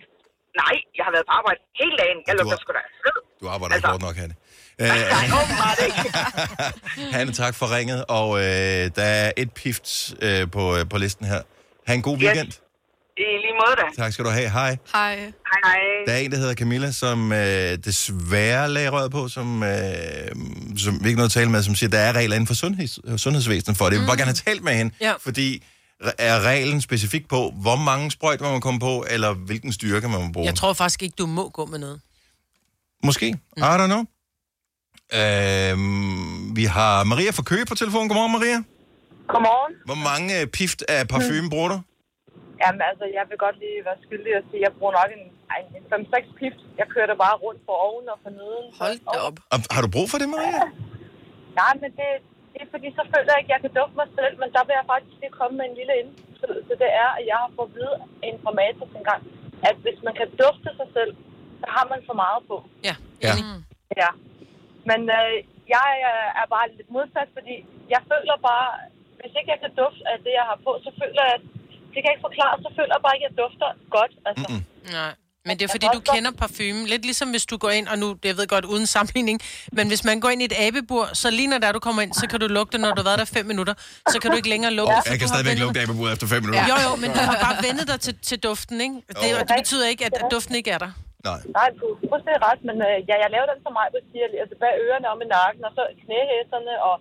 nej, 0.63 0.77
jeg 0.99 1.05
har 1.07 1.13
været 1.17 1.27
på 1.31 1.35
arbejde 1.41 1.61
hele 1.81 1.95
dagen, 2.03 2.19
jeg 2.29 2.35
lugter 2.39 2.59
sgu 2.63 2.71
da. 2.79 2.85
Du 3.43 3.47
arbejder 3.55 3.75
altså, 3.75 3.87
ikke 3.89 3.93
hårdt 3.95 4.07
nok, 4.09 4.17
Hanne. 4.23 4.37
Øh. 4.81 4.89
Hanne, 7.13 7.33
tak 7.33 7.55
for 7.55 7.77
ringet, 7.77 8.05
og 8.09 8.39
øh, 8.39 8.45
der 8.97 9.03
er 9.03 9.33
et 9.37 9.53
pift 9.53 10.15
øh, 10.23 10.51
på, 10.51 10.77
øh, 10.77 10.89
på 10.89 10.99
listen 10.99 11.27
her. 11.27 11.43
Ha' 11.87 11.95
en 11.95 12.03
god 12.03 12.19
weekend. 12.19 12.53
I 13.17 13.21
lige 13.21 13.53
måde 13.67 13.77
da. 13.97 14.03
Tak 14.03 14.13
skal 14.13 14.25
du 14.25 14.31
have. 14.31 14.51
Hej. 14.51 14.77
Hej. 14.93 15.17
Hej. 15.17 15.79
Der 16.07 16.13
er 16.13 16.19
en, 16.19 16.31
der 16.31 16.37
hedder 16.37 16.55
Camilla, 16.55 16.91
som 16.93 17.33
øh, 17.33 17.79
desværre 17.85 18.69
lagde 18.71 18.89
røret 18.89 19.11
på, 19.11 19.29
som, 19.29 19.63
øh, 19.63 19.71
som 20.77 21.05
vi 21.05 21.09
ikke 21.09 21.17
noget 21.17 21.29
at 21.29 21.33
tale 21.33 21.51
med, 21.51 21.63
som 21.63 21.75
siger, 21.75 21.91
der 21.91 21.99
er 21.99 22.13
regler 22.13 22.37
inden 22.37 22.47
for 22.47 22.55
sundheds, 22.55 23.21
sundhedsvæsenet 23.23 23.77
for 23.79 23.85
det. 23.85 23.93
Jeg 23.93 24.01
vil 24.01 24.07
bare 24.07 24.17
gerne 24.17 24.27
have 24.29 24.35
talt 24.35 24.63
med 24.65 24.73
hende, 24.73 24.95
Ja. 25.01 25.13
fordi 25.21 25.65
er 26.19 26.41
reglen 26.41 26.81
specifik 26.81 27.29
på, 27.29 27.53
hvor 27.63 27.77
mange 27.77 28.11
sprøjt 28.11 28.41
man 28.41 28.51
må 28.53 28.61
komme 28.61 28.81
på, 28.81 29.07
eller 29.11 29.33
hvilken 29.33 29.73
styrke 29.73 30.09
man 30.09 30.21
må 30.27 30.33
bruge? 30.33 30.47
Jeg 30.47 30.55
tror 30.55 30.73
faktisk 30.73 31.03
ikke, 31.03 31.15
du 31.19 31.27
må 31.27 31.49
gå 31.49 31.67
med 31.67 31.79
noget. 31.79 32.01
Måske. 33.05 33.33
Mm. 33.33 33.63
I 33.63 33.67
don't 33.67 33.87
know. 33.87 34.05
Øhm, 35.21 36.57
vi 36.59 36.65
har 36.77 36.95
Maria 37.13 37.31
fra 37.39 37.45
Køge 37.51 37.67
på 37.71 37.75
telefon. 37.83 38.05
Godmorgen, 38.09 38.35
Maria. 38.39 38.59
Godmorgen. 39.33 39.73
Hvor 39.89 40.01
mange 40.11 40.31
øh, 40.39 40.45
pift 40.59 40.81
af 40.95 41.01
parfume 41.13 41.49
bruger 41.55 41.71
du? 41.75 41.79
Jamen 42.63 42.83
altså, 42.91 43.05
jeg 43.17 43.25
vil 43.31 43.39
godt 43.47 43.57
lige 43.65 43.79
være 43.89 43.99
skyldig 44.07 44.33
og 44.41 44.45
sige, 44.49 44.61
at 44.61 44.65
jeg 44.67 44.73
bruger 44.79 44.95
nok 45.01 45.11
en, 45.19 45.25
ej, 45.55 45.61
en 45.79 45.85
5-6 45.93 46.39
pift. 46.41 46.61
Jeg 46.81 46.87
kører 46.95 47.09
det 47.11 47.19
bare 47.25 47.37
rundt 47.45 47.61
på 47.69 47.73
oven 47.87 48.07
og 48.13 48.19
for 48.25 48.33
neden. 48.41 48.67
Hold 48.83 48.97
da 49.15 49.19
op. 49.29 49.37
Og 49.53 49.57
Har 49.75 49.83
du 49.85 49.91
brug 49.97 50.07
for 50.13 50.19
det, 50.23 50.29
Maria? 50.35 50.65
Nej, 51.61 51.73
men 51.83 51.91
det, 51.99 52.09
det 52.53 52.61
er 52.65 52.71
fordi, 52.75 52.89
så 52.99 53.03
føler 53.13 53.31
jeg 53.33 53.41
ikke, 53.41 53.51
at 53.53 53.55
jeg 53.57 53.63
kan 53.65 53.73
dufte 53.79 53.97
mig 54.03 54.09
selv, 54.19 54.35
men 54.41 54.49
der 54.57 54.63
vil 54.67 54.75
jeg 54.81 54.87
faktisk 54.93 55.17
lige 55.23 55.35
komme 55.41 55.55
med 55.61 55.67
en 55.71 55.77
lille 55.81 55.95
indskydelse. 56.03 56.73
Det 56.83 56.91
er, 57.03 57.11
at 57.19 57.25
jeg 57.31 57.39
har 57.43 57.51
fået 57.57 57.69
at 57.71 57.75
vide 57.77 57.95
af 58.03 58.07
en 58.29 58.39
formator 58.47 58.87
engang, 59.01 59.23
at 59.69 59.77
hvis 59.85 59.99
man 60.07 60.15
kan 60.21 60.29
dufte 60.43 60.69
sig 60.81 60.89
selv, 60.97 61.13
så 61.61 61.67
har 61.77 61.85
man 61.93 62.01
for 62.09 62.17
meget 62.25 62.41
på. 62.51 62.57
Ja. 62.89 62.95
Ja. 63.27 63.33
Ja. 64.03 64.11
Men 64.91 65.01
øh, 65.19 65.33
jeg 65.77 65.89
er- 66.11 66.31
er 66.41 66.47
bare 66.55 66.67
lidt 66.79 66.91
modsat, 66.97 67.29
fordi 67.37 67.55
jeg 67.95 68.01
føler 68.11 68.37
bare, 68.51 68.69
hvis 69.21 69.33
ikke 69.39 69.51
jeg 69.55 69.61
kan 69.65 69.73
dufte 69.83 70.03
af 70.13 70.17
det, 70.25 70.33
jeg 70.41 70.47
har 70.51 70.59
på, 70.67 70.73
så 70.87 70.91
føler 71.01 71.23
jeg, 71.31 71.37
det 71.93 71.99
kan 72.01 72.07
jeg 72.09 72.15
ikke 72.17 72.27
forklare, 72.29 72.55
så 72.67 72.71
føler 72.79 72.93
jeg 72.97 73.03
bare 73.07 73.15
ikke, 73.17 73.27
at 73.29 73.31
jeg 73.33 73.39
dufter 73.45 73.69
godt. 73.97 74.13
Altså. 74.29 74.47
Mm-mm. 74.51 74.63
Nej. 74.99 75.13
Men 75.47 75.55
det 75.59 75.65
er 75.69 75.73
fordi, 75.77 75.87
du 75.99 76.01
kender 76.15 76.31
parfumen. 76.43 76.85
Lidt 76.93 77.03
ligesom 77.11 77.29
hvis 77.35 77.47
du 77.53 77.57
går 77.65 77.71
ind, 77.79 77.87
og 77.93 77.99
nu, 78.03 78.07
jeg 78.25 78.37
ved 78.39 78.47
godt, 78.55 78.65
uden 78.65 78.87
sammenligning, 78.87 79.41
men 79.73 79.85
hvis 79.89 80.05
man 80.05 80.21
går 80.21 80.29
ind 80.35 80.43
i 80.43 80.45
et 80.45 80.57
abebur, 80.67 81.05
så 81.23 81.31
lige 81.31 81.49
når 81.53 81.59
der 81.59 81.73
du 81.73 81.79
kommer 81.87 82.03
ind, 82.03 82.13
så 82.13 82.27
kan 82.31 82.41
du 82.41 82.47
lugte, 82.47 82.79
når 82.79 82.91
du 82.95 83.01
har 83.03 83.09
været 83.11 83.19
der 83.19 83.25
fem 83.25 83.47
minutter, 83.47 83.75
så 84.13 84.17
kan 84.21 84.31
du 84.31 84.37
ikke 84.37 84.49
længere 84.49 84.73
lugte. 84.81 84.95
for 85.07 85.11
Jeg 85.13 85.19
kan 85.19 85.29
har 85.29 85.35
stadigvæk 85.35 85.51
vendet- 85.51 85.65
lugte 85.67 85.81
abebud 85.83 86.13
efter 86.13 86.27
fem 86.27 86.43
minutter. 86.43 86.65
Jo, 86.71 86.77
jo, 86.91 86.97
men 87.03 87.11
du 87.17 87.19
har 87.29 87.37
bare 87.47 87.57
vendet 87.69 87.89
dig 87.89 88.01
til, 88.01 88.15
til 88.29 88.39
duften, 88.49 88.81
ikke? 88.81 88.95
Det, 89.09 89.31
Jo. 89.33 89.39
det 89.39 89.55
betyder 89.59 89.87
ikke, 89.89 90.05
at, 90.09 90.13
at 90.23 90.25
duften 90.31 90.55
ikke 90.55 90.71
er 90.71 90.79
der. 90.79 90.91
Nej. 91.27 91.41
Nej, 91.59 91.69
du 91.81 91.85
er 91.93 91.97
fuldstændig 92.13 92.41
ret, 92.49 92.61
men 92.69 92.77
øh, 92.89 92.97
ja, 93.09 93.15
jeg 93.23 93.29
laver 93.35 93.47
den 93.53 93.59
som 93.65 93.73
mig, 93.79 93.87
siger, 94.13 94.27
altså 94.43 94.57
bag 94.63 94.73
ørerne 94.85 95.07
om 95.13 95.19
i 95.25 95.29
nakken, 95.37 95.63
og 95.69 95.73
så 95.79 95.83
knæhæserne, 96.03 96.75
og 96.89 96.95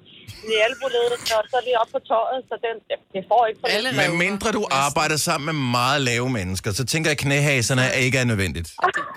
i 0.52 0.54
albuledet, 0.68 1.14
og 1.38 1.44
så 1.52 1.58
lige 1.68 1.78
op 1.84 1.90
på 1.96 2.00
tøjet, 2.10 2.42
så 2.50 2.56
den, 2.66 2.76
det 3.14 3.22
får 3.32 3.42
ikke 3.50 3.60
for 3.62 3.68
lidt. 3.86 3.96
Men 4.02 4.10
mindre 4.26 4.48
du 4.58 4.64
arbejder 4.86 5.18
sammen 5.28 5.46
med 5.52 5.58
meget 5.80 6.00
lave 6.10 6.28
mennesker, 6.40 6.70
så 6.80 6.84
tænker 6.92 7.08
jeg, 7.10 7.18
at 7.18 7.24
knæhaserne 7.26 7.86
ikke 8.06 8.18
er 8.24 8.28
nødvendigt. 8.32 8.68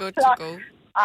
Good 0.01 0.15
to 0.25 0.31
go. 0.43 0.51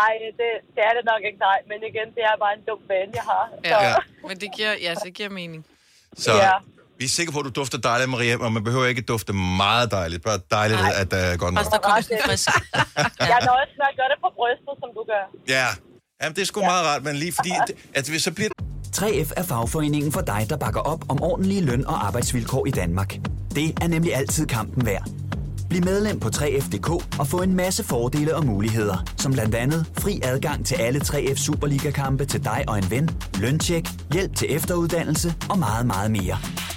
Ej, 0.04 0.14
det, 0.40 0.50
det 0.76 0.82
er 0.90 0.94
det 0.98 1.04
nok 1.12 1.22
ikke, 1.28 1.40
nej. 1.50 1.58
Men 1.70 1.78
igen, 1.92 2.08
det 2.16 2.24
er 2.30 2.36
bare 2.44 2.54
en 2.58 2.64
dum 2.70 2.82
vane, 2.92 3.12
jeg 3.20 3.26
har. 3.34 3.44
Så, 3.72 3.76
Ja. 3.86 3.94
Men 4.28 4.36
det 4.42 4.50
giver, 4.58 4.74
ja, 4.86 4.92
det 5.06 5.12
giver 5.18 5.30
mening. 5.42 5.62
Så 6.24 6.32
Ja. 6.46 6.56
Vi 7.00 7.06
er 7.06 7.10
sikre 7.10 7.32
på, 7.34 7.40
at 7.40 7.46
du 7.46 7.50
dufter 7.50 7.78
dejligt, 7.78 8.10
Maria, 8.10 8.38
og 8.38 8.52
man 8.54 8.64
behøver 8.64 8.86
ikke 8.86 9.02
dufte 9.02 9.34
meget 9.34 9.92
dejligt. 9.92 10.24
Bare 10.24 10.40
dejligt, 10.52 10.80
Nej. 10.80 10.92
at 11.02 11.12
der 11.12 11.18
er 11.18 11.38
godt 11.38 11.54
nok. 11.54 11.60
Også 11.60 11.72
der 11.72 11.78
kommer 11.78 12.02
sådan 12.02 12.20
frisk. 12.26 12.48
Jeg 13.32 13.40
nøjes 13.52 13.72
med 13.80 13.86
at 13.92 13.96
gøre 14.00 14.10
det 14.14 14.20
på 14.26 14.30
brystet, 14.38 14.74
som 14.82 14.90
du 14.98 15.04
gør. 15.12 15.24
Ja, 15.56 15.68
Jamen, 16.24 16.36
det 16.36 16.42
er 16.42 16.46
sgu 16.46 16.60
meget 16.60 16.86
rart, 16.86 17.04
men 17.04 17.16
lige 17.16 17.34
fordi, 17.34 17.50
at, 17.62 17.72
at 17.96 18.10
hvis 18.10 18.24
så 18.24 18.32
bliver 18.32 18.50
3F 18.96 19.32
er 19.38 19.44
fagforeningen 19.44 20.12
for 20.12 20.22
dig, 20.22 20.46
der 20.50 20.58
bakker 20.58 20.82
op 20.82 21.06
om 21.10 21.22
ordentlige 21.24 21.62
løn- 21.62 21.88
og 21.88 22.06
arbejdsvilkår 22.08 22.66
i 22.66 22.72
Danmark. 22.72 23.16
Det 23.56 23.74
er 23.82 23.88
nemlig 23.88 24.16
altid 24.16 24.46
kampen 24.46 24.86
værd. 24.86 25.10
Bliv 25.70 25.84
medlem 25.86 26.20
på 26.20 26.30
3F.dk 26.30 27.20
og 27.20 27.28
få 27.28 27.42
en 27.42 27.54
masse 27.56 27.84
fordele 27.84 28.36
og 28.36 28.46
muligheder, 28.46 28.98
som 29.18 29.32
blandt 29.32 29.56
andet 29.56 29.86
fri 30.00 30.22
adgang 30.24 30.66
til 30.66 30.76
alle 30.76 31.02
3F 31.04 31.36
Superliga-kampe 31.36 32.26
til 32.26 32.44
dig 32.44 32.64
og 32.68 32.78
en 32.78 32.92
ven, 32.92 33.10
løntjek, 33.40 33.88
hjælp 34.14 34.36
til 34.36 34.56
efteruddannelse 34.56 35.34
og 35.50 35.60
meget, 35.60 35.86
meget 35.86 36.12
mere. 36.12 36.38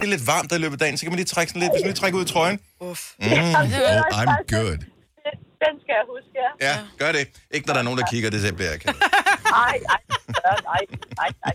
Det 0.00 0.06
er 0.08 0.12
lidt 0.16 0.26
varmt 0.26 0.52
i 0.52 0.58
løbet 0.58 0.76
af 0.76 0.78
dagen, 0.78 0.96
så 0.98 1.02
kan 1.04 1.12
man 1.12 1.16
lige 1.16 1.26
trække 1.34 1.50
sådan 1.50 1.62
lidt, 1.62 1.72
hvis 1.72 1.82
man 1.82 1.90
lige 1.92 2.00
trækker 2.00 2.18
ud 2.18 2.24
i 2.24 2.28
trøjen. 2.28 2.58
Uff. 2.80 3.02
Mm, 3.18 3.26
oh, 3.26 4.18
I'm 4.20 4.32
good. 4.56 4.78
Den 5.64 5.74
skal 5.82 5.94
jeg 6.00 6.06
huske, 6.14 6.32
ja. 6.44 6.50
Ja, 6.68 6.74
gør 6.98 7.12
det. 7.12 7.24
Ikke 7.50 7.66
når 7.66 7.74
der 7.74 7.80
er 7.80 7.84
nogen, 7.88 7.98
der 7.98 8.06
kigger, 8.12 8.30
det 8.30 8.56
bliver 8.56 8.70
jeg 8.70 8.80
ked. 8.80 8.94
Ej, 9.68 9.76
ej. 9.94 10.00
gøre. 10.26 10.58
Nej, 10.72 10.82
nej, 11.20 11.30
nej. 11.44 11.54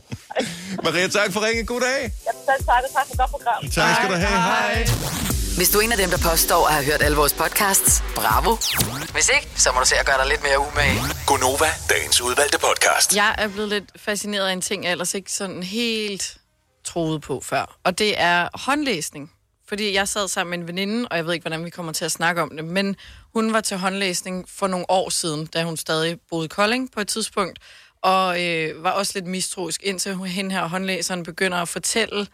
Maria, 0.83 1.07
tak 1.07 1.33
for 1.33 1.39
ringen. 1.45 1.65
God 1.65 1.81
dag. 1.81 1.99
Jamen, 2.27 2.41
selv 2.49 2.61
tak, 2.69 2.83
og 2.87 2.91
tak 2.97 3.05
for 3.09 3.17
godt 3.21 3.31
program. 3.35 3.59
Tak 3.77 3.95
skal 3.95 4.09
du 4.13 4.17
have. 4.25 4.39
Hej. 4.51 5.35
Hvis 5.59 5.69
du 5.69 5.77
er 5.79 5.83
en 5.83 5.91
af 5.91 5.97
dem, 5.97 6.09
der 6.09 6.17
påstår 6.31 6.67
at 6.67 6.73
have 6.73 6.85
hørt 6.85 7.01
alle 7.01 7.17
vores 7.17 7.33
podcasts, 7.33 8.03
bravo. 8.15 8.51
Hvis 9.15 9.29
ikke, 9.35 9.47
så 9.55 9.71
må 9.73 9.79
du 9.79 9.85
se 9.85 9.95
at 9.95 10.05
gøre 10.05 10.17
dig 10.21 10.27
lidt 10.33 10.43
mere 10.43 10.59
umage. 10.67 10.99
Gonova, 11.27 11.69
dagens 11.89 12.21
udvalgte 12.21 12.59
podcast. 12.67 13.15
Jeg 13.15 13.35
er 13.37 13.47
blevet 13.47 13.69
lidt 13.69 13.89
fascineret 13.95 14.47
af 14.47 14.53
en 14.53 14.61
ting, 14.61 14.83
jeg 14.83 14.91
ellers 14.91 15.13
ikke 15.13 15.31
sådan 15.31 15.63
helt 15.63 16.37
troede 16.85 17.19
på 17.19 17.41
før. 17.41 17.79
Og 17.83 17.99
det 17.99 18.13
er 18.17 18.49
håndlæsning. 18.53 19.31
Fordi 19.67 19.93
jeg 19.93 20.07
sad 20.07 20.27
sammen 20.27 20.49
med 20.49 20.57
en 20.59 20.67
veninde, 20.67 21.07
og 21.07 21.17
jeg 21.17 21.25
ved 21.25 21.33
ikke, 21.33 21.43
hvordan 21.43 21.65
vi 21.65 21.69
kommer 21.69 21.91
til 21.91 22.05
at 22.05 22.11
snakke 22.11 22.41
om 22.41 22.55
det, 22.55 22.65
men 22.65 22.95
hun 23.33 23.53
var 23.53 23.61
til 23.61 23.77
håndlæsning 23.77 24.49
for 24.49 24.67
nogle 24.67 24.85
år 24.89 25.09
siden, 25.09 25.45
da 25.45 25.63
hun 25.63 25.77
stadig 25.77 26.19
boede 26.29 26.45
i 26.45 26.47
Kolding 26.47 26.91
på 26.91 27.01
et 27.01 27.07
tidspunkt, 27.07 27.59
og 28.01 28.43
øh, 28.43 28.83
var 28.83 28.91
også 28.91 29.11
lidt 29.15 29.25
mistroisk, 29.25 29.83
indtil 29.83 30.13
hun, 30.13 30.27
hende 30.27 30.51
her 30.51 30.67
håndlæseren 30.67 31.23
begynder 31.23 31.57
at 31.57 31.67
fortælle 31.67 32.27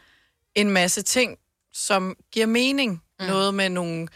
en 0.55 0.71
masse 0.71 1.01
ting, 1.01 1.37
som 1.73 2.15
giver 2.31 2.45
mening. 2.45 3.03
Mm. 3.19 3.25
Noget 3.25 3.53
med 3.53 3.69
nogle, 3.69 4.07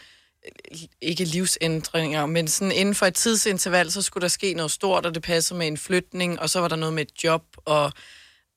øh, 0.46 0.78
ikke 1.00 1.24
livsændringer, 1.24 2.26
men 2.26 2.48
sådan 2.48 2.72
inden 2.72 2.94
for 2.94 3.06
et 3.06 3.14
tidsinterval, 3.14 3.90
så 3.90 4.02
skulle 4.02 4.22
der 4.22 4.28
ske 4.28 4.54
noget 4.54 4.70
stort, 4.70 5.06
og 5.06 5.14
det 5.14 5.22
passede 5.22 5.58
med 5.58 5.66
en 5.66 5.76
flytning, 5.76 6.40
og 6.40 6.50
så 6.50 6.60
var 6.60 6.68
der 6.68 6.76
noget 6.76 6.94
med 6.94 7.02
et 7.02 7.24
job, 7.24 7.42
og 7.56 7.92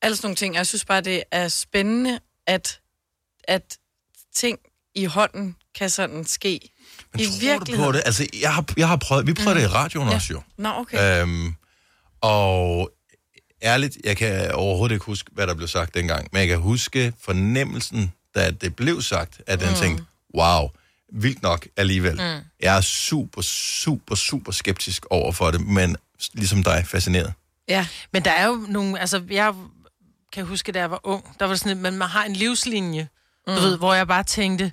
alle 0.01 0.15
sådan 0.15 0.27
nogle 0.27 0.35
ting. 0.35 0.55
Jeg 0.55 0.67
synes 0.67 0.85
bare, 0.85 1.01
det 1.01 1.23
er 1.31 1.47
spændende, 1.47 2.19
at, 2.47 2.79
at 3.43 3.77
ting 4.35 4.59
i 4.95 5.05
hånden 5.05 5.55
kan 5.75 5.89
sådan 5.89 6.25
ske. 6.25 6.59
Men 7.13 7.21
I 7.21 7.25
tror 7.25 7.33
du 7.33 7.39
virkeligheden. 7.39 7.85
på 7.85 7.91
det? 7.91 8.01
Altså, 8.05 8.27
jeg 8.41 8.53
har, 8.53 8.65
jeg 8.77 8.88
har 8.88 8.95
prøvet, 8.95 9.27
vi 9.27 9.33
prøvede 9.33 9.53
mm. 9.53 9.62
det 9.62 9.69
i 9.69 9.73
radioen 9.73 10.09
Ja. 10.09 10.15
også 10.15 10.33
jo. 10.33 10.41
Nå, 10.57 10.69
okay. 10.69 11.21
Øhm, 11.21 11.55
og 12.21 12.91
ærligt, 13.63 13.97
jeg 14.03 14.17
kan 14.17 14.51
overhovedet 14.51 14.93
ikke 14.95 15.05
huske, 15.05 15.29
hvad 15.33 15.47
der 15.47 15.53
blev 15.53 15.67
sagt 15.67 15.93
dengang, 15.93 16.27
men 16.31 16.39
jeg 16.39 16.47
kan 16.47 16.57
huske 16.57 17.13
fornemmelsen, 17.21 18.13
da 18.35 18.51
det 18.51 18.75
blev 18.75 19.01
sagt, 19.01 19.41
at 19.47 19.59
den 19.59 19.69
mm. 19.69 19.75
tænkte, 19.75 20.03
wow, 20.35 20.69
vildt 21.13 21.41
nok 21.41 21.67
alligevel. 21.77 22.13
Mm. 22.13 22.43
Jeg 22.62 22.77
er 22.77 22.81
super, 22.81 23.41
super, 23.41 24.15
super 24.15 24.51
skeptisk 24.51 25.05
over 25.09 25.31
for 25.31 25.51
det, 25.51 25.62
men 25.62 25.95
ligesom 26.33 26.63
dig, 26.63 26.83
fascineret. 26.88 27.33
Ja, 27.67 27.88
men 28.13 28.25
der 28.25 28.31
er 28.31 28.47
jo 28.47 28.65
nogle, 28.67 28.99
altså 28.99 29.23
jeg 29.29 29.53
kan 30.33 30.45
huske, 30.45 30.71
da 30.71 30.79
jeg 30.79 30.91
var 30.91 30.99
ung, 31.03 31.35
der 31.39 31.45
var 31.45 31.55
sådan, 31.55 31.77
men 31.77 31.97
man 31.97 32.07
har 32.09 32.23
en 32.23 32.33
livslinje, 32.33 33.07
mm. 33.47 33.53
du 33.55 33.59
ved, 33.61 33.77
hvor 33.77 33.93
jeg 33.93 34.07
bare 34.07 34.23
tænkte, 34.23 34.71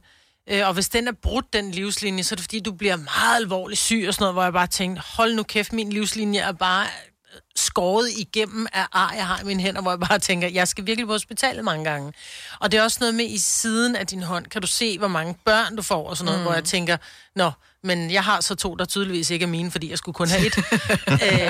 øh, 0.50 0.66
og 0.68 0.74
hvis 0.74 0.88
den 0.88 1.08
er 1.08 1.12
brudt, 1.22 1.52
den 1.52 1.70
livslinje, 1.70 2.24
så 2.24 2.34
er 2.34 2.36
det 2.36 2.44
fordi, 2.44 2.60
du 2.60 2.72
bliver 2.72 2.96
meget 2.96 3.36
alvorligt 3.36 3.80
syg 3.80 4.04
og 4.08 4.14
sådan 4.14 4.22
noget, 4.22 4.34
hvor 4.34 4.42
jeg 4.42 4.52
bare 4.52 4.66
tænkte, 4.66 5.02
hold 5.16 5.34
nu 5.34 5.42
kæft, 5.42 5.72
min 5.72 5.92
livslinje 5.92 6.40
er 6.40 6.52
bare 6.52 6.84
øh, 6.84 7.40
skåret 7.56 8.10
igennem 8.18 8.66
af 8.72 8.86
ar, 8.92 9.12
jeg 9.14 9.26
har 9.26 9.40
i 9.40 9.44
mine 9.44 9.62
hænder, 9.62 9.82
hvor 9.82 9.90
jeg 9.90 10.00
bare 10.00 10.18
tænker, 10.18 10.48
jeg 10.48 10.68
skal 10.68 10.86
virkelig 10.86 11.06
på 11.06 11.12
hospitalet 11.12 11.64
mange 11.64 11.84
gange. 11.84 12.12
Og 12.60 12.72
det 12.72 12.78
er 12.78 12.82
også 12.82 12.96
noget 13.00 13.14
med, 13.14 13.24
i 13.24 13.38
siden 13.38 13.96
af 13.96 14.06
din 14.06 14.22
hånd, 14.22 14.46
kan 14.46 14.60
du 14.60 14.66
se, 14.66 14.98
hvor 14.98 15.08
mange 15.08 15.34
børn 15.44 15.76
du 15.76 15.82
får, 15.82 16.08
og 16.10 16.16
sådan 16.16 16.24
noget, 16.26 16.38
Mm. 16.38 16.42
mm. 16.42 16.46
hvor 16.46 16.54
jeg 16.54 16.64
tænker, 16.64 16.96
nå, 17.36 17.50
men 17.87 18.11
jeg 18.11 18.25
har 18.25 18.40
så 18.40 18.55
to, 18.55 18.75
der 18.75 18.85
tydeligvis 18.85 19.31
ikke 19.31 19.42
er 19.42 19.46
mine, 19.46 19.70
fordi 19.70 19.90
jeg 19.90 19.99
skulle 19.99 20.14
kun 20.14 20.29
have 20.29 20.46
et. 20.46 20.57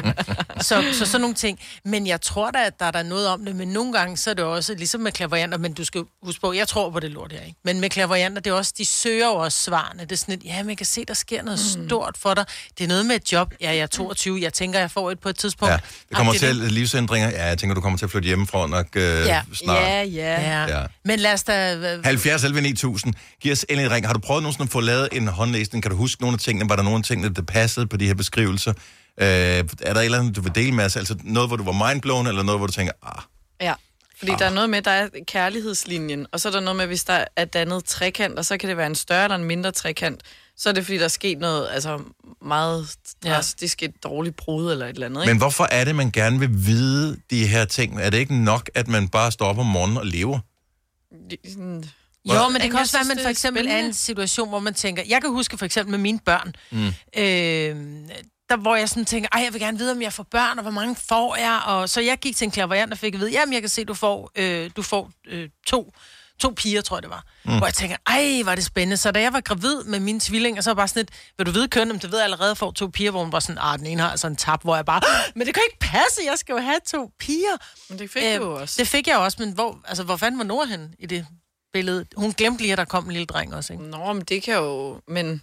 øh, 0.06 0.12
så, 0.60 0.84
så 0.92 1.06
sådan 1.06 1.20
nogle 1.20 1.34
ting. 1.34 1.58
Men 1.84 2.06
jeg 2.06 2.20
tror 2.20 2.50
da, 2.50 2.58
at 2.66 2.72
der 2.78 2.86
er 2.86 2.90
der 2.90 3.02
noget 3.02 3.28
om 3.28 3.44
det, 3.44 3.56
men 3.56 3.68
nogle 3.68 3.92
gange 3.92 4.16
så 4.16 4.30
er 4.30 4.34
det 4.34 4.44
også, 4.44 4.74
ligesom 4.74 5.00
med 5.00 5.12
klaverjanter, 5.12 5.58
men 5.58 5.72
du 5.72 5.84
skal 5.84 6.02
huske 6.22 6.40
på, 6.40 6.52
jeg 6.52 6.68
tror 6.68 6.90
på 6.90 7.00
det 7.00 7.10
lort 7.10 7.32
her, 7.32 7.40
ikke? 7.40 7.58
Men 7.64 7.80
med 7.80 7.90
klaverjanter, 7.90 8.40
det 8.42 8.50
er 8.50 8.54
også, 8.54 8.72
de 8.78 8.84
søger 8.84 9.26
jo 9.26 9.34
også 9.34 9.64
svarene. 9.64 10.02
Det 10.02 10.12
er 10.12 10.16
sådan 10.16 10.34
et, 10.34 10.44
ja, 10.44 10.62
man 10.62 10.76
kan 10.76 10.86
se, 10.86 11.04
der 11.04 11.14
sker 11.14 11.42
noget 11.42 11.60
mm. 11.78 11.86
stort 11.88 12.16
for 12.18 12.34
dig. 12.34 12.44
Det 12.78 12.84
er 12.84 12.88
noget 12.88 13.06
med 13.06 13.16
et 13.16 13.32
job. 13.32 13.54
Ja, 13.60 13.70
jeg 13.70 13.78
er 13.78 13.86
22, 13.86 14.38
jeg 14.42 14.52
tænker, 14.52 14.78
jeg 14.80 14.90
får 14.90 15.10
et 15.10 15.20
på 15.20 15.28
et 15.28 15.36
tidspunkt. 15.38 15.72
Ja, 15.72 15.78
det 16.08 16.16
kommer 16.16 16.32
Agtigt, 16.32 16.60
til 16.62 16.72
livsændringer. 16.72 17.30
Ja, 17.30 17.46
jeg 17.46 17.58
tænker, 17.58 17.74
du 17.74 17.80
kommer 17.80 17.98
til 17.98 18.04
at 18.06 18.10
flytte 18.10 18.26
hjemmefra 18.26 18.66
nok 18.66 18.86
øh, 18.94 19.02
Ja. 19.02 19.42
snart. 19.54 19.76
Ja, 19.76 20.02
ja. 20.02 20.40
Ja. 20.40 20.78
ja. 20.80 20.86
Men 21.04 21.18
lad 21.18 21.32
os 21.32 21.42
da... 21.42 21.74
øh, 21.76 22.04
70 22.04 22.44
11 22.44 22.60
9000. 22.60 23.14
Giv 23.40 23.52
os 23.52 23.66
endelig 23.68 23.86
en 23.86 23.92
ring. 23.92 24.06
Har 24.06 24.12
du 24.12 24.20
prøvet 24.20 24.42
nogensinde 24.42 24.64
at 24.64 24.72
få 24.72 24.80
lavet 24.80 25.08
en 25.12 25.28
håndlæsning? 25.28 25.82
Kan 25.82 25.90
du 25.90 25.96
huske 25.96 26.22
nogle 26.26 26.34
af 26.34 26.40
tingene? 26.40 26.68
Var 26.68 26.76
der 26.76 26.82
nogle 26.82 26.98
af 26.98 27.04
tingene, 27.04 27.34
der 27.34 27.42
passede 27.42 27.86
på 27.86 27.96
de 27.96 28.06
her 28.06 28.14
beskrivelser? 28.14 28.72
Øh, 29.20 29.26
er 29.26 29.64
der 29.80 29.94
et 29.94 30.04
eller 30.04 30.18
andet, 30.18 30.36
du 30.36 30.40
vil 30.40 30.54
dele 30.54 30.72
med 30.72 30.84
os? 30.84 30.96
Altså 30.96 31.16
noget, 31.24 31.48
hvor 31.48 31.56
du 31.56 31.64
var 31.64 31.88
mindblown, 31.88 32.26
eller 32.26 32.42
noget, 32.42 32.58
hvor 32.58 32.66
du 32.66 32.72
tænker, 32.72 32.92
ah, 33.02 33.22
Ja, 33.60 33.74
fordi 34.18 34.32
der 34.38 34.44
er 34.44 34.54
noget 34.54 34.70
med, 34.70 34.82
der 34.82 34.90
er 34.90 35.08
kærlighedslinjen, 35.26 36.26
og 36.32 36.40
så 36.40 36.48
er 36.48 36.52
der 36.52 36.60
noget 36.60 36.76
med, 36.76 36.86
hvis 36.86 37.04
der 37.04 37.24
er 37.36 37.44
dannet 37.44 37.84
trekant, 37.84 38.38
og 38.38 38.44
så 38.44 38.56
kan 38.56 38.68
det 38.68 38.76
være 38.76 38.86
en 38.86 38.94
større 38.94 39.24
eller 39.24 39.36
en 39.36 39.44
mindre 39.44 39.72
trekant, 39.72 40.22
så 40.56 40.68
er 40.68 40.72
det, 40.72 40.84
fordi 40.84 40.98
der 40.98 41.04
er 41.04 41.08
sket 41.08 41.38
noget 41.38 41.68
altså 41.70 42.00
meget 42.42 42.96
drastisk, 43.24 43.82
et 43.82 44.04
dårligt 44.04 44.36
brud 44.36 44.72
eller 44.72 44.86
et 44.86 44.94
eller 44.94 45.06
andet. 45.06 45.22
Ikke? 45.22 45.34
Men 45.34 45.38
hvorfor 45.38 45.68
er 45.70 45.84
det, 45.84 45.94
man 45.94 46.10
gerne 46.10 46.38
vil 46.38 46.66
vide 46.66 47.20
de 47.30 47.46
her 47.46 47.64
ting? 47.64 48.00
Er 48.00 48.10
det 48.10 48.18
ikke 48.18 48.44
nok, 48.44 48.70
at 48.74 48.88
man 48.88 49.08
bare 49.08 49.32
står 49.32 49.46
op 49.46 49.58
om 49.58 49.66
morgenen 49.66 49.98
og 49.98 50.06
lever? 50.06 50.38
Jo, 52.34 52.48
men 52.48 52.54
det 52.54 52.62
Jeg 52.62 52.70
kan 52.70 52.80
også 52.80 52.92
være, 52.92 53.00
at 53.00 53.06
man 53.16 53.18
for 53.22 53.28
eksempel 53.28 53.66
er 53.68 53.76
i 53.76 53.84
en 53.84 53.94
situation, 53.94 54.48
hvor 54.48 54.58
man 54.60 54.74
tænker... 54.74 55.02
Jeg 55.08 55.20
kan 55.22 55.30
huske 55.30 55.58
for 55.58 55.64
eksempel 55.64 55.90
med 55.90 55.98
mine 55.98 56.18
børn, 56.18 56.54
Mm. 56.70 56.86
øh, 57.16 58.08
der, 58.50 58.56
hvor 58.56 58.76
jeg 58.76 58.88
sådan 58.88 59.04
tænker, 59.04 59.28
ej, 59.32 59.40
jeg 59.44 59.52
vil 59.52 59.60
gerne 59.60 59.78
vide, 59.78 59.92
om 59.92 60.02
jeg 60.02 60.12
får 60.12 60.22
børn, 60.30 60.58
og 60.58 60.62
hvor 60.62 60.70
mange 60.72 60.96
får 61.08 61.36
jeg? 61.36 61.60
Og 61.66 61.88
så 61.88 62.00
jeg 62.00 62.18
gik 62.18 62.36
til 62.36 62.44
en 62.44 62.50
klaverant 62.50 62.92
og 62.92 62.98
fik 62.98 63.14
at 63.14 63.20
vide, 63.20 63.30
jamen, 63.30 63.52
jeg 63.52 63.62
kan 63.62 63.68
se, 63.68 63.84
du 63.84 63.94
får, 63.94 64.30
øh, 64.36 64.70
du 64.76 64.82
får 64.82 65.10
øh, 65.28 65.48
to, 65.66 65.92
to 66.40 66.50
piger, 66.56 66.80
tror 66.82 66.96
jeg 66.96 67.02
det 67.02 67.10
var. 67.10 67.24
Mm. 67.44 67.56
Hvor 67.58 67.66
jeg 67.66 67.74
tænker, 67.74 67.96
ej, 68.06 68.42
var 68.44 68.54
det 68.54 68.64
spændende. 68.64 68.96
Så 68.96 69.10
da 69.10 69.20
jeg 69.20 69.32
var 69.32 69.40
gravid 69.40 69.84
med 69.84 70.00
mine 70.00 70.20
tvillinger, 70.20 70.62
så 70.62 70.70
var 70.70 70.72
jeg 70.72 70.76
bare 70.76 70.88
sådan 70.88 71.00
lidt, 71.00 71.10
vil 71.38 71.46
du 71.46 71.50
vide 71.50 71.68
køn, 71.68 71.90
om 71.90 71.98
det 71.98 72.10
ved 72.10 72.18
jeg 72.18 72.24
allerede, 72.24 72.56
får 72.56 72.70
to 72.70 72.86
piger, 72.86 73.10
hvor 73.10 73.22
hun 73.22 73.32
var 73.32 73.40
sådan, 73.40 73.58
ah, 73.60 73.78
den 73.78 73.86
ene 73.86 74.02
har 74.02 74.10
altså 74.10 74.26
en 74.26 74.36
tab, 74.36 74.62
hvor 74.62 74.76
jeg 74.76 74.84
bare, 74.84 75.00
men 75.34 75.46
det 75.46 75.54
kan 75.54 75.62
ikke 75.72 75.78
passe, 75.80 76.20
jeg 76.30 76.38
skal 76.38 76.52
jo 76.52 76.58
have 76.58 76.80
to 76.86 77.10
piger. 77.18 77.56
Men 77.88 77.98
det 77.98 78.10
fik 78.10 78.22
du 78.22 78.28
jo 78.28 78.54
også. 78.60 78.74
Det 78.78 78.88
fik 78.88 79.06
jeg 79.08 79.16
også, 79.18 79.36
men 79.40 79.52
hvor, 79.52 79.78
altså, 79.84 80.02
hvor 80.02 80.16
fanden 80.16 80.38
var 80.38 80.44
Nora 80.44 80.66
hen 80.66 80.94
i 80.98 81.06
det 81.06 81.26
billede? 81.76 82.06
Hun 82.16 82.32
glemte 82.32 82.62
lige, 82.62 82.72
at 82.72 82.78
der 82.78 82.84
kom 82.84 83.04
en 83.04 83.12
lille 83.12 83.26
dreng 83.26 83.54
også, 83.54 83.72
ikke? 83.72 83.84
Nå, 83.84 84.12
men 84.12 84.22
det 84.22 84.42
kan 84.42 84.54
jo... 84.54 85.00
Men 85.08 85.42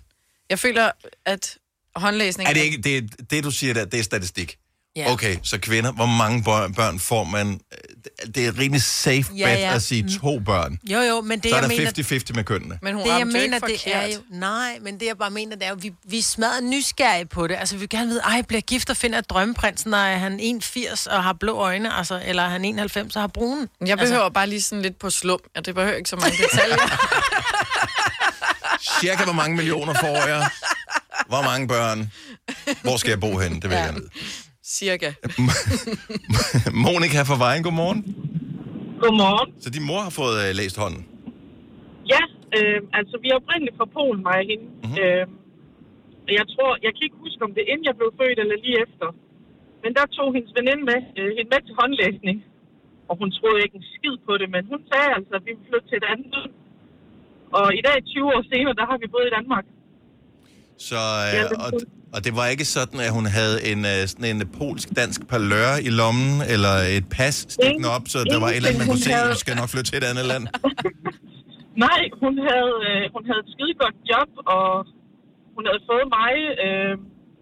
jeg 0.50 0.60
føler, 0.60 0.92
at 1.26 1.58
håndlæsning... 1.96 2.50
Er 2.50 2.54
det 2.54 2.62
ikke, 2.62 2.78
det, 2.78 3.32
det 3.32 3.44
du 3.44 3.52
siger 3.52 3.74
der, 3.74 3.86
det 3.86 4.00
er 4.00 4.04
statistik? 4.04 4.58
Ja. 4.96 5.12
Okay, 5.12 5.38
så 5.44 5.58
kvinder, 5.58 5.92
hvor 5.92 6.06
mange 6.06 6.44
børn, 6.44 6.74
børn 6.74 7.00
får 7.00 7.24
man? 7.24 7.60
Det 8.36 8.48
er 8.48 8.60
rimelig 8.60 8.82
safe 8.84 9.26
Ja, 9.36 9.44
bet 9.54 9.60
ja. 9.60 9.76
at 9.76 9.82
sige 9.82 10.20
to 10.22 10.40
børn. 10.40 10.80
Jo, 10.90 11.00
jo, 11.00 11.22
men 11.22 11.40
det, 11.40 11.50
så 11.50 11.56
er 11.56 11.60
jeg 11.62 11.70
der 11.70 11.76
mener... 11.78 11.92
50-50 12.30 12.34
med 12.36 12.44
kønnene. 12.44 12.80
Men 12.82 12.96
hun 12.96 13.04
det, 13.04 13.10
jeg 13.10 13.28
mener, 13.28 13.68
ikke 13.68 13.70
det 13.86 13.96
er 13.96 14.08
jo... 14.08 14.20
Nej, 14.30 14.78
men 14.82 15.00
det, 15.00 15.06
jeg 15.06 15.18
bare 15.18 15.30
mener, 15.32 15.56
det 15.56 15.66
er 15.66 15.70
jo, 15.70 15.76
vi, 15.80 15.94
vi 16.04 16.20
er 16.20 16.24
smadret 16.24 16.64
nysgerrige 16.64 17.26
på 17.26 17.48
det. 17.48 17.56
Altså, 17.56 17.76
vi 17.76 17.80
vil 17.80 17.90
gerne 17.90 18.08
vide, 18.08 18.22
ej, 18.22 18.42
bliver 18.42 18.62
gift 18.62 18.90
og 18.90 18.98
finder 18.98 19.22
drømmeprinsen, 19.22 19.94
er 19.94 20.18
han 20.18 20.40
1,80 20.40 21.16
og 21.16 21.24
har 21.24 21.34
blå 21.34 21.58
øjne, 21.58 21.94
altså, 21.94 22.22
eller 22.26 22.44
er 22.44 22.50
han 22.50 22.66
91 22.66 23.16
og 23.16 23.22
har 23.22 23.28
brune? 23.28 23.68
Jeg 23.86 23.98
behøver 23.98 24.22
altså... 24.22 24.34
bare 24.34 24.48
lige 24.48 24.62
sådan 24.62 24.82
lidt 24.82 25.00
på 25.00 25.10
slum. 25.10 25.40
Ja, 25.56 25.62
det 25.62 25.76
behøver 25.76 25.96
ikke 25.96 26.10
så 26.10 26.16
mange 26.16 26.38
detaljer. 26.44 26.78
Cirka 29.02 29.24
hvor 29.24 29.34
mange 29.34 29.56
millioner 29.56 29.94
får 29.94 30.28
jeg? 30.28 30.50
Hvor 31.28 31.42
mange 31.42 31.68
børn? 31.68 32.12
Hvor 32.82 32.98
skal 32.98 33.10
jeg 33.10 33.20
bo 33.20 33.38
henne? 33.38 33.62
Det 33.62 33.70
vil 33.70 33.76
jeg 33.76 33.86
gerne 33.86 34.00
vide. 34.00 34.10
Cirka. 34.64 35.10
Monika 36.86 37.20
fra 37.30 37.38
Vejen, 37.46 37.64
godmorgen. 37.68 38.02
Godmorgen. 39.04 39.50
Så 39.64 39.70
din 39.76 39.86
mor 39.90 40.02
har 40.08 40.14
fået 40.22 40.36
uh, 40.44 40.50
læst 40.60 40.78
hånden? 40.84 41.04
Ja, 42.14 42.24
øh, 42.58 42.80
altså 43.00 43.16
vi 43.24 43.28
er 43.32 43.38
oprindeligt 43.42 43.78
fra 43.80 43.88
Polen, 43.98 44.22
mig 44.28 44.38
og 44.44 44.48
hende. 44.52 44.66
Mm-hmm. 44.84 44.98
Øh, 45.02 45.26
og 46.28 46.32
jeg 46.40 46.46
tror, 46.54 46.70
jeg 46.86 46.92
kan 46.94 47.04
ikke 47.08 47.20
huske, 47.26 47.40
om 47.48 47.52
det 47.56 47.62
er 47.64 47.70
inden 47.72 47.86
jeg 47.90 47.96
blev 48.00 48.10
født 48.20 48.38
eller 48.44 48.58
lige 48.66 48.78
efter. 48.86 49.08
Men 49.84 49.92
der 49.98 50.06
tog 50.18 50.28
hendes 50.36 50.52
veninde 50.58 50.84
med, 50.92 51.00
øh, 51.20 51.30
hende 51.38 51.50
med 51.54 51.62
til 51.68 51.76
håndlæsning. 51.82 52.38
Og 53.10 53.14
hun 53.22 53.30
troede 53.38 53.60
ikke 53.66 53.78
en 53.82 53.88
skid 53.96 54.16
på 54.28 54.34
det, 54.42 54.48
men 54.56 54.62
hun 54.72 54.82
sagde 54.92 55.10
altså, 55.18 55.34
at 55.38 55.44
vi 55.46 55.52
ville 55.56 55.68
flytte 55.70 55.88
til 55.90 55.98
et 56.02 56.08
andet 56.14 56.30
land. 56.36 56.52
Og 57.58 57.66
i 57.80 57.82
dag, 57.88 57.98
20 58.06 58.34
år 58.36 58.42
senere, 58.54 58.76
der 58.80 58.86
har 58.92 58.98
vi 59.02 59.08
boet 59.14 59.28
i 59.30 59.34
Danmark. 59.38 59.66
Så, 60.90 61.00
Ja, 61.38 61.44
uh, 61.44 61.50
det 61.52 61.58
og, 61.66 61.70
og 62.14 62.20
det 62.26 62.34
var 62.40 62.46
ikke 62.54 62.66
sådan, 62.78 63.00
at 63.08 63.12
hun 63.18 63.26
havde 63.38 63.58
en, 63.72 63.80
uh, 63.92 64.00
sådan 64.12 64.28
en 64.32 64.40
polsk-dansk 64.60 65.20
palør 65.32 65.72
i 65.88 65.90
lommen, 66.00 66.34
eller 66.54 66.74
et 66.98 67.08
pas 67.18 67.36
stikkende 67.56 67.90
op, 67.96 68.06
så 68.14 68.18
der 68.34 68.40
var 68.44 68.50
et 68.50 68.56
eller 68.56 68.70
andet, 68.70 68.82
man 68.84 68.90
kunne 68.94 69.06
se, 69.10 69.14
at 69.22 69.30
du 69.36 69.40
skal 69.46 69.56
nok 69.62 69.70
flytte 69.74 69.90
til 69.92 69.98
et 70.02 70.08
andet 70.12 70.26
land. 70.32 70.44
Nej, 71.86 72.02
hun 72.24 72.34
havde, 72.48 72.76
øh, 72.90 73.02
hun 73.16 73.24
havde 73.30 73.42
et 73.46 73.50
skide 73.54 73.74
godt 73.84 73.98
job, 74.12 74.30
og 74.56 74.66
hun 75.56 75.64
havde 75.70 75.82
fået 75.92 76.08
mig. 76.18 76.34
Øh, 76.64 76.94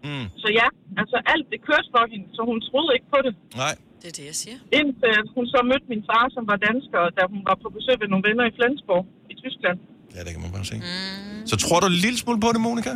mm. 0.07 0.25
Så 0.41 0.47
ja, 0.59 0.67
altså 1.01 1.17
alt 1.33 1.45
det 1.51 1.59
kørte 1.69 1.87
for 1.95 2.03
hende, 2.11 2.27
så 2.37 2.41
hun 2.49 2.57
troede 2.67 2.91
ikke 2.97 3.09
på 3.15 3.19
det. 3.25 3.33
Nej. 3.63 3.75
Det 4.01 4.07
er 4.11 4.15
det, 4.19 4.25
jeg 4.31 4.37
siger. 4.43 4.57
Indtil 4.79 5.15
hun 5.35 5.45
så 5.53 5.59
mødte 5.69 5.87
min 5.93 6.03
far, 6.09 6.25
som 6.35 6.43
var 6.51 6.57
dansker, 6.67 7.01
da 7.17 7.21
hun 7.33 7.41
var 7.49 7.55
på 7.63 7.67
besøg 7.75 7.95
ved 8.01 8.07
nogle 8.13 8.23
venner 8.27 8.45
i 8.51 8.53
Flensborg 8.57 9.03
i 9.31 9.33
Tyskland. 9.43 9.77
Ja, 10.15 10.19
det 10.25 10.31
kan 10.35 10.41
man 10.45 10.51
bare 10.57 10.65
se. 10.71 10.75
Mm. 10.75 11.47
Så 11.51 11.55
tror 11.63 11.77
du 11.81 11.85
en 11.95 11.99
lille 12.05 12.17
smule 12.23 12.39
på 12.45 12.49
det, 12.53 12.61
Monika? 12.67 12.93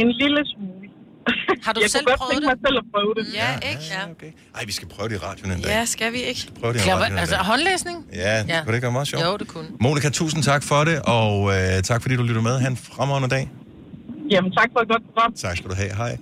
En 0.00 0.08
lille 0.22 0.40
smule. 0.52 0.86
Har 1.64 1.72
du 1.72 1.80
jeg 1.82 1.90
selv 1.90 2.04
kunne 2.04 2.10
godt 2.10 2.20
prøvet 2.20 2.32
tænke 2.32 2.46
mig 2.46 2.58
selv 2.66 2.76
at 2.82 2.86
prøve 2.94 3.12
det. 3.18 3.24
Ja, 3.40 3.50
ikke? 3.70 3.82
Ja. 3.94 4.10
Okay. 4.14 4.30
Ej, 4.56 4.62
vi 4.66 4.72
skal 4.78 4.88
prøve 4.88 5.08
det 5.08 5.14
i 5.14 5.18
radioen 5.18 5.52
en 5.52 5.60
dag. 5.62 5.70
Ja, 5.70 5.84
skal 5.84 6.12
vi 6.12 6.20
ikke? 6.30 6.42
Prøv 6.60 6.72
det 6.72 6.86
i 6.86 6.90
radioen 6.90 7.12
en 7.12 7.18
altså 7.18 7.36
dag. 7.36 7.44
håndlæsning? 7.44 7.96
Ja, 8.14 8.34
ja, 8.36 8.42
kunne 8.42 8.70
det 8.72 8.74
ikke 8.74 8.82
være 8.82 8.92
meget 8.92 9.08
sjovt? 9.08 9.24
Jo, 9.24 9.36
det 9.36 9.48
kunne. 9.48 9.68
Monika, 9.80 10.08
tusind 10.10 10.42
tak 10.42 10.62
for 10.62 10.84
det, 10.84 10.96
og 11.02 11.34
øh, 11.56 11.82
tak 11.82 12.02
fordi 12.02 12.16
du 12.16 12.22
lytter 12.22 12.42
med. 12.42 12.58
Ha' 12.58 12.68
en 12.68 12.76
fremragende 12.76 13.28
dag. 13.36 13.44
Jamen, 14.30 14.52
tak 14.58 14.68
for 14.72 14.80
et 14.80 14.88
godt 14.88 15.02
program. 15.06 15.32
Tak 15.32 15.56
skal 15.56 15.70
du 15.70 15.74
have. 15.74 15.92
Hej. 16.02 16.16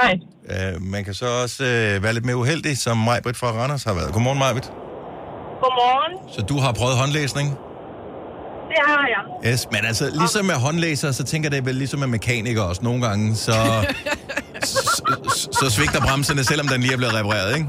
Hej. 0.00 0.14
Uh, 0.76 0.82
man 0.82 1.04
kan 1.04 1.14
så 1.14 1.26
også 1.42 1.62
uh, 1.64 2.02
være 2.04 2.12
lidt 2.14 2.24
mere 2.24 2.36
uheldig, 2.36 2.78
som 2.78 2.96
Majbrit 2.96 3.36
fra 3.36 3.46
Randers 3.52 3.84
har 3.84 3.94
været. 3.94 4.12
Godmorgen, 4.12 4.38
Majbrit. 4.38 4.64
Godmorgen. 5.62 6.32
Så 6.34 6.40
du 6.42 6.56
har 6.58 6.72
prøvet 6.72 6.96
håndlæsning? 6.96 7.56
Det 8.72 8.82
har 8.92 9.04
jeg. 9.14 9.22
Yes, 9.50 9.60
men 9.74 9.82
altså, 9.90 10.04
ligesom 10.22 10.44
med 10.50 10.58
håndlæser, 10.66 11.10
så 11.18 11.24
tænker 11.30 11.44
jeg, 11.46 11.52
det 11.54 11.60
er 11.64 11.68
vel 11.70 11.78
ligesom 11.82 11.98
med 12.04 12.10
mekanikere 12.18 12.64
også. 12.70 12.82
Nogle 12.88 13.00
gange, 13.06 13.24
så, 13.46 13.56
så, 14.72 15.48
så, 15.60 15.66
svigter 15.76 16.00
bremserne, 16.06 16.42
selvom 16.50 16.66
den 16.72 16.78
lige 16.84 16.94
er 16.96 17.00
blevet 17.02 17.14
repareret, 17.18 17.50
ikke? 17.58 17.68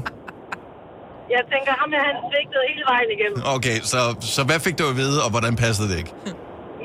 Jeg 1.36 1.42
tænker, 1.52 1.72
ham 1.82 1.88
her, 1.96 2.02
han 2.10 2.16
svigtede 2.28 2.64
hele 2.70 2.84
vejen 2.92 3.10
igennem. 3.16 3.38
Okay, 3.56 3.76
så, 3.92 4.00
så 4.34 4.40
hvad 4.48 4.58
fik 4.66 4.76
du 4.80 4.84
at 4.92 4.96
vide, 5.02 5.18
og 5.24 5.30
hvordan 5.34 5.54
passede 5.64 5.86
det 5.90 5.96
ikke? 6.02 6.12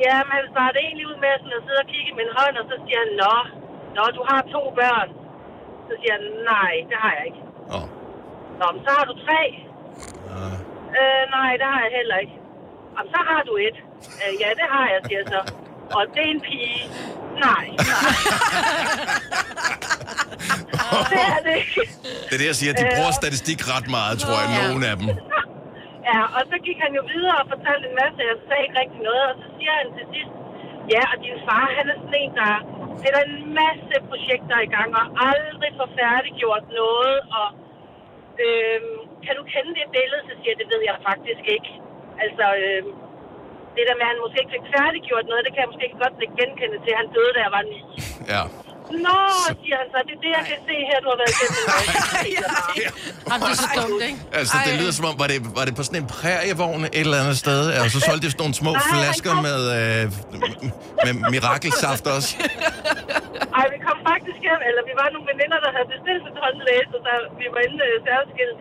Ja, 0.05 0.15
men 0.25 0.33
han 0.39 0.45
startede 0.55 0.81
egentlig 0.87 1.05
ud 1.11 1.17
med 1.25 1.33
sådan 1.41 1.55
at 1.59 1.63
sidde 1.65 1.79
og 1.85 1.87
kigge 1.93 2.09
i 2.13 2.15
min 2.21 2.31
hånd, 2.39 2.55
og 2.61 2.65
så 2.71 2.75
siger 2.85 2.99
han, 3.03 3.11
Nå, 3.23 3.35
Nå, 3.95 4.03
du 4.17 4.21
har 4.29 4.41
to 4.55 4.63
børn. 4.79 5.09
Så 5.87 5.93
siger 5.99 6.13
han, 6.17 6.25
nej, 6.53 6.71
det 6.89 6.97
har 7.03 7.11
jeg 7.17 7.23
ikke. 7.29 7.41
Åh. 7.75 7.87
Nå, 8.59 8.65
men 8.73 8.81
så 8.85 8.91
har 8.97 9.05
du 9.09 9.13
tre. 9.25 9.41
Øh, 10.99 11.23
nej, 11.37 11.51
det 11.59 11.67
har 11.73 11.81
jeg 11.85 11.91
heller 11.99 12.17
ikke. 12.23 12.35
Jamen, 12.95 13.09
så 13.15 13.19
har 13.29 13.41
du 13.49 13.53
et. 13.67 13.77
Øh, 14.21 14.33
ja, 14.41 14.49
det 14.59 14.65
har 14.73 14.85
jeg, 14.93 14.99
siger 15.07 15.19
jeg 15.21 15.27
så. 15.35 15.41
Og 15.97 16.03
det 16.13 16.21
er 16.27 16.31
en 16.37 16.41
pige. 16.49 16.81
Nej. 17.45 17.65
det 21.11 21.21
er 21.35 21.39
det 21.45 21.53
ikke. 21.63 21.81
Det 22.27 22.33
er 22.35 22.39
det, 22.41 22.47
jeg 22.53 22.59
siger. 22.61 22.71
De 22.81 22.85
bruger 22.95 23.13
statistik 23.21 23.59
ret 23.73 23.87
meget, 23.97 24.15
tror 24.23 24.37
jeg, 24.43 24.49
nogle 24.69 24.83
af 24.91 24.95
dem. 25.01 25.09
Ja, 26.09 26.19
og 26.37 26.41
så 26.51 26.55
gik 26.67 26.79
han 26.85 26.91
jo 26.99 27.03
videre 27.13 27.37
og 27.41 27.47
fortalte 27.53 27.83
en 27.91 27.95
masse, 28.01 28.19
jeg 28.31 28.37
sagde 28.47 28.63
ikke 28.65 28.77
rigtig 28.81 29.01
noget, 29.09 29.23
og 29.31 29.35
så 29.41 29.47
siger 29.57 29.73
han 29.79 29.87
til 29.97 30.05
sidst, 30.13 30.33
ja, 30.93 31.01
og 31.13 31.17
din 31.25 31.37
far, 31.47 31.65
han 31.79 31.85
er 31.91 31.97
sådan 32.01 32.17
en, 32.23 32.31
der 32.41 32.51
sætter 33.01 33.21
en 33.29 33.37
masse 33.61 33.95
projekter 34.09 34.57
i 34.67 34.69
gang, 34.75 34.89
og 34.99 35.05
aldrig 35.31 35.71
får 35.79 35.89
færdiggjort 35.99 36.65
noget, 36.81 37.17
og 37.39 37.47
øhm, 38.45 38.95
kan 39.25 39.33
du 39.39 39.43
kende 39.53 39.71
det 39.79 39.87
billede, 39.97 40.21
så 40.27 40.33
siger 40.39 40.51
jeg, 40.53 40.59
det 40.61 40.67
ved 40.73 40.81
jeg 40.89 40.97
faktisk 41.09 41.43
ikke. 41.55 41.71
Altså, 42.23 42.45
øhm, 42.65 42.91
det 43.75 43.83
der 43.89 43.95
med, 43.99 44.05
at 44.07 44.11
han 44.13 44.19
måske 44.25 44.37
ikke 44.43 44.53
fik 44.57 44.65
færdiggjort 44.75 45.25
noget, 45.31 45.41
det 45.45 45.51
kan 45.53 45.61
jeg 45.63 45.69
måske 45.71 45.85
ikke 45.89 45.99
godt 46.05 46.15
ikke 46.25 46.35
genkende 46.41 46.77
til, 46.85 46.91
han 47.01 47.07
døde, 47.15 47.31
da 47.37 47.39
jeg 47.47 47.53
var 47.57 47.63
ni. 47.71 47.79
Ja. 48.33 48.43
Nå, 49.05 49.17
siger 49.61 49.75
han 49.81 49.87
så, 49.93 49.99
det 50.07 50.13
er 50.17 50.21
det, 50.25 50.31
jeg 50.39 50.45
kan 50.51 50.59
se 50.69 50.75
her, 50.89 50.97
du 51.03 51.07
har 51.13 51.17
været 51.21 51.33
igennem. 51.35 51.61
Jamen, 53.29 53.41
det 53.47 53.51
er 53.55 53.59
så 53.65 53.69
dumt, 53.79 54.01
ikke? 54.09 54.19
Altså, 54.39 54.55
det 54.65 54.71
lyder 54.81 54.93
som 54.99 55.05
om, 55.09 55.15
var 55.23 55.27
det, 55.33 55.39
var 55.57 55.63
det 55.67 55.73
på 55.79 55.83
sådan 55.87 55.99
en 56.03 56.07
prærievogn 56.17 56.81
et 56.85 56.91
eller 57.05 57.17
andet 57.23 57.37
sted? 57.45 57.59
Og 57.83 57.87
så 57.95 57.99
solgte 58.07 58.23
de 58.25 58.31
sådan 58.33 58.41
nogle 58.45 58.57
små 58.63 58.71
flasker 58.91 59.31
kom- 59.33 59.43
med, 59.49 59.59
øh, 59.77 60.03
med 61.05 61.13
mirakelsaft 61.33 62.05
også. 62.15 62.29
Ej, 63.57 63.65
vi 63.73 63.77
kom 63.87 63.97
faktisk 64.11 64.39
hjem, 64.45 64.61
eller 64.69 64.81
vi 64.89 64.93
var 65.01 65.07
nogle 65.15 65.25
veninder, 65.31 65.57
der 65.65 65.71
havde 65.75 65.87
bestilt 65.95 66.23
et 66.31 66.37
håndlæs, 66.45 66.89
og 66.97 67.01
der, 67.07 67.15
vi 67.41 67.45
var 67.55 67.61
inde 67.67 67.79
øh, 67.89 67.95
særskilt. 68.07 68.59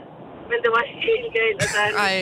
Men 0.51 0.59
det 0.65 0.71
var 0.77 0.85
helt 1.07 1.29
galt. 1.39 1.59
Altså, 1.65 1.79
han, 1.87 1.93
Ej, 2.09 2.19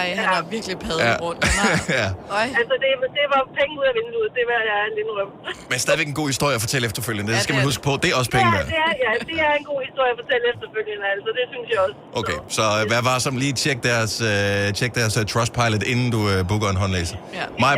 ej, 0.00 0.06
han 0.20 0.26
har 0.34 0.40
virkelig 0.54 0.74
padlet 0.86 1.04
Ja. 1.08 1.14
rundt. 1.26 1.40
Har, 1.58 1.70
ja. 2.00 2.06
Ej. 2.40 2.46
Altså, 2.60 2.74
det, 2.82 2.88
det 3.18 3.26
var 3.34 3.42
penge 3.58 3.72
ud 3.80 3.86
af 3.90 3.94
vinduet, 4.00 4.28
det 4.38 4.44
var 4.52 4.60
jeg 4.70 4.78
en 4.90 4.96
indrømme. 5.02 5.32
Men 5.70 5.78
stadigvæk 5.84 6.08
en 6.12 6.18
god 6.22 6.28
historie 6.34 6.54
at 6.58 6.62
fortælle 6.66 6.84
efterfølgende. 6.90 7.28
Det 7.36 7.42
skal 7.46 7.54
man 7.58 7.64
huske 7.70 7.82
på. 7.88 7.92
Det 8.02 8.08
er 8.12 8.16
også 8.20 8.30
penge 8.38 8.48
værd. 8.56 8.66
det 8.72 8.78
er, 8.88 8.92
ja, 9.06 9.10
det 9.30 9.38
er 9.48 9.52
en 9.60 9.66
god 9.72 9.80
historie 9.88 10.10
at 10.14 10.18
fortælle 10.22 10.44
efterfølgende, 10.52 11.04
altså. 11.14 11.28
Det 11.38 11.44
synes 11.52 11.66
jeg 11.72 11.78
også. 11.86 11.96
Okay, 12.20 12.38
så 12.56 12.62
øh, 12.78 12.82
hvad 12.92 13.02
var 13.10 13.18
som 13.26 13.34
lige 13.42 13.54
tjek 13.62 13.78
deres, 13.90 14.12
øh, 14.30 14.64
tjek 14.78 14.92
deres 15.00 15.14
uh, 15.20 15.24
Trustpilot, 15.32 15.82
inden 15.92 16.08
du 16.16 16.20
øh, 16.32 16.38
booker 16.50 16.68
en 16.74 16.78
håndlæser. 16.84 17.16
Ja. 17.38 17.44
Maja, 17.62 17.76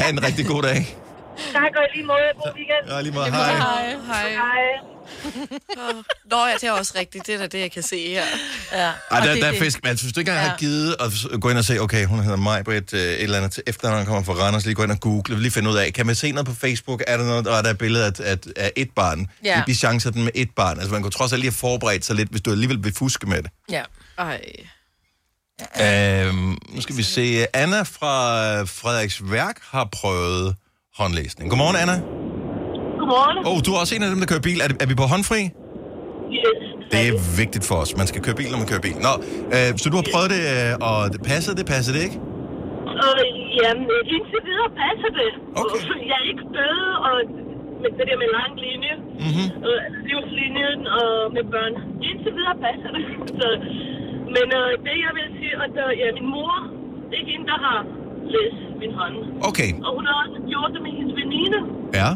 have 0.00 0.10
en 0.16 0.20
rigtig 0.28 0.44
god 0.52 0.62
dag. 0.70 0.80
Tak 1.58 1.72
og 1.78 1.84
i 1.88 1.90
lige 1.96 2.06
måde. 2.12 2.28
God 2.42 2.52
weekend. 2.58 2.84
Ja, 2.92 3.00
lige 3.06 3.14
måde. 3.18 3.26
Hej. 3.30 3.52
Hej. 4.12 4.28
Hej. 4.42 4.91
Nå 6.30 6.46
ja, 6.46 6.54
det 6.54 6.64
er 6.64 6.72
også 6.72 6.92
rigtigt. 6.98 7.26
Det 7.26 7.34
er 7.34 7.38
da 7.38 7.46
det, 7.46 7.60
jeg 7.60 7.72
kan 7.72 7.82
se 7.82 8.08
her. 8.08 8.24
Ja. 8.72 8.92
Ej, 9.10 9.20
der, 9.20 9.34
der 9.34 9.46
er 9.46 9.58
fisk. 9.58 9.82
Men 9.82 9.90
altså, 9.90 10.04
hvis 10.04 10.12
du 10.12 10.20
ikke 10.20 10.30
engang 10.30 10.50
har 10.50 10.56
givet 10.56 10.96
at 11.00 11.40
gå 11.40 11.50
ind 11.50 11.58
og 11.58 11.64
se, 11.64 11.78
okay, 11.78 12.06
hun 12.06 12.22
hedder 12.22 12.36
Majbrit, 12.36 12.92
øh, 12.92 13.00
et 13.00 13.22
eller 13.22 13.36
andet 13.36 13.52
til 13.52 13.62
efternavn, 13.66 14.06
kommer 14.06 14.22
fra 14.22 14.32
Randers, 14.32 14.64
lige 14.64 14.74
gå 14.74 14.82
ind 14.82 14.92
og 14.92 15.00
google, 15.00 15.40
lige 15.40 15.50
finde 15.50 15.70
ud 15.70 15.76
af, 15.76 15.92
kan 15.92 16.06
man 16.06 16.14
se 16.14 16.32
noget 16.32 16.46
på 16.46 16.54
Facebook? 16.54 17.02
Er 17.06 17.16
der 17.16 17.24
noget, 17.24 17.46
og 17.46 17.58
er 17.58 17.62
der 17.62 17.70
et 17.70 17.78
billede 17.78 18.06
af, 18.06 18.12
af, 18.20 18.38
af 18.56 18.72
et 18.76 18.90
barn? 18.96 19.26
Ja. 19.44 19.62
Vi 19.66 19.74
chancer 19.74 20.10
den 20.10 20.24
med 20.24 20.32
et 20.34 20.50
barn. 20.56 20.78
Altså, 20.78 20.92
man 20.92 21.02
kunne 21.02 21.10
trods 21.10 21.32
alt 21.32 21.40
lige 21.40 21.50
have 21.50 21.58
forberedt 21.58 22.04
sig 22.04 22.16
lidt, 22.16 22.30
hvis 22.30 22.40
du 22.40 22.50
alligevel 22.50 22.84
vil 22.84 22.94
fuske 22.94 23.26
med 23.26 23.42
det. 23.42 23.50
Ja. 23.70 23.82
Ej. 24.18 24.40
Øhm, 25.80 26.58
nu 26.68 26.80
skal 26.80 26.96
vi 26.96 27.02
se. 27.02 27.46
Anna 27.54 27.82
fra 27.82 28.46
øh, 28.60 28.68
Frederiksværk 28.68 29.56
har 29.70 29.88
prøvet 29.92 30.56
håndlæsning. 30.96 31.50
Godmorgen, 31.50 31.76
Anna. 31.76 32.31
Godmorgen. 33.02 33.36
Åh, 33.46 33.52
oh, 33.52 33.58
du 33.66 33.70
er 33.74 33.78
også 33.82 33.94
en 33.96 34.02
af 34.06 34.10
dem, 34.14 34.20
der 34.22 34.28
kører 34.32 34.44
bil. 34.48 34.58
Er, 34.64 34.68
er 34.84 34.88
vi 34.92 34.96
på 35.02 35.06
håndfri? 35.12 35.40
Yes. 36.38 36.60
Det 36.92 37.00
er 37.10 37.14
vigtigt 37.42 37.64
for 37.70 37.76
os. 37.82 37.90
Man 38.02 38.06
skal 38.10 38.20
køre 38.26 38.36
bil, 38.40 38.48
når 38.52 38.60
man 38.62 38.68
kører 38.72 38.84
bil. 38.88 38.96
Nå, 39.06 39.12
øh, 39.54 39.68
så 39.80 39.86
du 39.92 39.96
har 40.00 40.06
prøvet 40.12 40.30
det, 40.34 40.42
øh, 40.54 40.88
og 40.88 40.98
det 41.14 41.20
passede 41.30 41.54
det, 41.58 41.64
passede 41.74 41.92
det 41.96 42.02
ikke? 42.08 42.18
Og 43.06 43.14
jamen, 43.60 43.84
indtil 44.14 44.40
videre 44.48 44.70
passer 44.82 45.10
det. 45.20 45.30
Okay. 45.60 45.80
Jeg 46.10 46.16
er 46.22 46.26
ikke 46.32 46.44
død, 46.58 46.80
og 47.08 47.14
med 47.82 47.90
det 47.98 48.04
der 48.10 48.16
med 48.22 48.30
lang 48.38 48.52
linje, 48.66 48.92
mm-hmm. 49.24 49.48
øh, 49.68 49.80
livslinjen 50.08 50.80
og 51.00 51.10
med 51.36 51.44
børn. 51.54 51.74
Indtil 52.08 52.32
videre 52.38 52.56
passer 52.66 52.90
det. 52.96 53.04
Så, 53.38 53.48
men 54.36 54.46
øh, 54.60 54.70
det 54.86 54.96
jeg 55.06 55.12
vil 55.18 55.28
sige, 55.38 55.54
at 55.64 55.74
øh, 55.84 55.90
ja, 56.00 56.06
min 56.18 56.28
mor, 56.34 56.54
det 57.10 57.16
er 57.22 57.26
hende, 57.32 57.46
der 57.52 57.58
har 57.66 57.78
læst 58.34 58.60
min 58.82 58.92
hånd. 58.98 59.16
Okay. 59.50 59.70
Og 59.84 59.90
hun 59.96 60.04
har 60.08 60.16
også 60.24 60.38
gjort 60.52 60.70
det 60.74 60.80
med 60.86 60.92
hendes 60.98 61.14
veninde. 61.20 61.58
Ja. 62.00 62.10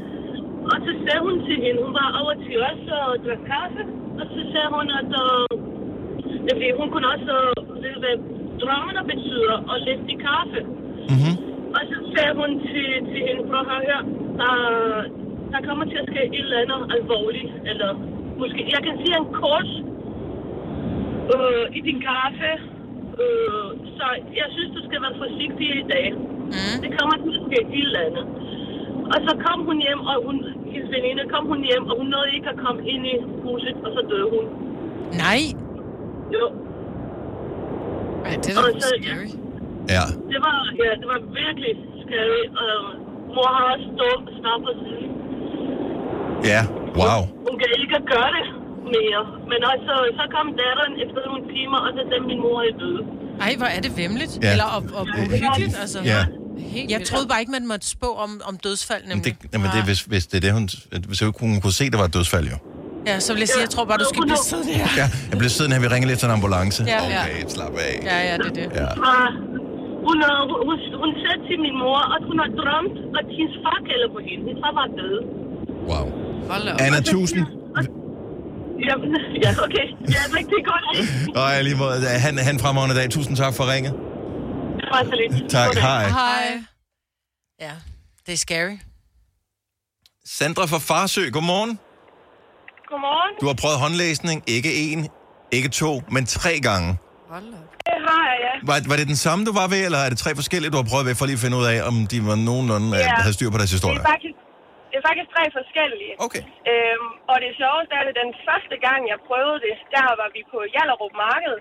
Og 0.72 0.76
så 0.86 0.92
sagde 1.04 1.20
hun 1.26 1.34
til 1.46 1.56
hende, 1.64 1.78
hun 1.86 1.94
var 2.00 2.08
over 2.20 2.34
til 2.46 2.56
os 2.70 2.82
og 2.98 3.06
drak 3.24 3.42
kaffe. 3.52 3.82
Og 4.20 4.24
så 4.32 4.40
sagde 4.52 4.70
hun, 4.76 4.86
at 5.00 5.10
øh, 5.24 5.46
det 6.44 6.52
fordi, 6.56 6.68
hun 6.80 6.88
kunne 6.92 7.08
også 7.14 7.32
øh, 7.40 7.82
vide, 7.82 7.98
hvad 8.02 8.16
drømmene 8.62 9.02
betyder 9.12 9.56
og 9.70 9.76
læse 9.86 10.06
i 10.14 10.16
kaffe. 10.28 10.60
Mm-hmm. 11.10 11.34
Og 11.76 11.82
så 11.90 11.96
sagde 12.12 12.32
hun 12.40 12.50
til, 12.70 12.88
til 13.10 13.20
hende, 13.26 13.42
prøv 13.48 13.60
at 13.62 13.68
høre 13.70 13.84
her, 13.90 14.00
der, 14.40 14.54
der 15.52 15.60
kommer 15.68 15.84
til 15.90 15.98
at 16.02 16.08
ske 16.10 16.20
et 16.36 16.44
eller 16.46 16.58
andet 16.62 16.80
alvorligt. 16.96 17.52
Eller 17.70 17.90
måske, 18.40 18.60
jeg 18.74 18.82
kan 18.86 18.94
sige 19.02 19.16
en 19.22 19.28
kors 19.40 19.70
øh, 21.34 21.64
i 21.78 21.80
din 21.88 22.00
kaffe. 22.10 22.50
Øh, 23.22 23.68
så 23.96 24.06
jeg 24.40 24.48
synes, 24.54 24.70
du 24.76 24.80
skal 24.86 24.98
være 25.04 25.16
forsigtig 25.24 25.68
i 25.82 25.86
dag. 25.94 26.06
Mm. 26.56 26.76
Det 26.82 26.90
kommer 26.98 27.16
til 27.24 27.32
at 27.38 27.44
ske 27.48 27.58
et 27.78 27.86
eller 27.88 28.02
andet. 28.08 28.26
Og 29.12 29.18
så 29.26 29.32
kom 29.44 29.58
hun 29.68 29.78
hjem, 29.86 30.00
og 30.10 30.16
hun, 30.26 30.36
hendes 30.72 30.88
veninde 30.96 31.22
kom 31.34 31.44
hun 31.52 31.60
hjem, 31.68 31.84
og 31.90 31.94
hun 32.00 32.06
nåede 32.14 32.30
ikke 32.36 32.48
at 32.54 32.58
komme 32.64 32.80
ind 32.92 33.02
i 33.12 33.16
huset, 33.44 33.76
og 33.86 33.90
så 33.96 34.00
døde 34.10 34.28
hun. 34.34 34.44
Nej. 35.24 35.40
Jo. 36.36 36.44
Ej, 38.26 38.34
det 38.42 38.50
er 38.52 38.58
Og 38.60 38.68
da 38.82 38.88
scary. 39.00 39.28
Ja. 39.94 40.04
Det 40.32 40.38
var, 40.46 40.56
ja, 40.82 40.90
det 41.00 41.06
var 41.12 41.20
virkelig 41.42 41.72
scary. 42.02 42.42
Og 42.62 42.72
mor 43.34 43.48
har 43.56 43.64
også 43.72 43.86
stået 43.96 44.20
stoppet 44.40 44.74
siden. 44.84 45.10
Ja, 46.52 46.60
wow. 47.00 47.20
Hun 47.46 47.54
kan 47.60 47.70
ikke 47.82 47.98
gøre 48.12 48.30
det 48.36 48.46
mere. 48.96 49.22
Men 49.50 49.60
også, 49.72 49.92
så 50.18 50.24
kom 50.34 50.46
datteren 50.62 50.94
efter 51.04 51.20
nogle 51.28 51.42
timer, 51.54 51.78
og 51.86 51.90
så 51.96 52.00
sagde 52.08 52.24
min 52.30 52.40
mor 52.44 52.58
er 52.70 52.74
død. 52.82 52.98
Ej, 53.46 53.52
hvor 53.60 53.70
er 53.76 53.80
det 53.86 53.92
vemmeligt. 54.02 54.32
Ja. 54.42 54.48
Eller 54.52 54.68
og, 54.76 54.80
og 54.98 55.04
uhyggeligt, 55.22 55.74
altså. 55.82 55.98
Ja. 56.14 56.22
Helt 56.58 56.90
jeg 56.90 57.00
troede 57.04 57.26
bare 57.28 57.40
ikke, 57.40 57.52
man 57.52 57.66
måtte 57.72 57.86
spå 57.96 58.06
om, 58.24 58.40
om 58.44 58.54
dødsfald, 58.66 59.02
Men 59.02 59.08
nemlig. 59.16 59.42
det, 59.42 59.52
jamen, 59.52 59.68
det, 59.72 59.78
er, 59.82 59.84
hvis, 59.84 60.00
hvis 60.12 60.26
det 60.26 60.36
er 60.36 60.40
det, 60.40 60.52
hun... 60.52 60.68
Hvis 61.08 61.20
hun 61.20 61.60
kunne 61.60 61.72
se, 61.72 61.84
det 61.92 61.98
var 62.02 62.04
et 62.04 62.14
dødsfald, 62.14 62.46
jo. 62.54 62.58
Ja, 63.10 63.14
så 63.26 63.30
vil 63.32 63.40
jeg 63.44 63.48
sige, 63.54 63.62
jeg 63.66 63.72
tror 63.74 63.84
bare, 63.90 63.98
du 64.04 64.08
skal 64.12 64.22
blive 64.30 64.42
siddende 64.50 64.72
her. 64.80 64.88
Ja, 65.00 65.06
jeg 65.30 65.38
blev 65.42 65.50
siddende 65.56 65.74
her, 65.76 65.82
vi 65.86 65.90
ringer 65.94 66.06
lidt 66.10 66.18
til 66.22 66.26
en 66.30 66.36
ambulance. 66.38 66.80
Ja, 66.94 67.00
ja. 67.14 67.22
okay, 67.22 67.38
slap 67.54 67.74
af. 67.88 67.94
Ja, 68.10 68.18
ja, 68.28 68.34
det 68.42 68.48
er 68.52 68.56
det. 68.60 68.66
Ja. 68.80 68.86
Og 69.10 69.22
hun, 70.06 70.16
hun, 70.68 70.76
hun 71.02 71.10
sagde 71.22 71.38
til 71.48 71.56
min 71.66 71.76
mor, 71.82 72.00
at 72.16 72.22
hun 72.28 72.36
har 72.42 72.50
drømt, 72.60 72.96
at 73.18 73.26
hendes 73.38 73.56
far 73.64 73.78
kalder 73.90 74.08
på 74.14 74.18
hende. 74.28 74.42
Hendes 74.48 74.60
far 74.64 74.72
var 74.80 74.86
død. 75.00 75.18
Wow. 75.90 76.06
Hold 76.50 76.62
da 76.66 76.70
op. 76.72 76.80
Anna, 76.84 77.00
tusind. 77.14 77.44
Jamen, 78.88 79.10
ja, 79.44 79.50
okay. 79.66 79.86
Ja, 80.16 80.22
rigtig 80.38 80.60
godt. 80.70 80.84
Og 81.40 81.46
i 81.60 81.62
lige 81.68 81.76
måde, 81.76 81.96
han, 82.26 82.38
han 82.48 82.54
fremragende 82.64 82.96
dag. 83.00 83.06
Tusind 83.10 83.36
tak 83.36 83.54
for 83.58 83.64
ringet. 83.74 83.94
Det 84.98 85.06
var 85.06 85.10
så 85.12 85.16
lidt. 85.22 85.50
Tak, 85.58 85.74
hej. 85.88 86.04
Hej. 86.20 86.46
Ja, 87.66 87.74
det 88.26 88.32
er 88.32 88.40
scary. 88.46 88.76
Sandra 90.38 90.64
fra 90.72 90.80
Farsø, 90.88 91.24
godmorgen. 91.36 91.72
Godmorgen. 92.90 93.32
Du 93.40 93.46
har 93.50 93.56
prøvet 93.62 93.78
håndlæsning, 93.84 94.38
ikke 94.56 94.70
en, 94.86 94.98
ikke 95.56 95.68
to, 95.82 95.92
men 96.14 96.22
tre 96.38 96.52
gange. 96.68 96.90
Det 97.88 97.98
har 98.08 98.22
jeg, 98.30 98.38
ja. 98.46 98.52
Var, 98.70 98.76
var 98.90 98.96
det 99.00 99.06
den 99.14 99.20
samme, 99.26 99.40
du 99.48 99.52
var 99.60 99.66
ved, 99.74 99.80
eller 99.88 100.00
er 100.06 100.10
det 100.12 100.18
tre 100.24 100.30
forskellige, 100.40 100.70
du 100.74 100.78
har 100.82 100.88
prøvet 100.92 101.04
ved, 101.08 101.14
for 101.20 101.24
lige 101.30 101.38
at 101.40 101.44
finde 101.46 101.56
ud 101.60 101.66
af, 101.74 101.78
om 101.90 101.96
de 102.12 102.16
var 102.30 102.36
nogenlunde 102.48 102.88
Ja. 102.96 103.14
havde 103.26 103.36
styr 103.38 103.50
på 103.54 103.58
deres 103.60 103.70
Det 103.72 103.76
historie? 103.78 104.00
er 104.04 104.08
faktisk, 104.14 104.36
det 104.90 104.96
er 105.00 105.04
faktisk 105.08 105.28
tre 105.36 105.44
forskellige. 105.58 106.12
Okay. 106.26 106.42
Øhm, 106.72 107.08
og 107.30 107.36
det 107.44 107.50
sjoveste 107.60 107.92
er, 107.98 108.02
at 108.10 108.16
den 108.22 108.30
første 108.48 108.76
gang, 108.86 109.00
jeg 109.12 109.18
prøvede 109.28 109.58
det, 109.66 109.74
der 109.96 110.04
var 110.20 110.28
vi 110.36 110.40
på 110.52 110.58
Jallerup 110.74 111.14
Marked, 111.26 111.56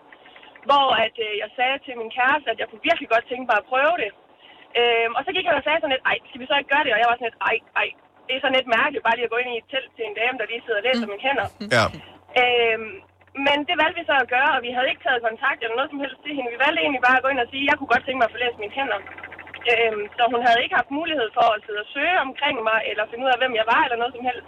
hvor 0.70 0.88
at, 1.06 1.16
øh, 1.28 1.34
jeg 1.44 1.50
sagde 1.58 1.78
til 1.86 1.94
min 2.02 2.12
kæreste, 2.18 2.48
at 2.54 2.60
jeg 2.60 2.68
kunne 2.68 2.88
virkelig 2.90 3.10
godt 3.14 3.26
tænke 3.32 3.48
mig 3.50 3.58
at 3.60 3.70
prøve 3.72 3.96
det. 4.04 4.12
Øhm, 4.80 5.14
og 5.18 5.22
så 5.26 5.30
gik 5.36 5.48
han 5.48 5.60
og 5.60 5.66
sagde 5.66 5.80
sådan 5.80 5.94
lidt, 5.96 6.08
ej, 6.12 6.18
skal 6.28 6.42
vi 6.42 6.50
så 6.50 6.56
ikke 6.58 6.74
gøre 6.74 6.86
det? 6.86 6.94
Og 6.94 7.00
jeg 7.02 7.10
var 7.10 7.16
sådan 7.18 7.30
lidt, 7.30 7.42
ej, 7.50 7.58
ej, 7.82 7.88
det 8.26 8.34
er 8.34 8.42
sådan 8.42 8.58
lidt 8.58 8.74
mærkeligt 8.78 9.06
bare 9.06 9.16
lige 9.18 9.28
at 9.28 9.34
gå 9.34 9.40
ind 9.42 9.52
i 9.54 9.62
et 9.62 9.70
telt 9.74 9.92
til 9.98 10.06
en 10.06 10.18
dame, 10.20 10.38
der 10.40 10.52
lige 10.52 10.64
sidder 10.66 10.82
og 10.82 10.86
læser 10.88 11.12
mine 11.12 11.26
hænder. 11.28 11.48
Ja. 11.76 11.86
Øhm, 12.42 12.94
men 13.48 13.58
det 13.68 13.76
valgte 13.82 14.00
vi 14.00 14.10
så 14.10 14.16
at 14.24 14.32
gøre, 14.36 14.52
og 14.56 14.62
vi 14.66 14.72
havde 14.76 14.90
ikke 14.92 15.06
taget 15.06 15.28
kontakt 15.30 15.60
eller 15.60 15.78
noget 15.78 15.92
som 15.92 16.02
helst 16.04 16.20
til 16.24 16.36
hende. 16.36 16.54
Vi 16.56 16.64
valgte 16.66 16.82
egentlig 16.82 17.06
bare 17.08 17.18
at 17.20 17.26
gå 17.26 17.30
ind 17.32 17.44
og 17.46 17.50
sige, 17.52 17.64
at 17.66 17.70
jeg 17.70 17.78
kunne 17.78 17.94
godt 17.94 18.06
tænke 18.06 18.20
mig 18.20 18.28
at 18.30 18.36
få 18.36 18.42
læst 18.44 18.62
mine 18.62 18.78
hænder. 18.78 19.00
Øhm, 19.72 20.04
så 20.16 20.22
hun 20.34 20.42
havde 20.46 20.64
ikke 20.64 20.78
haft 20.80 20.98
mulighed 21.00 21.30
for 21.38 21.48
at 21.56 21.64
sidde 21.66 21.84
og 21.86 21.92
søge 21.96 22.18
omkring 22.28 22.58
mig, 22.70 22.80
eller 22.90 23.04
finde 23.10 23.26
ud 23.26 23.34
af, 23.34 23.40
hvem 23.42 23.54
jeg 23.60 23.68
var, 23.74 23.82
eller 23.84 24.02
noget 24.02 24.16
som 24.16 24.28
helst. 24.30 24.48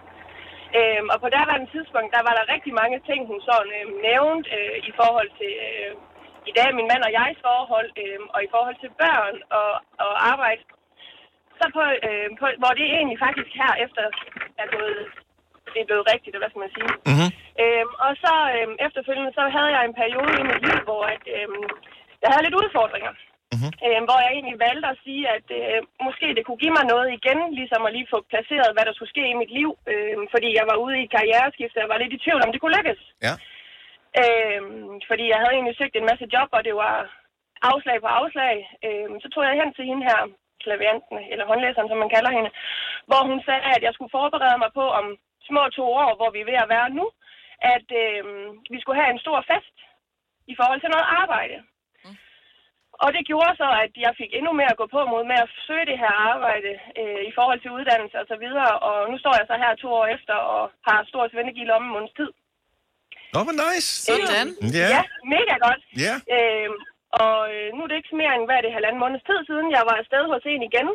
Øhm, 0.79 1.07
og 1.13 1.17
på 1.23 1.29
daværende 1.35 1.69
tidspunkt, 1.75 2.15
der 2.15 2.21
var 2.27 2.33
der 2.35 2.51
rigtig 2.53 2.73
mange 2.81 2.99
ting, 3.09 3.19
hun 3.31 3.39
sådan 3.49 3.71
øh, 3.79 3.85
nævnte 4.07 4.49
øh, 4.57 4.77
i 4.89 4.91
forhold 4.99 5.29
til 5.39 5.53
øh, 5.67 5.91
i 6.49 6.51
dag 6.57 6.69
min 6.77 6.89
mand 6.91 7.03
og 7.07 7.11
jegs 7.17 7.39
forhold, 7.47 7.89
øh, 8.01 8.19
og 8.35 8.39
i 8.43 8.51
forhold 8.53 8.77
til 8.79 8.91
børn 9.01 9.35
og, 9.59 9.71
og 10.05 10.13
arbejde. 10.33 10.61
Så 11.59 11.65
på, 11.75 11.83
øh, 12.07 12.27
på, 12.39 12.45
hvor 12.61 12.71
det 12.79 12.87
egentlig 12.97 13.19
faktisk 13.27 13.51
her 13.61 13.71
efter 13.85 14.03
er 14.61 14.67
gået, 14.75 15.01
det 15.73 15.79
er 15.81 15.89
blevet 15.89 16.09
rigtigt, 16.13 16.37
hvad 16.37 16.49
skal 16.49 16.63
man 16.65 16.75
sige. 16.77 16.91
Mm-hmm. 17.09 17.29
Øhm, 17.63 17.91
og 18.05 18.11
så 18.23 18.33
øhm, 18.55 18.75
efterfølgende, 18.85 19.31
så 19.37 19.43
havde 19.55 19.71
jeg 19.75 19.83
en 19.85 19.99
periode 20.01 20.33
i 20.41 20.47
mit 20.49 20.61
liv, 20.67 20.77
hvor 20.87 21.03
at, 21.13 21.23
øhm, 21.37 21.67
jeg 22.23 22.29
havde 22.31 22.45
lidt 22.45 22.59
udfordringer. 22.61 23.11
Mm-hmm. 23.53 23.71
Øhm, 23.85 24.05
hvor 24.07 24.19
jeg 24.23 24.31
egentlig 24.33 24.57
valgte 24.67 24.87
at 24.93 25.01
sige, 25.05 25.23
at 25.35 25.47
øh, 25.59 25.79
måske 26.07 26.27
det 26.37 26.43
kunne 26.45 26.61
give 26.63 26.77
mig 26.77 26.85
noget 26.93 27.07
igen, 27.17 27.39
ligesom 27.59 27.81
at 27.87 27.93
lige 27.97 28.11
få 28.13 28.19
placeret, 28.31 28.75
hvad 28.75 28.85
der 28.85 28.93
skulle 28.95 29.13
ske 29.15 29.23
i 29.29 29.39
mit 29.41 29.51
liv. 29.59 29.69
Øhm, 29.91 30.25
fordi 30.33 30.49
jeg 30.59 30.65
var 30.71 30.77
ude 30.85 30.95
i 30.97 31.03
et 31.05 31.13
karriereskift, 31.15 31.75
og 31.75 31.81
jeg 31.83 31.91
var 31.93 32.01
lidt 32.01 32.15
i 32.15 32.23
tvivl, 32.23 32.41
om 32.45 32.51
det 32.51 32.61
kunne 32.61 32.77
lykkes. 32.77 33.01
Ja. 33.25 33.33
Øhm, 34.21 34.93
fordi 35.09 35.25
jeg 35.33 35.39
havde 35.41 35.55
egentlig 35.55 35.77
søgt 35.77 35.95
en 35.95 36.09
masse 36.11 36.25
job, 36.33 36.49
og 36.57 36.61
det 36.67 36.75
var 36.83 36.95
afslag 37.71 37.97
på 38.01 38.09
afslag. 38.19 38.55
Øhm, 38.87 39.15
så 39.23 39.27
tog 39.29 39.43
jeg 39.43 39.59
hen 39.61 39.71
til 39.73 39.85
hende 39.89 40.03
her, 40.09 40.19
klavianten, 40.63 41.17
eller 41.31 41.45
håndlæseren, 41.51 41.89
som 41.89 41.99
man 42.03 42.13
kalder 42.15 42.31
hende, 42.37 42.51
hvor 43.09 43.21
hun 43.29 43.39
sagde, 43.47 43.63
at 43.75 43.81
jeg 43.85 43.93
skulle 43.93 44.15
forberede 44.17 44.57
mig 44.63 44.71
på 44.79 44.85
om 44.99 45.05
små 45.49 45.63
to 45.77 45.85
år, 46.03 46.11
hvor 46.19 46.29
vi 46.31 46.39
er 46.41 46.49
ved 46.51 46.59
at 46.63 46.71
være 46.75 46.89
nu, 46.99 47.05
at 47.75 47.87
øhm, 48.03 48.47
vi 48.73 48.77
skulle 48.79 48.99
have 49.01 49.13
en 49.13 49.23
stor 49.25 49.39
fest 49.51 49.75
i 50.51 50.53
forhold 50.59 50.79
til 50.81 50.93
noget 50.95 51.07
arbejde. 51.21 51.57
Og 53.03 53.09
det 53.15 53.23
gjorde 53.29 53.53
så, 53.61 53.67
at 53.85 53.93
jeg 54.05 54.13
fik 54.21 54.31
endnu 54.33 54.51
mere 54.59 54.73
at 54.73 54.81
gå 54.81 54.87
på 54.95 55.01
mod 55.11 55.23
med 55.31 55.39
at 55.45 55.51
søge 55.67 55.85
det 55.91 55.97
her 56.03 56.13
arbejde 56.33 56.71
øh, 56.99 57.21
i 57.29 57.31
forhold 57.37 57.59
til 57.61 57.75
uddannelse 57.77 58.17
og 58.21 58.27
så 58.31 58.37
videre. 58.43 58.71
Og 58.89 58.97
nu 59.11 59.15
står 59.23 59.33
jeg 59.39 59.45
så 59.47 59.55
her 59.63 59.73
to 59.75 59.89
år 59.99 60.07
efter 60.15 60.35
og 60.53 60.63
har 60.87 61.09
stor 61.11 61.23
svendegilde 61.31 61.73
om 61.77 61.83
en 61.85 61.93
måneds 61.95 62.15
tid. 62.19 62.31
Nå, 63.33 63.39
hvor 63.45 63.55
nice. 63.65 63.89
Sådan. 64.09 64.47
Ja. 64.79 64.87
Ja, 64.95 65.01
mega 65.35 65.55
godt. 65.67 65.81
Ja. 66.05 66.15
Øhm, 66.35 66.77
og 67.23 67.37
øh, 67.53 67.67
nu 67.75 67.79
er 67.83 67.89
det 67.89 67.97
ikke 67.99 68.21
mere 68.21 68.33
end, 68.35 68.45
hvad 68.47 68.57
er 68.57 68.63
det, 68.65 68.77
halvanden 68.77 69.01
måneds 69.03 69.23
tid 69.29 69.39
siden, 69.49 69.67
jeg 69.77 69.83
var 69.89 69.95
afsted 70.01 70.23
hos 70.33 70.43
en 70.53 70.63
igen. 70.69 70.87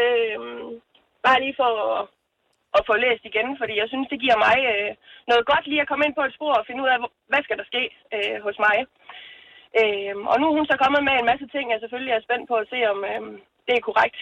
Øhm, 0.00 0.66
bare 1.26 1.42
lige 1.44 1.58
for 1.60 1.70
at, 1.88 2.00
at 2.76 2.82
få 2.88 2.94
læst 3.04 3.24
igen, 3.30 3.48
fordi 3.60 3.74
jeg 3.82 3.88
synes, 3.88 4.08
det 4.12 4.22
giver 4.24 4.38
mig 4.46 4.56
øh, 4.72 4.90
noget 5.30 5.44
godt 5.52 5.64
lige 5.66 5.82
at 5.82 5.88
komme 5.90 6.04
ind 6.06 6.14
på 6.16 6.24
et 6.26 6.36
spor 6.36 6.52
og 6.58 6.66
finde 6.66 6.82
ud 6.84 6.88
af, 6.94 6.98
hvad 7.30 7.42
skal 7.42 7.58
der 7.60 7.66
ske 7.72 7.82
øh, 8.14 8.36
hos 8.46 8.56
mig. 8.66 8.76
Øhm, 9.80 10.22
og 10.30 10.36
nu 10.40 10.44
er 10.50 10.54
hun 10.58 10.66
så 10.72 10.76
kommet 10.82 11.02
med 11.08 11.14
en 11.20 11.26
masse 11.30 11.46
ting, 11.54 11.64
jeg 11.72 11.78
selvfølgelig 11.82 12.12
er 12.14 12.22
spændt 12.26 12.46
på 12.50 12.56
at 12.62 12.66
se, 12.72 12.78
om 12.92 12.98
øh, 13.12 13.20
det 13.66 13.74
er 13.76 13.84
korrekt. 13.90 14.18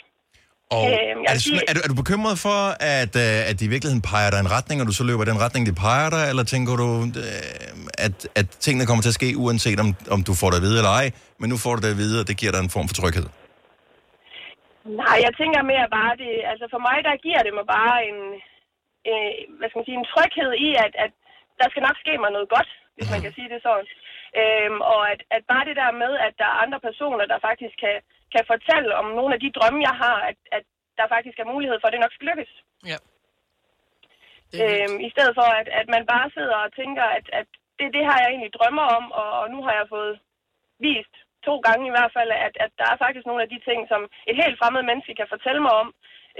Og 0.76 0.84
Øhm, 0.92 1.20
er, 1.30 1.32
det, 1.36 1.42
sige- 1.46 1.66
er, 1.70 1.74
du, 1.76 1.80
er 1.84 1.88
du 1.92 1.96
bekymret 2.02 2.36
for, 2.46 2.60
at, 3.00 3.14
øh, 3.24 3.48
at 3.50 3.54
de 3.58 3.64
i 3.68 3.72
virkeligheden 3.74 4.04
peger 4.12 4.30
dig 4.32 4.40
en 4.44 4.50
retning, 4.56 4.76
og 4.82 4.86
du 4.90 4.94
så 5.00 5.04
løber 5.10 5.24
den 5.30 5.38
retning, 5.44 5.62
de 5.70 5.74
peger 5.86 6.10
dig, 6.16 6.24
eller 6.30 6.44
tænker 6.54 6.72
du, 6.82 6.88
øh, 7.24 8.06
at, 8.06 8.16
at 8.40 8.46
tingene 8.66 8.84
kommer 8.88 9.02
til 9.04 9.12
at 9.14 9.18
ske, 9.20 9.28
uanset 9.44 9.78
om, 9.84 9.88
om 10.14 10.20
du 10.28 10.32
får 10.40 10.48
det 10.50 10.58
at 10.60 10.64
vide 10.66 10.76
eller 10.80 10.94
ej, 11.02 11.06
men 11.40 11.46
nu 11.52 11.56
får 11.64 11.72
du 11.76 11.80
det 11.86 11.94
at 11.96 12.00
vide, 12.04 12.16
og 12.20 12.26
det 12.28 12.34
giver 12.40 12.52
dig 12.54 12.60
en 12.66 12.74
form 12.76 12.86
for 12.90 12.96
tryghed? 13.00 13.26
Nej, 15.02 15.16
jeg 15.26 15.32
tænker 15.40 15.60
mere 15.72 15.86
bare, 15.98 16.12
det, 16.22 16.32
altså 16.52 16.66
for 16.74 16.80
mig, 16.88 16.96
der 17.08 17.14
giver 17.26 17.40
det 17.46 17.52
mig 17.58 17.66
bare 17.76 17.96
en, 18.10 18.18
øh, 19.10 19.32
hvad 19.58 19.66
skal 19.68 19.78
man 19.80 19.88
sige, 19.88 19.98
en 20.02 20.10
tryghed 20.12 20.50
i, 20.66 20.68
at, 20.84 20.92
at 21.04 21.12
der 21.60 21.66
skal 21.72 21.82
nok 21.88 21.96
ske 22.04 22.12
mig 22.22 22.30
noget 22.36 22.48
godt, 22.56 22.70
hvis 22.96 23.08
man 23.14 23.20
kan 23.24 23.32
sige 23.36 23.48
det 23.52 23.60
sådan. 23.66 23.88
Øhm, 24.40 24.80
og 24.92 25.02
at, 25.12 25.20
at 25.36 25.42
bare 25.52 25.64
det 25.68 25.76
der 25.82 25.90
med, 26.02 26.12
at 26.26 26.34
der 26.40 26.48
er 26.50 26.62
andre 26.64 26.80
personer, 26.88 27.26
der 27.32 27.38
faktisk 27.48 27.74
kan, 27.84 27.96
kan 28.34 28.44
fortælle 28.52 28.90
om 29.00 29.06
nogle 29.18 29.34
af 29.34 29.40
de 29.40 29.54
drømme, 29.56 29.80
jeg 29.88 29.96
har, 30.04 30.16
at, 30.30 30.38
at 30.56 30.64
der 30.98 31.06
faktisk 31.14 31.38
er 31.38 31.52
mulighed 31.54 31.76
for, 31.78 31.86
at 31.86 31.92
det 31.92 32.04
nok 32.04 32.14
skal 32.14 32.28
lykkes. 32.30 32.52
Ja. 32.90 32.98
Øhm, 34.60 34.96
I 35.06 35.10
stedet 35.14 35.34
for, 35.38 35.48
at, 35.60 35.68
at 35.80 35.86
man 35.94 36.04
bare 36.12 36.28
sidder 36.36 36.56
og 36.64 36.72
tænker, 36.80 37.04
at, 37.18 37.26
at 37.40 37.48
det, 37.78 37.88
det 37.96 38.04
har 38.08 38.18
jeg 38.20 38.28
egentlig 38.30 38.52
drømmer 38.58 38.86
om, 38.98 39.04
og, 39.20 39.30
og 39.40 39.46
nu 39.50 39.58
har 39.66 39.72
jeg 39.80 39.86
fået 39.96 40.14
vist 40.78 41.14
to 41.48 41.54
gange 41.66 41.84
i 41.86 41.94
hvert 41.94 42.12
fald, 42.16 42.30
at, 42.46 42.54
at 42.64 42.72
der 42.80 42.86
er 42.92 43.02
faktisk 43.04 43.24
nogle 43.26 43.42
af 43.42 43.48
de 43.48 43.60
ting, 43.68 43.88
som 43.92 44.00
et 44.30 44.36
helt 44.42 44.58
fremmed 44.60 44.82
menneske 44.82 45.14
kan 45.14 45.32
fortælle 45.34 45.62
mig 45.66 45.74
om, 45.82 45.88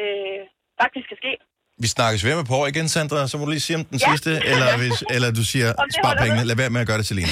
øh, 0.03 0.41
faktisk 0.83 1.07
kan 1.09 1.21
ske. 1.23 1.33
Vi 1.79 1.87
snakkes 1.87 2.25
ved 2.25 2.37
med 2.37 2.45
på 2.45 2.67
igen, 2.67 2.89
Sandra, 2.89 3.29
så 3.29 3.39
må 3.39 3.45
du 3.45 3.51
lige 3.51 3.61
sige 3.61 3.77
om 3.77 3.85
den 3.85 3.99
Ja. 3.99 4.11
sidste, 4.11 4.31
eller, 4.45 4.77
hvis, 4.79 5.05
eller 5.11 5.31
du 5.31 5.45
siger, 5.45 5.73
spar 6.01 6.15
pengene, 6.19 6.37
med. 6.37 6.45
lad 6.45 6.57
være 6.57 6.71
med 6.71 6.81
at 6.81 6.87
gøre 6.87 6.99
det, 6.99 7.07
Selina. 7.07 7.29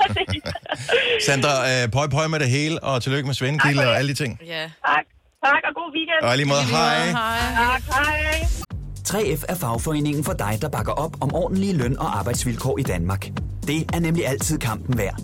Sandra, 1.26 1.70
øh, 1.72 1.88
pøj 1.90 2.06
pøj 2.08 2.26
med 2.26 2.40
det 2.40 2.48
hele, 2.50 2.82
og 2.84 3.02
tillykke 3.02 3.26
med 3.26 3.34
Svendgilde 3.34 3.88
og 3.88 3.96
alle 3.98 4.08
de 4.08 4.14
ting. 4.14 4.38
Ja. 4.46 4.62
Tak. 4.62 5.04
Tak, 5.44 5.62
og 5.68 5.74
god 5.74 5.92
weekend. 5.96 6.30
Og 6.30 6.36
lige 6.36 6.46
måde, 6.46 6.60
hej. 6.62 7.10
Tak, 7.12 7.82
hej. 7.82 8.40
3F 9.08 9.42
er 9.48 9.54
fagforeningen 9.54 10.24
for 10.24 10.32
dig, 10.32 10.58
der 10.62 10.68
bakker 10.68 10.92
op 10.92 11.16
om 11.22 11.34
ordentlige 11.34 11.72
løn- 11.72 11.98
og 11.98 12.18
arbejdsvilkår 12.18 12.78
i 12.78 12.82
Danmark. 12.82 13.26
Det 13.66 13.84
er 13.94 14.00
nemlig 14.00 14.26
altid 14.26 14.58
kampen 14.58 14.98
værd. 14.98 15.20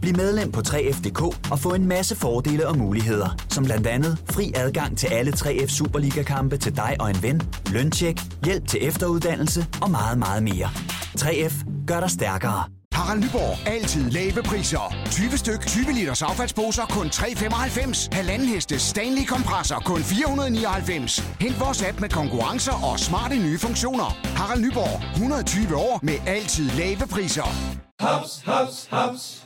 Bliv 0.00 0.16
medlem 0.16 0.52
på 0.52 0.60
3F.dk 0.60 1.22
og 1.50 1.58
få 1.58 1.74
en 1.74 1.86
masse 1.86 2.16
fordele 2.16 2.68
og 2.68 2.78
muligheder, 2.78 3.36
som 3.48 3.64
blandt 3.64 3.86
andet 3.86 4.18
fri 4.30 4.52
adgang 4.56 4.98
til 4.98 5.06
alle 5.06 5.32
3F 5.32 5.68
Superliga-kampe 5.68 6.56
til 6.56 6.76
dig 6.76 6.96
og 7.00 7.10
en 7.10 7.22
ven, 7.22 7.42
løntjek, 7.72 8.20
hjælp 8.44 8.68
til 8.68 8.88
efteruddannelse 8.88 9.66
og 9.82 9.90
meget, 9.90 10.18
meget 10.18 10.42
mere. 10.42 10.68
3F 11.18 11.64
gør 11.86 12.00
dig 12.00 12.10
stærkere. 12.10 12.64
Harald 12.92 13.20
Nyborg. 13.20 13.68
Altid 13.68 14.10
lave 14.10 14.42
priser. 14.42 14.94
20 15.10 15.30
styk, 15.30 15.66
20 15.66 15.92
liters 15.92 16.22
affaldsposer 16.22 16.86
kun 16.86 17.06
3,95. 17.06 18.08
Halvanden 18.12 18.48
heste 18.48 18.78
Stanley 18.78 19.26
kompresser 19.26 19.76
kun 19.76 20.00
499. 20.00 21.18
Hent 21.40 21.60
vores 21.60 21.82
app 21.82 22.00
med 22.00 22.08
konkurrencer 22.08 22.72
og 22.72 23.00
smarte 23.00 23.36
nye 23.36 23.58
funktioner. 23.58 24.18
Harald 24.24 24.62
Nyborg. 24.64 25.12
120 25.12 25.76
år 25.76 26.00
med 26.02 26.14
altid 26.26 26.70
lave 26.70 27.06
priser. 27.10 27.48
Haps, 28.00 28.42
haps, 28.44 28.88
haps. 28.90 29.45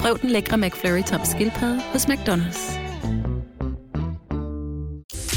Prøv 0.00 0.18
den 0.20 0.30
lækre 0.30 0.58
McFlurry 0.58 1.02
tom 1.02 1.20
skildpadde 1.24 1.82
hos 1.92 2.04
McDonald's. 2.04 2.72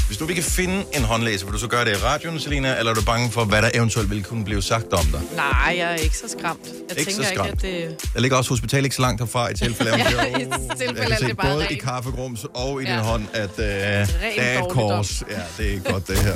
Hvis 0.06 0.18
du 0.18 0.28
ikke 0.28 0.42
kan 0.42 0.50
finde 0.50 0.84
en 0.92 1.02
håndlæser, 1.04 1.46
vil 1.46 1.54
du 1.54 1.58
så 1.58 1.66
gøre 1.68 1.84
det 1.84 1.90
i 1.92 1.96
radioen, 2.04 2.40
Selina, 2.40 2.78
eller 2.78 2.90
er 2.90 2.94
du 2.94 3.02
bange 3.04 3.30
for, 3.30 3.44
hvad 3.44 3.62
der 3.62 3.70
eventuelt 3.74 4.10
ville 4.10 4.24
kunne 4.24 4.44
blive 4.44 4.62
sagt 4.62 4.92
om 4.92 5.04
dig? 5.06 5.20
Nej, 5.36 5.74
jeg 5.78 5.92
er 5.92 5.94
ikke 5.94 6.16
så 6.18 6.36
skræmt. 6.38 6.60
Jeg 6.88 6.98
Ikke 6.98 7.12
så 7.14 7.22
tænker 7.22 7.34
skræmt. 7.34 7.64
ikke, 7.64 7.78
at 7.84 7.90
det... 8.00 8.12
Der 8.14 8.20
ligger 8.20 8.36
også 8.36 8.50
hospital 8.50 8.84
ikke 8.84 8.96
så 8.96 9.02
langt 9.02 9.20
herfra 9.20 9.48
i 9.50 9.54
tilfælde 9.54 9.92
af, 9.92 9.98
Ja, 10.12 10.24
i 10.24 10.30
jeg 10.32 10.48
tilfælde 10.78 10.94
kan 11.06 11.18
se 11.18 11.26
det 11.26 11.36
bare 11.36 11.46
er 11.48 11.52
både 11.52 11.64
i 11.64 11.66
rent. 11.68 11.82
kaffegrums 11.82 12.46
og 12.54 12.82
i 12.82 12.84
Ja. 12.86 12.92
din 12.92 13.00
hånd, 13.00 13.26
at 13.32 13.50
øh, 13.58 13.64
der 13.66 14.06
er 14.42 14.62
et 14.64 14.68
kors. 14.70 15.22
Ja, 15.30 15.40
det 15.64 15.74
er 15.74 15.92
godt 15.92 16.08
det 16.08 16.18
her. 16.18 16.34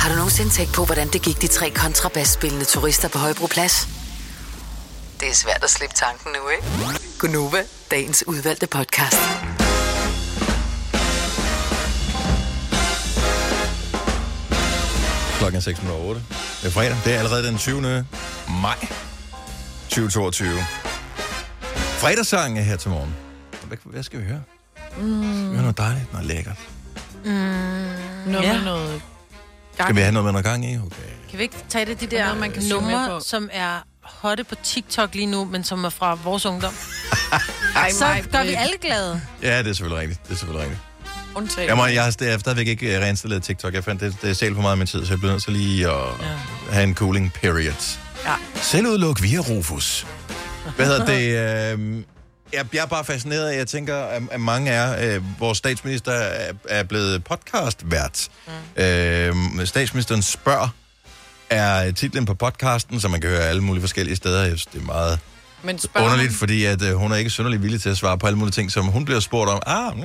Har 0.00 0.08
du 0.10 0.14
nogensinde 0.16 0.50
tænkt 0.50 0.72
på, 0.74 0.84
hvordan 0.84 1.08
det 1.08 1.22
gik 1.22 1.40
de 1.42 1.46
tre 1.46 1.70
kontrabasspillende 1.70 2.64
turister 2.64 3.08
på 3.08 3.18
Højbroplads? 3.18 3.88
Det 5.20 5.28
er 5.28 5.34
svært 5.34 5.60
at 5.64 5.70
slippe 5.70 5.94
tanken 5.96 6.30
nu, 6.42 6.48
ikke? 6.48 7.05
Gunova, 7.18 7.64
dagens 7.90 8.24
udvalgte 8.26 8.66
podcast. 8.66 9.16
Klokken 15.38 15.56
er 15.56 15.60
6 15.60 15.82
minutter 15.82 16.04
8. 16.04 16.22
Det 16.62 16.66
er 16.66 16.70
fredag. 16.70 16.96
Det 17.04 17.14
er 17.14 17.18
allerede 17.18 17.46
den 17.46 17.58
20. 17.58 17.80
maj 18.62 18.76
2022. 19.88 20.48
Fredagssang 21.74 22.58
er 22.58 22.62
her 22.62 22.76
til 22.76 22.90
morgen. 22.90 23.14
Hvad, 23.66 23.78
hvad 23.84 24.02
skal 24.02 24.20
vi 24.20 24.24
høre? 24.24 24.42
Mm. 24.98 25.22
Skal 25.22 25.42
vi 25.42 25.52
høre 25.52 25.60
noget 25.60 25.78
dejligt, 25.78 26.12
noget 26.12 26.26
lækkert? 26.26 26.56
Mm, 27.24 27.30
Noget 27.30 28.46
ja. 28.46 28.52
med 28.56 28.64
noget... 28.64 29.02
Skal 29.80 29.94
vi 29.96 30.00
have 30.00 30.12
noget 30.12 30.24
med 30.24 30.32
noget 30.32 30.44
gang 30.44 30.64
i? 30.72 30.76
Okay. 30.78 30.86
Kan 31.30 31.38
vi 31.38 31.42
ikke 31.42 31.56
tage 31.68 31.84
det, 31.86 32.00
de 32.00 32.06
Der 32.06 32.24
er 32.24 32.70
numre, 32.70 33.08
på. 33.08 33.20
som 33.20 33.48
er 33.52 33.78
hotte 34.08 34.44
på 34.44 34.54
TikTok 34.62 35.14
lige 35.14 35.26
nu, 35.26 35.44
men 35.44 35.64
som 35.64 35.84
er 35.84 35.88
fra 35.88 36.14
vores 36.14 36.46
ungdom? 36.46 36.74
Ej, 37.76 37.90
Så 37.90 38.06
gør 38.32 38.42
vi 38.42 38.54
alle 38.54 38.76
glade. 38.80 39.20
Ja, 39.42 39.58
det 39.58 39.66
er 39.66 39.72
selvfølgelig 39.72 40.00
rigtigt. 40.00 40.22
Det 40.24 40.32
er 40.32 40.36
selvfølgelig 40.36 40.62
rigtigt. 40.62 40.80
Undtagen. 41.34 41.68
Jeg, 41.68 41.76
må, 41.76 41.86
jeg, 41.86 42.04
har, 42.04 42.10
stadigvæk 42.10 42.66
ikke 42.66 42.96
øh, 42.96 43.02
reinstalleret 43.02 43.42
TikTok. 43.42 43.74
Jeg 43.74 43.84
fandt, 43.84 44.00
det, 44.00 44.16
det 44.22 44.36
stjal 44.36 44.54
for 44.54 44.62
meget 44.62 44.72
af 44.72 44.78
min 44.78 44.86
tid, 44.86 45.06
så 45.06 45.12
jeg 45.12 45.18
bliver 45.18 45.32
nødt 45.32 45.42
til 45.42 45.52
lige 45.52 45.88
at 45.88 45.92
ja. 46.20 46.26
have 46.70 46.84
en 46.84 46.94
cooling 46.94 47.32
period. 47.32 47.98
Ja. 48.24 48.34
Selvudluk 48.54 49.22
via 49.22 49.38
Rufus. 49.38 50.06
Hvad 50.76 50.86
hedder 50.86 51.06
det? 51.06 51.78
Øh, 51.78 52.04
jeg, 52.52 52.66
jeg 52.72 52.82
er 52.82 52.86
bare 52.86 53.04
fascineret 53.04 53.48
af, 53.48 53.58
jeg 53.58 53.66
tænker, 53.66 53.96
at, 53.96 54.22
at 54.30 54.40
mange 54.40 54.70
er, 54.70 55.16
øh, 55.16 55.40
vores 55.40 55.58
statsminister 55.58 56.12
er, 56.12 56.52
er 56.68 56.82
blevet 56.82 57.24
podcastvært. 57.24 58.28
Mm. 58.46 58.82
Øh, 58.82 59.66
statsministeren 59.66 60.22
spørger 60.22 60.68
er 61.50 61.92
titlen 61.92 62.26
på 62.26 62.34
podcasten, 62.34 63.00
så 63.00 63.08
man 63.08 63.20
kan 63.20 63.30
høre 63.30 63.42
alle 63.42 63.62
mulige 63.62 63.82
forskellige 63.82 64.16
steder. 64.16 64.40
Jeg 64.40 64.48
synes, 64.48 64.66
det 64.66 64.80
er 64.80 64.84
meget 64.84 65.18
Men 65.62 65.78
spørger 65.78 66.06
underligt, 66.06 66.34
fordi 66.34 66.64
at, 66.64 66.82
øh, 66.82 66.94
hun 66.94 67.12
er 67.12 67.16
ikke 67.16 67.30
synderlig 67.30 67.62
villig 67.62 67.82
til 67.82 67.88
at 67.88 67.96
svare 67.96 68.18
på 68.18 68.26
alle 68.26 68.38
mulige 68.38 68.52
ting, 68.52 68.72
som 68.72 68.86
hun 68.86 69.04
bliver 69.04 69.20
spurgt 69.20 69.50
om. 69.50 69.62
Ah, 69.66 69.96
mm, 69.96 70.00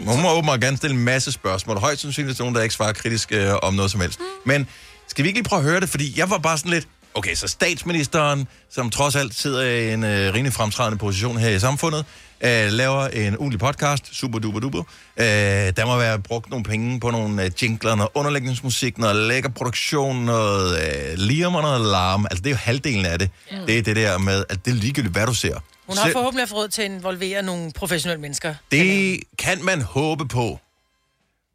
men 0.00 0.08
hun 0.08 0.22
må 0.22 0.32
åbenbart 0.32 0.60
gerne 0.60 0.76
stille 0.76 0.96
en 0.96 1.04
masse 1.04 1.32
spørgsmål. 1.32 1.78
Højst 1.78 2.02
sandsynligt 2.02 2.40
er 2.40 2.42
nogen, 2.42 2.54
der 2.54 2.62
ikke 2.62 2.74
svarer 2.74 2.92
kritisk 2.92 3.32
øh, 3.32 3.52
om 3.62 3.74
noget 3.74 3.90
som 3.90 4.00
helst. 4.00 4.20
Men 4.46 4.68
skal 5.08 5.22
vi 5.22 5.28
ikke 5.28 5.38
lige 5.38 5.48
prøve 5.48 5.58
at 5.58 5.64
høre 5.64 5.80
det? 5.80 5.88
Fordi 5.88 6.18
jeg 6.18 6.30
var 6.30 6.38
bare 6.38 6.58
sådan 6.58 6.70
lidt... 6.70 6.88
Okay, 7.16 7.34
så 7.34 7.48
statsministeren, 7.48 8.48
som 8.70 8.90
trods 8.90 9.16
alt 9.16 9.34
sidder 9.34 9.62
i 9.62 9.92
en 9.92 10.04
øh, 10.04 10.34
rimelig 10.34 10.52
fremtrædende 10.52 10.98
position 10.98 11.36
her 11.36 11.48
i 11.50 11.58
samfundet, 11.58 12.04
øh, 12.40 12.68
laver 12.72 13.06
en 13.08 13.38
ugenlig 13.38 13.60
podcast, 13.60 14.14
super 14.16 14.38
duper 14.38 14.60
duper. 14.60 14.82
Øh, 15.16 15.24
der 15.26 15.86
må 15.86 15.96
være 15.98 16.18
brugt 16.18 16.50
nogle 16.50 16.64
penge 16.64 17.00
på 17.00 17.10
nogle 17.10 17.44
øh, 17.44 17.50
jingler, 17.62 17.94
noget 17.94 18.10
underlægningsmusik, 18.14 18.98
noget 18.98 19.16
lækker 19.16 19.48
produktion, 19.50 20.16
noget 20.16 20.78
øh, 20.78 21.18
liam 21.18 21.54
og 21.54 21.62
noget 21.62 21.80
larm. 21.80 22.26
Altså, 22.30 22.42
det 22.42 22.46
er 22.46 22.50
jo 22.54 22.56
halvdelen 22.56 23.06
af 23.06 23.18
det. 23.18 23.30
Mm. 23.50 23.56
Det 23.66 23.78
er 23.78 23.82
det 23.82 23.96
der 23.96 24.18
med, 24.18 24.44
at 24.48 24.64
det 24.64 24.70
er 24.70 24.74
ligegyldigt, 24.74 25.12
hvad 25.14 25.26
du 25.26 25.34
ser. 25.34 25.54
Hun 25.86 25.96
har 25.96 26.04
Selv- 26.04 26.12
forhåbentlig 26.12 26.42
haft 26.42 26.54
råd 26.54 26.68
til 26.68 26.82
at 26.82 26.90
involvere 26.90 27.42
nogle 27.42 27.72
professionelle 27.72 28.20
mennesker. 28.20 28.54
Det 28.70 29.20
kan 29.38 29.64
man 29.64 29.82
håbe 29.82 30.28
på. 30.28 30.58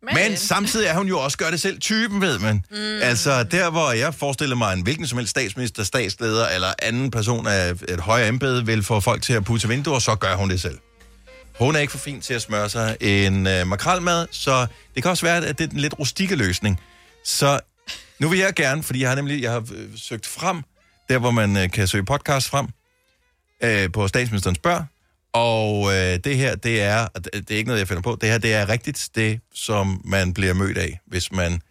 Men, 0.03 0.15
Men 0.15 0.37
samtidig 0.37 0.87
er 0.87 0.93
hun 0.93 1.07
jo 1.07 1.19
også 1.19 1.37
gør 1.37 1.49
det 1.51 1.61
selv 1.61 1.79
typen, 1.79 2.21
ved 2.21 2.39
man. 2.39 2.65
Mm. 2.71 2.77
Altså, 2.77 3.43
der 3.43 3.69
hvor 3.69 3.91
jeg 3.91 4.13
forestiller 4.13 4.55
mig, 4.55 4.73
en 4.73 4.81
hvilken 4.81 5.07
som 5.07 5.17
helst 5.17 5.31
statsminister, 5.31 5.83
statsleder 5.83 6.47
eller 6.47 6.73
anden 6.81 7.11
person 7.11 7.47
af 7.47 7.71
et 7.71 7.99
højere 7.99 8.27
embede 8.27 8.65
vil 8.65 8.83
få 8.83 8.99
folk 8.99 9.21
til 9.21 9.33
at 9.33 9.45
putte 9.45 9.67
vinduer, 9.67 9.99
så 9.99 10.15
gør 10.15 10.35
hun 10.35 10.49
det 10.49 10.61
selv. 10.61 10.77
Hun 11.59 11.75
er 11.75 11.79
ikke 11.79 11.91
for 11.91 11.99
fin 11.99 12.21
til 12.21 12.33
at 12.33 12.41
smøre 12.41 12.69
sig 12.69 12.97
en 13.01 13.47
øh, 13.47 13.67
makralmad, 13.67 14.27
så 14.31 14.67
det 14.95 15.03
kan 15.03 15.11
også 15.11 15.25
være, 15.25 15.45
at 15.45 15.57
det 15.57 15.63
er 15.63 15.67
den 15.67 15.79
lidt 15.79 15.99
rustikke 15.99 16.35
løsning. 16.35 16.79
Så 17.25 17.59
nu 18.19 18.29
vil 18.29 18.39
jeg 18.39 18.53
gerne, 18.53 18.83
fordi 18.83 19.01
jeg 19.01 19.09
har 19.09 19.15
nemlig 19.15 19.41
jeg 19.41 19.51
har 19.51 19.59
øh, 19.59 19.87
søgt 19.95 20.27
frem, 20.27 20.61
der 21.09 21.17
hvor 21.17 21.31
man 21.31 21.57
øh, 21.57 21.71
kan 21.71 21.87
søge 21.87 22.05
podcast 22.05 22.49
frem, 22.49 22.67
øh, 23.63 23.91
på 23.91 24.07
statsministerens 24.07 24.55
spørg, 24.55 24.85
og 25.33 25.85
øh, 25.93 26.19
det 26.23 26.37
her, 26.37 26.55
det 26.55 26.81
er, 26.81 27.07
det 27.07 27.51
er 27.51 27.55
ikke 27.57 27.67
noget, 27.67 27.79
jeg 27.79 27.87
finder 27.87 28.01
på, 28.03 28.17
det 28.21 28.29
her, 28.29 28.37
det 28.37 28.53
er 28.53 28.69
rigtigt 28.69 29.09
det, 29.15 29.39
som 29.53 30.01
man 30.05 30.33
bliver 30.33 30.53
mødt 30.53 30.77
af, 30.77 30.99
hvis 31.05 31.31
man 31.31 31.61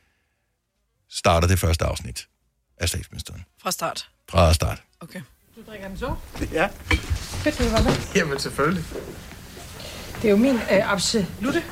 starter 1.10 1.48
det 1.48 1.58
første 1.58 1.84
afsnit 1.84 2.26
af 2.78 2.88
statsministeren. 2.88 3.44
Fra 3.62 3.70
start. 3.70 4.08
Fra 4.28 4.54
start. 4.54 4.82
Okay. 5.00 5.20
Du 5.56 5.60
drikker 5.70 5.88
den 5.88 5.98
så? 5.98 6.14
Ja, 6.52 6.68
Fedt, 7.42 7.58
det 7.58 7.72
var 7.72 7.78
det. 7.82 8.10
jamen 8.14 8.38
selvfølgelig. 8.38 8.84
Det 10.22 10.24
er 10.24 10.30
jo 10.30 10.36
min 10.36 10.54
øh, 10.54 10.92
absolute 10.92 11.62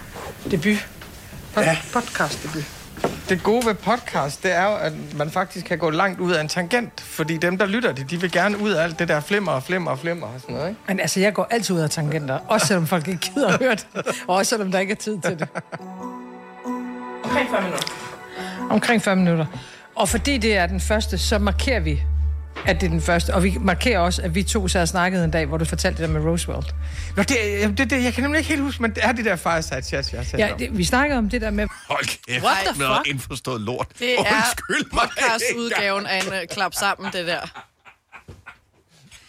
debut. 0.50 0.88
Pod- 1.54 1.60
ja. 1.62 1.78
Podcast 1.92 2.42
debut. 2.42 2.64
Det 3.28 3.42
gode 3.42 3.66
ved 3.66 3.74
podcast, 3.74 4.42
det 4.42 4.52
er 4.52 4.62
jo, 4.64 4.76
at 4.76 4.92
man 5.16 5.30
faktisk 5.30 5.66
kan 5.66 5.78
gå 5.78 5.90
langt 5.90 6.20
ud 6.20 6.32
af 6.32 6.40
en 6.40 6.48
tangent, 6.48 7.00
fordi 7.00 7.36
dem, 7.36 7.58
der 7.58 7.66
lytter 7.66 7.92
det, 7.92 8.10
de 8.10 8.20
vil 8.20 8.32
gerne 8.32 8.58
ud 8.58 8.70
af 8.70 8.82
alt 8.82 8.98
det 8.98 9.08
der 9.08 9.20
flimmer 9.20 9.52
og 9.52 9.62
flimmer 9.62 9.90
og 9.90 9.98
flimmer 9.98 10.26
og 10.26 10.40
sådan 10.40 10.54
noget, 10.54 10.68
ikke? 10.68 10.80
Men 10.88 11.00
altså, 11.00 11.20
jeg 11.20 11.34
går 11.34 11.46
altid 11.50 11.74
ud 11.74 11.80
af 11.80 11.90
tangenter. 11.90 12.38
Også 12.48 12.66
selvom 12.66 12.86
folk 12.86 13.08
ikke 13.08 13.20
gider 13.20 13.48
at 13.48 13.58
høre 13.58 13.74
det. 13.74 13.86
Og 14.26 14.36
også 14.36 14.50
selvom 14.50 14.70
der 14.72 14.78
ikke 14.78 14.90
er 14.90 14.96
tid 14.96 15.18
til 15.20 15.38
det. 15.38 15.48
Omkring 17.24 17.50
40 17.50 17.62
minutter. 17.62 17.88
Omkring 18.70 19.02
40 19.02 19.16
minutter. 19.16 19.46
Og 19.94 20.08
fordi 20.08 20.38
det 20.38 20.56
er 20.56 20.66
den 20.66 20.80
første, 20.80 21.18
så 21.18 21.38
markerer 21.38 21.80
vi, 21.80 22.02
at 22.66 22.80
det 22.80 22.86
er 22.86 22.90
den 22.90 23.00
første. 23.00 23.34
Og 23.34 23.42
vi 23.44 23.56
markerer 23.60 23.98
også, 23.98 24.22
at 24.22 24.34
vi 24.34 24.42
to 24.42 24.68
så 24.68 24.78
har 24.78 24.86
snakket 24.86 25.24
en 25.24 25.30
dag, 25.30 25.46
hvor 25.46 25.56
du 25.56 25.64
fortalte 25.64 26.02
det 26.02 26.08
der 26.08 26.18
med 26.20 26.30
Roosevelt. 26.30 26.74
Nå, 27.16 27.22
det, 27.22 27.78
det, 27.78 27.90
det, 27.90 28.04
jeg 28.04 28.14
kan 28.14 28.22
nemlig 28.22 28.38
ikke 28.38 28.48
helt 28.48 28.62
huske, 28.62 28.82
men 28.82 28.90
det 28.94 29.04
er 29.04 29.12
det 29.12 29.24
der 29.24 29.36
fireside 29.36 29.82
chat, 29.82 30.12
jeg 30.12 30.20
har 30.32 30.38
Ja, 30.38 30.48
det, 30.58 30.78
vi 30.78 30.84
snakkede 30.84 31.18
om 31.18 31.28
det 31.28 31.40
der 31.40 31.50
med... 31.50 31.66
Hold 31.90 32.04
kæft, 32.28 32.44
What 32.44 32.56
the 32.72 32.78
noget 32.78 32.96
fuck? 32.96 33.08
indforstået 33.14 33.60
lort. 33.60 33.86
Det 33.98 34.12
er 34.12 34.18
Undskyld 34.18 34.92
mig. 34.92 35.02
podcastudgaven 35.02 36.06
af 36.06 36.18
en 36.26 36.28
uh, 36.28 36.34
klap 36.50 36.74
sammen, 36.74 37.12
det 37.12 37.26
der. 37.26 37.62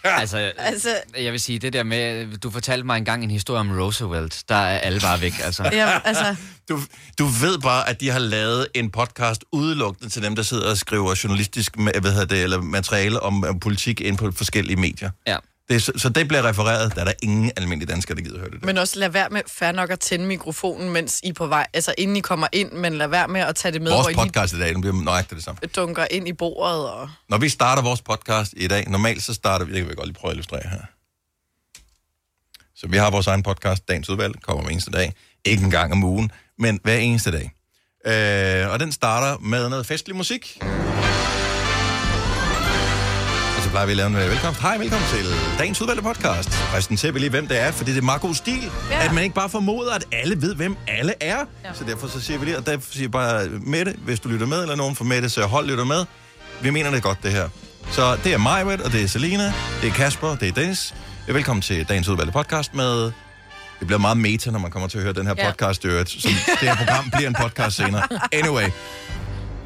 Altså, 0.10 0.51
Altså- 0.58 0.95
jeg 1.18 1.32
vil 1.32 1.39
sige, 1.39 1.60
det 1.60 1.74
der 1.74 1.84
med, 1.84 2.38
du 2.38 2.51
fortalte 2.51 2.86
mig 2.86 2.97
engang 2.97 3.24
en 3.24 3.32
historie 3.32 3.60
om 3.60 3.72
Roosevelt, 3.80 4.43
der 4.49 4.55
er 4.55 4.78
alle 4.80 4.99
bare 4.99 5.22
væk, 5.22 5.34
altså. 5.43 5.64
Ja, 5.74 5.99
altså, 6.05 6.36
Du, 6.70 6.80
du 7.20 7.26
ved 7.26 7.60
bare, 7.60 7.89
at 7.89 8.01
de 8.01 8.10
har 8.10 8.20
lavet 8.20 8.68
en 8.76 8.91
podcast 8.91 9.45
udelukkende 9.51 10.10
til 10.10 10.24
dem, 10.24 10.36
der 10.36 10.43
sidder 10.43 10.70
og 10.70 10.78
skriver 10.78 11.16
journalistisk 11.24 11.76
hvad 11.78 12.12
hedder 12.12 12.26
det, 12.26 12.43
eller 12.43 12.62
materiale 12.62 13.20
om, 13.20 13.43
om 13.43 13.60
politik 13.60 14.01
ind 14.01 14.18
på 14.18 14.32
forskellige 14.32 14.76
medier. 14.78 15.10
Ja. 15.28 15.38
Det, 15.70 15.84
så, 15.84 15.91
så 15.97 16.09
det 16.09 16.28
bliver 16.28 16.43
refereret, 16.43 16.95
der 16.95 17.01
er 17.01 17.05
der 17.05 17.13
ingen 17.24 17.51
almindelige 17.57 17.91
danskere, 17.91 18.15
der 18.15 18.22
gider 18.22 18.39
høre 18.39 18.49
det. 18.49 18.65
men 18.65 18.78
også 18.78 18.99
lad 18.99 19.09
være 19.09 19.30
med 19.30 19.41
fair 19.47 19.72
nok 19.72 19.89
at 19.89 19.99
tænde 19.99 20.26
mikrofonen, 20.26 20.89
mens 20.89 21.20
I 21.24 21.34
på 21.34 21.47
vej. 21.47 21.68
Altså, 21.74 21.93
inden 21.97 22.15
I 22.18 22.20
kommer 22.20 22.47
ind, 22.51 22.72
men 22.72 22.93
lad 22.93 23.07
være 23.07 23.28
med 23.28 23.41
at 23.41 23.55
tage 23.55 23.72
det 23.72 23.82
med, 23.82 23.91
Vores 23.91 24.15
hvor 24.15 24.24
I 24.24 24.28
podcast 24.28 24.53
i 24.53 24.59
dag, 24.59 24.74
den 24.74 24.82
bliver 24.82 25.01
nøjagtigt 25.01 25.36
det 25.36 25.43
samme. 25.43 25.59
dunker 25.76 26.07
ind 26.11 26.28
i 26.28 26.34
bordet. 26.34 26.89
Og... 26.89 27.09
Når 27.30 27.38
vi 27.38 27.49
starter 27.49 27.82
vores 27.82 28.01
podcast 28.01 28.53
i 28.57 28.68
dag, 28.68 28.89
normalt 28.89 29.24
så 29.24 29.34
starter 29.34 29.65
vi, 29.65 29.74
det 29.74 29.82
kan 29.82 29.89
vi 29.89 29.95
godt 29.95 30.07
lige 30.07 30.15
prøve 30.15 30.32
at 30.32 30.36
illustrere 30.36 30.70
her. 30.70 30.82
Så 32.76 32.88
vi 32.88 32.97
har 32.97 33.11
vores 33.11 33.28
egen 33.28 33.43
podcast, 33.43 33.88
Dagens 33.88 34.09
Udvalg, 34.09 34.41
kommer 34.41 34.63
hver 34.63 34.72
eneste 34.72 34.91
dag. 34.91 35.13
Ikke 35.45 35.63
en 35.63 35.72
gang 35.72 35.91
om 35.91 36.03
ugen, 36.03 36.32
men 36.59 36.80
hver 36.84 36.97
eneste 36.97 37.32
dag. 37.32 37.51
Øh, 38.05 38.72
og 38.72 38.80
den 38.80 38.91
starter 38.91 39.38
med 39.38 39.70
noget 39.70 39.86
festlig 39.86 40.15
musik. 40.15 40.59
Så 43.68 43.72
plejer 43.72 43.86
vi 43.86 43.91
at 43.91 43.97
lave 43.97 44.07
en 44.07 44.15
velkomst. 44.15 44.61
Hej, 44.61 44.78
velkommen 44.78 45.07
til 45.09 45.26
dagens 45.59 45.82
udvalgte 45.82 46.03
podcast. 46.03 46.49
Præsenterer 46.49 47.11
vi 47.11 47.20
lige, 47.20 47.30
hvem 47.30 47.47
det 47.47 47.59
er, 47.61 47.72
fordi 47.72 47.91
det 47.91 47.97
er 47.97 48.01
meget 48.01 48.22
god 48.22 48.34
stil, 48.36 48.72
ja. 48.91 49.05
at 49.05 49.13
man 49.13 49.24
ikke 49.24 49.36
bare 49.36 49.49
formoder, 49.49 49.93
at 49.93 50.05
alle 50.11 50.41
ved, 50.41 50.55
hvem 50.55 50.76
alle 50.88 51.13
er. 51.22 51.38
Ja. 51.38 51.74
Så 51.74 51.84
derfor 51.84 52.07
så 52.07 52.20
siger 52.20 52.39
vi 52.39 52.45
lige, 52.45 52.57
og 52.57 52.65
derfor 52.65 52.91
siger 52.93 53.09
bare 53.09 53.45
Mette, 53.49 53.95
hvis 54.05 54.20
du 54.20 54.30
lytter 54.30 54.47
med, 54.47 54.61
eller 54.61 54.76
nogen 54.76 54.95
fra 54.95 55.05
Mette, 55.05 55.30
så 55.30 55.45
hold 55.45 55.68
lytter 55.68 55.84
med. 55.86 56.05
Vi 56.61 56.70
mener 56.70 56.91
det 56.91 57.03
godt, 57.03 57.24
det 57.24 57.32
her. 57.32 57.49
Så 57.91 58.18
det 58.24 58.34
er 58.34 58.38
mig, 58.38 58.63
og 58.65 58.91
det 58.91 59.03
er 59.03 59.07
Selina, 59.07 59.53
det 59.82 59.89
er 59.89 59.93
Kasper, 59.93 60.36
det 60.36 60.47
er 60.47 60.51
Dennis. 60.51 60.93
Velkommen 61.28 61.61
til 61.61 61.86
dagens 61.89 62.07
udvalgte 62.07 62.34
podcast 62.34 62.74
med... 62.76 63.11
Det 63.80 63.88
bliver 63.88 63.99
meget 63.99 64.18
meta, 64.18 64.51
når 64.51 64.59
man 64.59 64.72
kommer 64.72 64.88
til 64.89 64.97
at 64.97 65.03
høre 65.03 65.13
den 65.13 65.28
her 65.28 65.34
Ja. 65.38 65.49
podcast, 65.49 65.86
ja. 65.86 66.05
som 66.05 66.32
det 66.59 66.70
her 66.70 66.76
program 66.76 67.09
bliver 67.15 67.28
en 67.28 67.36
podcast 67.41 67.76
senere. 67.78 68.07
Anyway. 68.32 68.70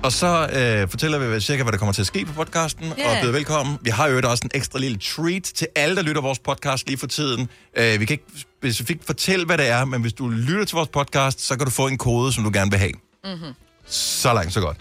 Og 0.03 0.11
så 0.11 0.49
øh, 0.53 0.89
fortæller 0.89 1.17
vi 1.19 1.25
hvad- 1.25 1.41
cirka, 1.41 1.63
hvad 1.63 1.71
der 1.71 1.77
kommer 1.77 1.93
til 1.93 2.01
at 2.01 2.07
ske 2.07 2.25
på 2.25 2.33
podcasten, 2.33 2.85
yeah. 2.99 3.11
og 3.11 3.17
byder 3.21 3.31
velkommen. 3.31 3.77
Vi 3.81 3.89
har 3.89 4.07
jo 4.07 4.21
også 4.29 4.41
en 4.43 4.51
ekstra 4.53 4.79
lille 4.79 4.97
treat 4.97 5.43
til 5.43 5.67
alle, 5.75 5.95
der 5.95 6.01
lytter 6.01 6.21
vores 6.21 6.39
podcast 6.39 6.87
lige 6.87 6.97
for 6.97 7.07
tiden. 7.07 7.49
Øh, 7.77 7.99
vi 7.99 8.05
kan 8.05 8.13
ikke 8.13 8.25
specifikt 8.59 9.05
fortælle, 9.05 9.45
hvad 9.45 9.57
det 9.57 9.67
er, 9.67 9.85
men 9.85 10.01
hvis 10.01 10.13
du 10.13 10.29
lytter 10.29 10.65
til 10.65 10.75
vores 10.75 10.89
podcast, 10.89 11.41
så 11.41 11.55
kan 11.57 11.65
du 11.65 11.71
få 11.71 11.87
en 11.87 11.97
kode, 11.97 12.33
som 12.33 12.43
du 12.43 12.49
gerne 12.53 12.71
vil 12.71 12.79
have. 12.79 12.91
Mm-hmm. 13.23 13.53
Så 13.87 14.33
langt, 14.33 14.53
så 14.53 14.59
godt. 14.61 14.77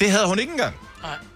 Det 0.00 0.10
havde 0.10 0.26
hun 0.26 0.38
ikke 0.38 0.52
engang. 0.52 0.74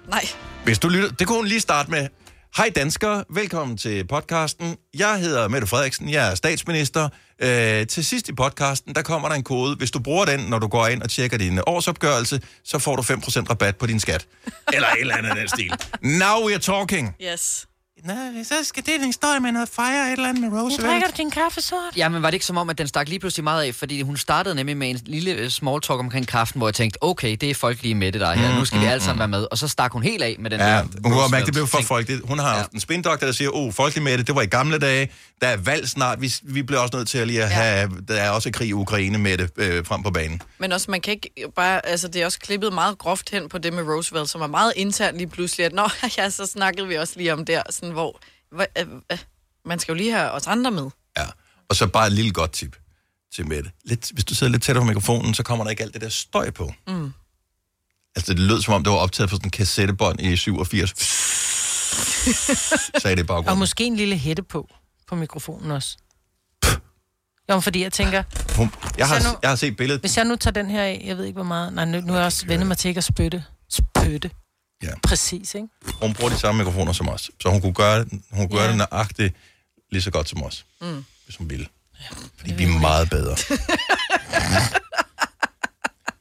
Nej. 0.08 0.26
Hvis 0.64 0.78
du 0.78 0.88
lytter, 0.88 1.08
det 1.10 1.26
kunne 1.26 1.36
hun 1.38 1.46
lige 1.46 1.60
starte 1.60 1.90
med. 1.90 2.08
Hej 2.57 2.70
danskere, 2.76 3.24
velkommen 3.30 3.76
til 3.76 4.07
podcasten. 4.07 4.76
Jeg 4.94 5.20
hedder 5.20 5.48
Mette 5.48 5.66
Frederiksen, 5.66 6.11
jeg 6.11 6.30
er 6.30 6.34
statsminister. 6.34 7.09
Øh, 7.42 7.86
til 7.86 8.05
sidst 8.05 8.28
i 8.28 8.32
podcasten, 8.32 8.94
der 8.94 9.03
kommer 9.03 9.28
der 9.28 9.36
en 9.36 9.42
kode. 9.42 9.76
Hvis 9.76 9.90
du 9.90 9.98
bruger 9.98 10.24
den, 10.24 10.40
når 10.40 10.59
du 10.59 10.66
går 10.68 10.86
ind 10.86 11.03
og 11.03 11.11
tjekker 11.11 11.38
din 11.38 11.61
årsopgørelse, 11.66 12.40
så 12.64 12.78
får 12.78 12.96
du 12.96 13.03
5% 13.03 13.51
rabat 13.51 13.76
på 13.76 13.86
din 13.86 14.01
skat. 14.01 14.26
Eller 14.72 14.88
et 14.88 15.01
eller 15.01 15.16
andet 15.16 15.30
af 15.30 15.36
den 15.36 15.48
stil. 15.48 15.72
Now 16.03 16.46
we 16.46 16.53
are 16.53 16.59
talking. 16.59 17.14
Yes. 17.22 17.66
Nej, 18.05 18.16
så 18.44 18.55
skal 18.62 18.86
det 18.86 18.94
en 18.94 19.05
historie 19.05 19.40
med 19.40 19.53
noget 19.53 19.68
fire, 19.68 20.07
et 20.07 20.12
eller 20.12 20.28
andet 20.28 20.51
med 20.53 20.61
Roosevelt. 20.61 21.05
du 21.07 21.12
din 21.16 21.30
kaffe 21.30 21.62
sort? 21.62 21.80
Ja, 21.96 22.09
men 22.09 22.22
var 22.22 22.30
det 22.30 22.34
ikke 22.34 22.46
som 22.46 22.57
om, 22.57 22.70
at 22.70 22.78
den 22.78 22.88
stak 22.88 23.09
lige 23.09 23.18
pludselig 23.18 23.44
meget 23.44 23.64
af? 23.64 23.74
Fordi 23.74 24.03
hun 24.03 24.16
startede 24.16 24.55
nemlig 24.55 24.76
med 24.76 24.90
en 24.90 25.01
lille 25.07 25.30
øh, 25.32 25.51
small 25.51 25.80
talk 25.80 25.98
omkring 25.98 26.26
kraften, 26.28 26.59
hvor 26.59 26.68
jeg 26.68 26.74
tænkte, 26.74 26.98
okay, 27.03 27.36
det 27.40 27.51
er 27.51 27.55
folk 27.55 27.82
lige 27.82 27.94
med 27.94 28.12
det 28.12 28.20
der 28.20 28.26
er 28.28 28.34
her. 28.34 28.51
Mm, 28.53 28.59
Nu 28.59 28.64
skal 28.64 28.78
vi 28.80 28.84
mm, 28.84 28.90
alle 28.90 29.05
sammen 29.05 29.18
være 29.18 29.28
med. 29.28 29.46
Og 29.51 29.59
så 29.59 29.68
stak 29.68 29.92
hun 29.92 30.03
helt 30.03 30.22
af 30.22 30.36
med 30.38 30.51
den 30.51 30.61
Ja, 30.61 30.66
der 30.66 30.82
hun 30.82 31.12
kunne 31.12 31.30
mærke, 31.30 31.46
det 31.46 31.53
blev 31.55 31.66
for 31.66 31.78
Roosevelt-ting. 31.78 31.86
folkeligt. 31.86 32.28
Hun 32.28 32.38
har 32.38 32.48
haft 32.57 32.70
en 32.72 32.80
spindoktor, 32.80 33.26
der 33.26 33.32
siger, 33.32 33.51
oh, 33.55 33.72
folkelig 33.72 34.03
med 34.05 34.18
det, 34.18 34.26
det 34.26 34.34
var 34.34 34.42
i 34.42 34.46
gamle 34.46 34.78
dage. 34.78 35.11
Der 35.40 35.46
er 35.46 35.57
valg 35.57 35.88
snart. 35.88 36.20
Vi, 36.20 36.32
vi 36.42 36.62
bliver 36.62 36.80
også 36.80 36.96
nødt 36.96 37.09
til 37.09 37.18
at 37.18 37.26
lige 37.26 37.42
at 37.42 37.51
have, 37.51 37.90
der 38.09 38.14
er 38.14 38.30
også 38.30 38.51
krig 38.53 38.68
i 38.68 38.72
Ukraine 38.72 39.18
med 39.18 39.38
det 39.38 39.51
øh, 39.57 39.84
frem 39.86 40.03
på 40.03 40.11
banen. 40.11 40.42
Men 40.59 40.72
også, 40.72 40.90
man 40.90 41.01
kan 41.01 41.12
ikke 41.12 41.30
bare, 41.57 41.86
altså 41.86 42.09
det 42.09 42.22
er 42.22 42.26
også 42.26 42.38
klippet 42.38 42.72
meget 42.72 42.98
groft 42.98 43.30
hen 43.30 43.48
på 43.48 43.59
det 43.59 43.72
med 43.72 43.82
Roosevelt, 43.82 44.30
som 44.30 44.40
er 44.40 44.46
meget 44.46 44.72
internt 44.76 45.16
lige 45.16 45.26
pludselig, 45.28 45.66
at 45.66 45.72
nå, 45.72 45.88
ja, 46.18 46.30
så 46.30 46.46
snakkede 46.46 46.88
vi 46.88 46.94
også 46.94 47.12
lige 47.16 47.32
om 47.32 47.44
der, 47.44 47.62
sådan 47.70 47.89
hvor, 47.93 48.20
hva, 48.53 48.66
øh, 48.78 48.86
øh, 49.12 49.18
man 49.64 49.78
skal 49.78 49.93
jo 49.93 49.97
lige 49.97 50.12
have 50.12 50.30
os 50.30 50.47
andre 50.47 50.70
med. 50.70 50.91
Og 51.68 51.76
så 51.76 51.86
bare 51.86 52.07
et 52.07 52.12
lille 52.12 52.30
godt 52.32 52.53
tip 52.53 52.76
til 53.34 53.47
Mette. 53.49 53.70
Lidt, 53.84 54.11
hvis 54.12 54.24
du 54.24 54.34
sidder 54.34 54.51
lidt 54.51 54.62
tættere 54.62 54.82
på 54.84 54.86
mikrofonen, 54.88 55.34
så 55.34 55.43
kommer 55.43 55.64
der 55.64 55.70
ikke 55.70 55.82
alt 55.82 55.95
det 55.95 56.03
der 56.03 56.09
støj 56.09 56.51
på. 56.51 56.72
Mm. 56.88 57.12
Altså, 58.16 58.32
det 58.34 58.41
lød 58.41 58.62
som 58.62 58.74
om, 58.74 58.84
det 58.84 58.91
var 58.93 58.99
optaget 58.99 59.30
på 59.30 59.36
sådan 59.36 59.47
en 59.47 59.51
kassettebånd 59.51 60.20
i 60.20 60.36
87. 60.36 60.91
Sagde 63.03 63.16
det 63.16 63.24
i 63.24 63.26
Og 63.28 63.59
måske 63.59 63.84
en 63.84 63.97
lille 63.97 64.16
hætte 64.18 64.43
på, 64.43 64.68
på 65.09 65.14
mikrofonen 65.14 65.70
også. 65.70 65.97
Jo, 67.51 67.61
fordi 67.61 67.82
jeg 67.82 67.93
tænker, 67.93 68.22
Hun, 68.57 68.72
jeg, 68.99 69.09
har, 69.09 69.14
jeg 69.14 69.24
nu- 69.24 69.38
jeg 69.43 69.51
har 69.51 69.57
set 69.57 69.76
billedet. 69.76 70.01
hvis 70.03 70.16
jeg 70.16 70.24
nu 70.24 70.36
tager 70.36 70.53
den 70.53 70.70
her 70.70 70.82
af, 70.82 71.03
jeg 71.05 71.16
ved 71.16 71.24
ikke 71.24 71.36
hvor 71.36 71.45
meget, 71.45 71.72
nej, 71.72 71.84
nu, 71.84 72.01
nu 72.01 72.12
er 72.12 72.16
jeg 72.16 72.24
også 72.26 72.47
vendt 72.47 72.66
mig 72.66 72.78
til 72.78 72.88
ikke 72.88 72.99
at 72.99 73.05
spytte. 73.05 73.45
Spytte. 73.70 74.30
Ja. 74.82 74.90
Præcis, 75.02 75.54
ikke? 75.54 75.68
Hun 76.02 76.14
bruger 76.14 76.30
de 76.32 76.38
samme 76.38 76.58
mikrofoner 76.64 76.92
som 76.92 77.08
os. 77.08 77.30
Så 77.42 77.48
hun 77.50 77.60
kunne 77.60 77.74
gøre, 77.74 78.04
hun 78.30 78.48
kunne 78.48 78.48
gøre 78.58 78.62
Ja. 78.62 78.68
det 78.68 78.76
nøjagtigt 78.76 79.34
lige 79.92 80.02
så 80.02 80.10
godt 80.10 80.28
som 80.28 80.42
os, 80.42 80.64
Mm. 80.80 81.04
hvis 81.24 81.36
hun 81.36 81.50
ville. 81.50 81.66
Fordi 82.38 82.52
vi 82.54 82.64
er 82.64 82.68
meget 82.68 83.10
bedre. 83.10 83.36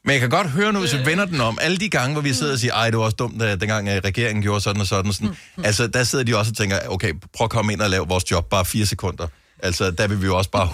Men 0.04 0.12
jeg 0.12 0.20
kan 0.20 0.30
godt 0.30 0.50
høre 0.50 0.72
nu, 0.72 0.80
hvis 0.80 0.94
vi 0.94 1.06
vender 1.06 1.24
den 1.24 1.40
om, 1.40 1.58
alle 1.60 1.76
de 1.78 1.88
gange, 1.90 2.12
hvor 2.12 2.22
vi 2.22 2.34
sidder 2.34 2.52
og 2.52 2.58
siger, 2.58 2.74
ej, 2.74 2.90
det 2.90 2.98
var 2.98 3.04
også 3.04 3.16
dumt, 3.16 3.40
da, 3.40 3.56
dengang 3.56 3.88
øh, 3.88 4.00
regeringen 4.04 4.42
gjorde 4.42 4.60
sådan 4.60 4.80
og 4.80 4.86
sådan 4.86 5.12
sådan. 5.12 5.36
Altså, 5.64 5.86
der 5.86 6.04
sidder 6.04 6.24
de 6.24 6.36
også 6.36 6.50
og 6.52 6.56
tænker, 6.56 6.78
okay, 6.88 7.14
prøv 7.34 7.44
at 7.44 7.50
komme 7.50 7.72
ind 7.72 7.80
og 7.80 7.90
lave 7.90 8.08
vores 8.08 8.30
job 8.30 8.48
bare 8.50 8.64
fire 8.64 8.86
sekunder. 8.86 9.26
Altså, 9.62 9.90
der 9.90 10.06
vil 10.08 10.20
vi 10.20 10.26
jo 10.26 10.36
også 10.36 10.50
bare 10.50 10.66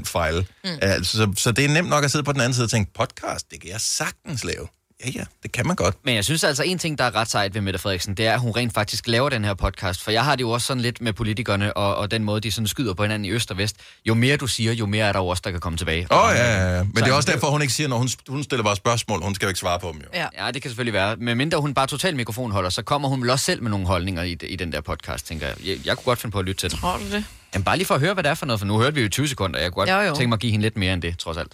100% 0.00 0.04
fejle. 0.04 0.46
Mm. 0.64 0.70
Altså, 0.82 1.16
så, 1.16 1.32
så 1.36 1.52
det 1.52 1.64
er 1.64 1.68
nemt 1.68 1.88
nok 1.88 2.04
at 2.04 2.10
sidde 2.10 2.24
på 2.24 2.32
den 2.32 2.40
anden 2.40 2.54
side 2.54 2.64
og 2.64 2.70
tænke, 2.70 2.92
podcast, 2.92 3.50
det 3.50 3.60
kan 3.60 3.70
jeg 3.70 3.80
sagtens 3.80 4.44
lave. 4.44 4.68
Ja, 5.04 5.10
ja, 5.14 5.24
det 5.42 5.52
kan 5.52 5.66
man 5.66 5.76
godt. 5.76 5.96
Men 6.04 6.14
jeg 6.14 6.24
synes 6.24 6.44
altså, 6.44 6.62
en 6.62 6.78
ting, 6.78 6.98
der 6.98 7.04
er 7.04 7.14
ret 7.14 7.30
sejt 7.30 7.54
ved 7.54 7.60
Mette 7.60 7.78
Frederiksen, 7.78 8.14
det 8.14 8.26
er, 8.26 8.32
at 8.34 8.40
hun 8.40 8.52
rent 8.56 8.74
faktisk 8.74 9.06
laver 9.08 9.28
den 9.28 9.44
her 9.44 9.54
podcast. 9.54 10.02
For 10.02 10.10
jeg 10.10 10.24
har 10.24 10.36
det 10.36 10.42
jo 10.42 10.50
også 10.50 10.66
sådan 10.66 10.80
lidt 10.80 11.00
med 11.00 11.12
politikerne, 11.12 11.76
og, 11.76 11.96
og 11.96 12.10
den 12.10 12.24
måde, 12.24 12.40
de 12.40 12.52
sådan 12.52 12.66
skyder 12.66 12.94
på 12.94 13.02
hinanden 13.02 13.24
i 13.24 13.30
øst 13.30 13.50
og 13.50 13.58
vest. 13.58 13.76
Jo 14.04 14.14
mere 14.14 14.36
du 14.36 14.46
siger, 14.46 14.72
jo 14.72 14.86
mere 14.86 15.06
er 15.06 15.12
der 15.12 15.20
jo 15.20 15.26
også, 15.26 15.40
der 15.44 15.50
kan 15.50 15.60
komme 15.60 15.76
tilbage. 15.78 16.06
Åh, 16.10 16.24
oh, 16.24 16.30
ja, 16.34 16.44
ja, 16.62 16.76
ja. 16.76 16.82
Men 16.82 16.96
Så 16.96 17.04
det 17.04 17.10
er 17.10 17.14
også 17.14 17.32
derfor, 17.32 17.50
hun 17.50 17.62
ikke 17.62 17.74
siger, 17.74 17.88
når 17.88 17.98
hun, 17.98 18.08
hun 18.28 18.42
stiller 18.42 18.64
bare 18.64 18.76
spørgsmål, 18.76 19.22
hun 19.22 19.34
skal 19.34 19.46
jo 19.46 19.48
ikke 19.50 19.60
svare 19.60 19.78
på 19.78 19.90
dem 19.92 20.00
jo. 20.00 20.06
Ja. 20.14 20.26
ja, 20.46 20.50
det 20.50 20.62
kan 20.62 20.70
selvfølgelig 20.70 20.92
være. 20.94 21.16
Men 21.16 21.36
mindre 21.36 21.60
hun 21.60 21.74
bare 21.74 21.86
totalt 21.86 22.16
mikrofonholder, 22.16 22.70
så 22.70 22.82
kommer 22.82 23.08
hun 23.08 23.22
vel 23.22 23.30
også 23.30 23.44
selv 23.44 23.62
med 23.62 23.70
nogle 23.70 23.86
holdninger 23.86 24.22
i, 24.22 24.36
i 24.42 24.56
den 24.56 24.72
der 24.72 24.80
podcast, 24.80 25.26
tænker 25.26 25.46
jeg. 25.46 25.56
jeg. 25.66 25.86
Jeg 25.86 25.96
kunne 25.96 26.04
godt 26.04 26.18
finde 26.18 26.32
på 26.32 26.38
at 26.38 26.44
lytte 26.44 26.60
til 26.60 26.70
den. 26.70 26.78
Tror 26.78 26.96
du 26.98 27.10
det? 27.10 27.24
Jamen 27.54 27.64
bare 27.64 27.76
lige 27.76 27.86
for 27.86 27.94
at 27.94 28.00
høre, 28.00 28.14
hvad 28.14 28.24
det 28.24 28.30
er 28.30 28.34
for 28.34 28.46
noget, 28.46 28.60
for 28.60 28.66
nu 28.66 28.78
hørte 28.78 28.94
vi 28.94 29.00
jo 29.00 29.06
i 29.06 29.10
20 29.10 29.28
sekunder. 29.28 29.60
Jeg 29.60 29.72
kunne 29.72 29.86
godt 29.86 30.02
Jo, 30.04 30.08
jo. 30.08 30.14
tænke 30.14 30.28
mig 30.28 30.36
at 30.36 30.40
give 30.40 30.52
hende 30.52 30.62
lidt 30.62 30.76
mere 30.76 30.92
end 30.94 31.02
det, 31.02 31.18
trods 31.18 31.36
alt. 31.36 31.52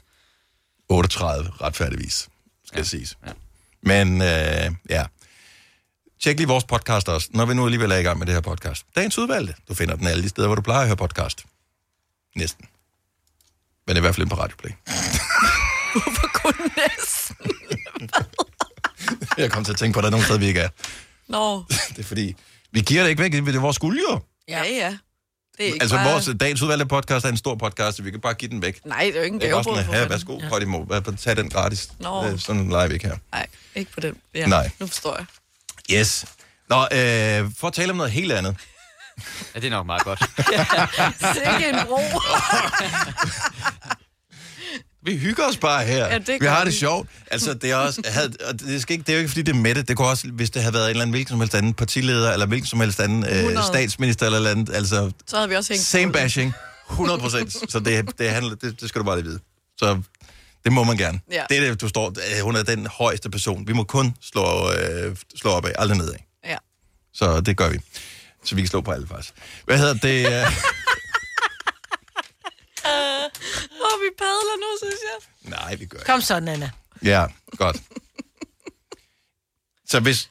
38, 0.89 1.51
retfærdigvis, 1.61 2.29
skal 2.85 3.09
ja. 3.27 3.33
Men 3.83 4.23
øh, 4.23 4.75
ja, 4.91 5.05
tjek 6.21 6.37
lige 6.37 6.49
vores 6.49 6.65
podcast 6.65 7.09
også, 7.09 7.29
når 7.31 7.47
vi 7.47 7.55
nu 7.55 7.65
alligevel 7.65 7.91
er 7.91 7.97
i 7.97 8.03
gang 8.03 8.19
med 8.19 8.27
det 8.27 8.35
her 8.35 8.41
podcast. 8.41 8.87
Dagens 8.97 9.19
udvalgte. 9.19 9.55
Du 9.69 9.75
finder 9.75 9.97
den 9.97 10.07
alle 10.07 10.23
de 10.23 10.29
steder, 10.29 10.49
hvor 10.49 10.55
du 10.55 10.63
plejer 10.63 10.81
at 10.81 10.87
høre 10.87 10.97
podcast. 10.97 11.45
Næsten. 12.37 12.67
Men 13.87 13.97
i 13.97 14.01
hvert 14.01 14.15
fald 14.15 14.23
ind 14.23 14.31
på 14.31 14.37
Radioplay. 14.37 14.71
Hvorfor 15.93 16.29
kun 16.35 16.71
næsten? 16.77 17.37
Jeg 19.39 19.51
kom 19.51 19.65
til 19.65 19.73
at 19.73 19.79
tænke 19.79 19.95
på, 19.95 19.99
at 19.99 20.03
der 20.03 20.09
er 20.09 20.11
nogle 20.11 20.25
steder, 20.25 20.39
vi 20.39 20.47
ikke 20.47 20.61
er. 20.61 20.69
Nå. 21.29 21.65
Det 21.95 21.99
er 21.99 22.03
fordi, 22.05 22.37
vi 22.73 22.81
giver 22.81 23.03
det 23.03 23.11
ikke 23.11 23.23
væk. 23.23 23.33
Det 23.33 23.55
er 23.55 23.61
vores 23.61 23.79
guld, 23.79 24.01
jo. 24.11 24.21
Ja, 24.49 24.63
ja. 24.63 24.97
Det 25.57 25.63
er 25.63 25.67
ikke 25.67 25.79
Altså, 25.83 25.97
bare... 25.97 26.11
vores 26.13 26.31
dagens 26.41 26.63
udvalgte 26.63 26.87
podcast 26.87 27.25
er 27.25 27.29
en 27.29 27.37
stor 27.37 27.55
podcast, 27.55 27.97
så 27.97 28.03
vi 28.03 28.11
kan 28.11 28.21
bare 28.21 28.35
give 28.35 28.51
den 28.51 28.63
væk. 28.63 28.81
Nej, 28.85 28.99
det 29.05 29.15
er 29.15 29.19
jo 29.19 29.23
ikke 29.25 29.35
en 29.35 29.65
for 29.65 29.75
her, 29.75 29.85
fanden. 29.85 30.11
værsgo, 30.11 30.39
ja. 30.43 30.49
Podimo, 30.49 30.85
tag 31.19 31.37
den 31.37 31.51
gratis. 31.51 31.89
Nå. 31.99 32.25
Det 32.25 32.33
er 32.33 32.37
Sådan 32.37 32.69
live 32.69 32.93
ikke 32.95 33.07
her. 33.07 33.17
Nej, 33.33 33.47
ikke 33.75 33.93
på 33.93 34.01
den. 34.01 34.17
Ja, 34.35 34.47
Nej. 34.47 34.71
Nu 34.79 34.87
forstår 34.87 35.17
jeg. 35.17 35.27
Yes. 35.99 36.25
Nå, 36.69 36.77
øh, 36.83 37.51
for 37.59 37.67
at 37.67 37.73
tale 37.73 37.91
om 37.91 37.97
noget 37.97 38.13
helt 38.13 38.33
andet. 38.33 38.57
Ja, 39.55 39.61
det 39.61 39.67
er 39.67 39.71
nok 39.71 39.87
meget 39.87 40.03
godt. 40.05 40.19
Sikke 41.35 41.69
en 41.69 41.87
bro. 41.87 42.01
Vi 45.07 45.17
hygger 45.17 45.45
os 45.49 45.57
bare 45.57 45.85
her. 45.85 46.07
Ja, 46.07 46.19
det 46.19 46.41
vi 46.41 46.47
har 46.47 46.65
vi. 46.65 46.71
det 46.71 46.79
sjovt. 46.79 47.09
Altså, 47.31 47.55
det 47.55 47.71
er 47.71 47.77
også, 47.77 48.03
havde, 48.07 48.33
og 48.49 48.61
det, 48.61 48.83
skal 48.83 48.93
ikke, 48.95 49.03
det 49.03 49.09
er 49.09 49.13
jo 49.15 49.19
ikke, 49.19 49.29
fordi 49.29 49.43
det 49.43 49.53
er 49.53 49.61
med 49.61 49.75
det. 49.75 49.89
Det 49.89 49.97
kunne 49.97 50.09
også, 50.09 50.29
hvis 50.29 50.51
det 50.51 50.63
havde 50.63 50.75
været 50.75 50.85
en 50.85 50.91
eller 50.91 51.03
anden 51.03 51.13
hvilken 51.13 51.29
som 51.29 51.41
helst 51.41 51.55
anden 51.55 51.75
partileder, 51.75 52.33
eller 52.33 52.47
hvilken 52.47 52.67
som 52.67 52.81
helst 52.81 53.01
anden 53.01 53.25
øh, 53.25 53.37
100. 53.37 53.67
statsminister, 53.67 54.27
eller, 54.27 54.39
eller 54.39 54.51
andet, 54.51 54.75
altså, 54.75 55.11
Så 55.27 55.37
havde 55.37 55.49
vi 55.49 55.55
også 55.55 55.73
hængt 55.73 55.87
same 55.87 56.13
bashing. 56.13 56.53
100 56.91 57.21
procent. 57.21 57.53
Så 57.73 57.81
det, 57.81 58.19
det, 58.19 58.31
handler, 58.31 58.55
det, 58.55 58.81
det 58.81 58.89
skal 58.89 58.99
du 58.99 59.05
bare 59.05 59.17
lige 59.17 59.27
vide. 59.27 59.41
Så 59.79 60.03
det 60.65 60.73
må 60.73 60.85
man 60.85 60.97
gerne. 60.97 61.21
Ja. 61.33 61.45
Det 61.49 61.57
er 61.59 61.69
det, 61.71 61.81
du 61.81 61.89
står, 61.89 62.09
øh, 62.09 62.43
hun 62.43 62.57
er 62.57 62.63
den 62.63 62.87
højeste 62.87 63.31
person. 63.31 63.67
Vi 63.67 63.73
må 63.73 63.85
kun 63.85 64.15
slå, 64.23 64.73
øh, 64.73 65.17
slå 65.37 65.51
op 65.51 65.67
af, 65.67 65.73
aldrig 65.79 65.99
nedad. 65.99 66.15
Ja. 66.45 66.57
Så 67.15 67.41
det 67.41 67.57
gør 67.57 67.69
vi. 67.69 67.79
Så 68.45 68.55
vi 68.55 68.61
kan 68.61 68.69
slå 68.69 68.81
på 68.81 68.91
alle 68.91 69.07
faktisk. 69.07 69.35
Hvad 69.65 69.79
hedder 69.79 69.95
det? 69.95 70.27
Øh, 72.87 72.93
Åh, 72.93 73.95
oh, 73.95 73.96
vi 74.07 74.11
padler 74.19 74.57
nu, 74.61 74.67
synes 74.83 75.01
jeg. 75.11 75.51
nej, 75.51 75.75
vi 75.75 75.87
gør 75.87 75.99
ikke. 75.99 76.07
Kom 76.07 76.21
så, 76.21 76.41
Nana. 76.41 76.71
Ja, 77.03 77.27
godt. 77.57 77.77
Så 79.89 80.01
hvis... 80.01 80.31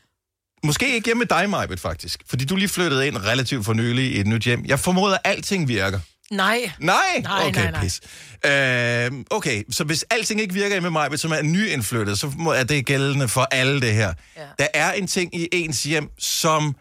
Måske 0.63 0.93
ikke 0.95 1.05
hjemme 1.05 1.19
med 1.19 1.27
dig, 1.27 1.49
Majbet, 1.49 1.79
faktisk. 1.79 2.23
Fordi 2.27 2.45
du 2.45 2.55
lige 2.55 2.69
flyttede 2.69 3.07
ind 3.07 3.17
relativt 3.17 3.65
for 3.65 3.73
nylig 3.73 4.11
i 4.15 4.19
et 4.19 4.27
nyt 4.27 4.43
hjem. 4.43 4.65
Jeg 4.65 4.79
formoder, 4.79 5.13
at 5.15 5.21
alting 5.25 5.67
virker. 5.67 5.99
Nej. 6.31 6.71
Nej? 6.79 7.19
Nej, 7.23 7.47
okay, 7.47 7.61
nej, 7.61 7.71
nej. 7.71 7.81
pis. 7.83 8.01
Øh, 8.45 9.25
okay, 9.29 9.63
så 9.71 9.83
hvis 9.83 10.03
alting 10.09 10.41
ikke 10.41 10.53
virker 10.53 10.81
med 10.81 10.89
Majbet, 10.89 11.19
som 11.19 11.31
er 11.31 11.41
nyindflyttet, 11.41 12.19
så 12.19 12.31
må- 12.37 12.51
er 12.51 12.63
det 12.63 12.85
gældende 12.85 13.27
for 13.27 13.41
alle 13.51 13.81
det 13.81 13.93
her. 13.93 14.13
Ja. 14.37 14.47
Der 14.59 14.67
er 14.73 14.93
en 14.93 15.07
ting 15.07 15.35
i 15.35 15.47
ens 15.51 15.83
hjem, 15.83 16.09
som 16.19 16.75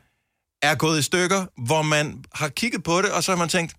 er 0.62 0.74
gået 0.74 0.98
i 0.98 1.02
stykker, 1.02 1.46
hvor 1.66 1.82
man 1.82 2.24
har 2.34 2.48
kigget 2.48 2.82
på 2.84 3.02
det, 3.02 3.12
og 3.12 3.24
så 3.24 3.32
har 3.32 3.36
man 3.36 3.48
tænkt, 3.48 3.74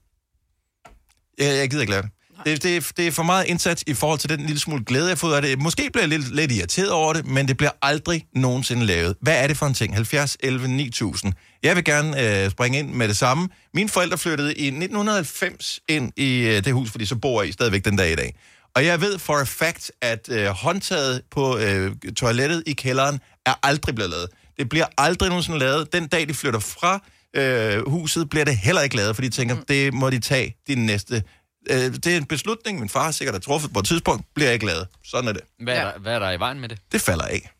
jeg, 1.38 1.55
jeg 1.57 1.70
gider 1.70 1.82
ikke 1.82 1.91
lave 1.91 2.01
det. 2.03 2.11
Det, 2.45 2.63
det, 2.63 2.77
er- 2.77 2.91
det 2.97 3.07
er 3.07 3.11
for 3.11 3.23
meget 3.23 3.45
indsats 3.45 3.83
i 3.87 3.93
forhold 3.93 4.19
til 4.19 4.29
den 4.29 4.39
lille 4.39 4.59
smule 4.59 4.83
glæde, 4.85 5.03
jeg 5.03 5.11
har 5.11 5.15
fået 5.15 5.35
af 5.35 5.41
det. 5.41 5.59
Måske 5.61 5.89
bliver 5.93 6.03
jeg 6.03 6.09
lidt, 6.09 6.35
lidt 6.35 6.51
irriteret 6.51 6.91
over 6.91 7.13
det, 7.13 7.25
men 7.27 7.47
det 7.47 7.57
bliver 7.57 7.71
aldrig 7.81 8.25
nogensinde 8.35 8.85
lavet. 8.85 9.15
Hvad 9.21 9.43
er 9.43 9.47
det 9.47 9.57
for 9.57 9.65
en 9.65 9.73
ting? 9.73 9.93
70, 9.95 10.37
11, 10.39 10.67
9000. 10.67 11.33
Jeg 11.63 11.75
vil 11.75 11.83
gerne 11.83 12.43
øh, 12.43 12.51
springe 12.51 12.79
ind 12.79 12.89
med 12.93 13.07
det 13.07 13.17
samme. 13.17 13.49
Mine 13.73 13.89
forældre 13.89 14.17
flyttede 14.17 14.55
i 14.55 14.67
1990 14.67 15.79
ind 15.89 16.11
i 16.17 16.39
øh, 16.39 16.65
det 16.65 16.73
hus, 16.73 16.91
fordi 16.91 17.05
så 17.05 17.15
bor 17.15 17.41
jeg 17.41 17.49
i 17.49 17.51
stadigvæk 17.51 17.85
den 17.85 17.95
dag 17.95 18.11
i 18.11 18.15
dag. 18.15 18.35
Og 18.75 18.85
jeg 18.85 19.01
ved 19.01 19.19
for 19.19 19.33
a 19.39 19.43
fact, 19.43 19.91
at 20.01 20.29
øh, 20.31 20.47
håndtaget 20.47 21.21
på 21.31 21.57
øh, 21.57 21.91
toilettet 22.17 22.63
i 22.65 22.73
kælderen 22.73 23.19
er 23.45 23.53
aldrig 23.63 23.95
blevet 23.95 24.11
lavet. 24.11 24.27
Det 24.59 24.69
bliver 24.69 24.85
aldrig 24.97 25.29
nogensinde 25.29 25.59
lavet. 25.59 25.93
Den 25.93 26.07
dag, 26.07 26.27
de 26.27 26.33
flytter 26.33 26.59
fra 26.59 27.03
øh, 27.35 27.89
huset, 27.89 28.29
bliver 28.29 28.45
det 28.45 28.57
heller 28.57 28.81
ikke 28.81 28.95
lavet, 28.95 29.15
fordi 29.15 29.27
de 29.27 29.33
tænker, 29.33 29.55
det 29.67 29.93
må 29.93 30.09
de 30.09 30.19
tage 30.19 30.55
de 30.67 30.75
næste 30.75 31.23
øh, 31.70 31.78
det 31.95 32.07
er 32.07 32.18
en 32.18 32.26
beslutning, 32.26 32.80
min 32.80 32.89
far 32.89 33.03
har 33.03 33.11
sikkert 33.11 33.36
har 33.36 33.39
truffet 33.39 33.74
på 33.74 33.80
et 33.80 33.86
tidspunkt, 33.86 34.26
bliver 34.36 34.51
ikke 34.51 34.66
glad. 34.66 34.86
Sådan 35.03 35.28
er 35.28 35.34
det. 35.34 35.41
Hvad 35.59 35.76
er, 35.76 35.84
der, 35.91 35.99
hvad 35.99 36.13
er 36.16 36.20
der 36.20 36.32
i 36.32 36.39
vejen 36.39 36.59
med 36.59 36.70
det? 36.70 36.80
Det 36.91 37.01
falder 37.01 37.26
af. 37.26 37.51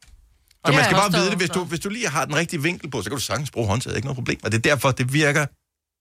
Så 0.66 0.72
man 0.72 0.84
skal 0.84 0.96
bare 0.96 1.12
vide 1.12 1.30
det, 1.30 1.38
hvis 1.38 1.50
du, 1.50 1.64
hvis 1.64 1.80
du 1.80 1.90
lige 1.90 2.10
har 2.10 2.26
den 2.26 2.36
rigtige 2.36 2.62
vinkel 2.62 2.90
på, 2.92 3.02
så 3.02 3.10
kan 3.10 3.18
du 3.18 3.24
sagtens 3.24 3.52
bruge 3.52 3.68
håndtaget, 3.68 3.96
ikke 3.96 4.06
noget 4.06 4.16
problem. 4.16 4.40
Og 4.44 4.52
det 4.52 4.58
er 4.58 4.62
derfor, 4.62 4.92
det 4.92 5.14
virker, 5.14 5.46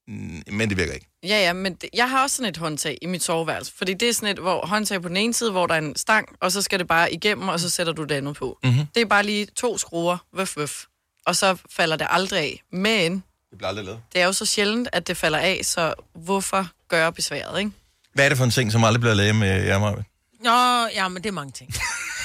mm, 0.08 0.42
men 0.56 0.68
det 0.68 0.76
virker 0.78 0.92
ikke. 0.92 1.06
Ja, 1.22 1.28
ja, 1.28 1.52
men 1.52 1.74
det, 1.74 1.88
jeg 1.94 2.10
har 2.10 2.22
også 2.22 2.36
sådan 2.36 2.48
et 2.50 2.56
håndtag 2.56 2.98
i 3.02 3.06
mit 3.06 3.22
soveværelse. 3.22 3.72
Fordi 3.76 3.94
det 3.94 4.08
er 4.08 4.12
sådan 4.12 4.28
et 4.28 4.38
hvor, 4.38 4.66
håndtag 4.66 5.02
på 5.02 5.08
den 5.08 5.16
ene 5.16 5.34
side, 5.34 5.50
hvor 5.50 5.66
der 5.66 5.74
er 5.74 5.78
en 5.78 5.96
stang, 5.96 6.28
og 6.40 6.52
så 6.52 6.62
skal 6.62 6.78
det 6.78 6.86
bare 6.86 7.12
igennem, 7.12 7.48
og 7.48 7.60
så 7.60 7.70
sætter 7.70 7.92
du 7.92 8.04
det 8.04 8.14
andet 8.14 8.36
på. 8.36 8.58
Mhm. 8.64 8.86
Det 8.94 9.00
er 9.00 9.06
bare 9.06 9.22
lige 9.22 9.46
to 9.56 9.78
skruer, 9.78 10.18
vøf, 10.36 10.56
vøf. 10.56 10.84
Og 11.26 11.36
så 11.36 11.56
falder 11.70 11.96
det 11.96 12.06
aldrig 12.10 12.38
af. 12.40 12.62
Men 12.72 13.12
Det 13.50 13.58
bliver 13.58 13.68
aldrig 13.68 13.84
lavet. 13.84 14.00
det 14.12 14.20
er 14.20 14.26
jo 14.26 14.32
så 14.32 14.46
sjældent, 14.46 14.88
at 14.92 15.06
det 15.06 15.16
falder 15.16 15.38
af, 15.38 15.60
så 15.62 15.94
hvorfor 16.14 16.68
gøre 16.88 17.12
besværet, 17.12 17.58
ikke? 17.58 17.70
Hvad 18.14 18.24
er 18.24 18.28
det 18.28 18.38
for 18.38 18.44
en 18.44 18.50
ting, 18.50 18.72
som 18.72 18.84
aldrig 18.84 19.00
bliver 19.00 19.14
lavet 19.14 19.36
med 19.36 19.64
jer, 19.64 19.78
Maja? 19.78 19.94
Nå, 20.40 20.86
ja, 20.94 21.08
men 21.08 21.22
det 21.22 21.28
er 21.28 21.32
mange 21.32 21.52
ting. 21.52 21.74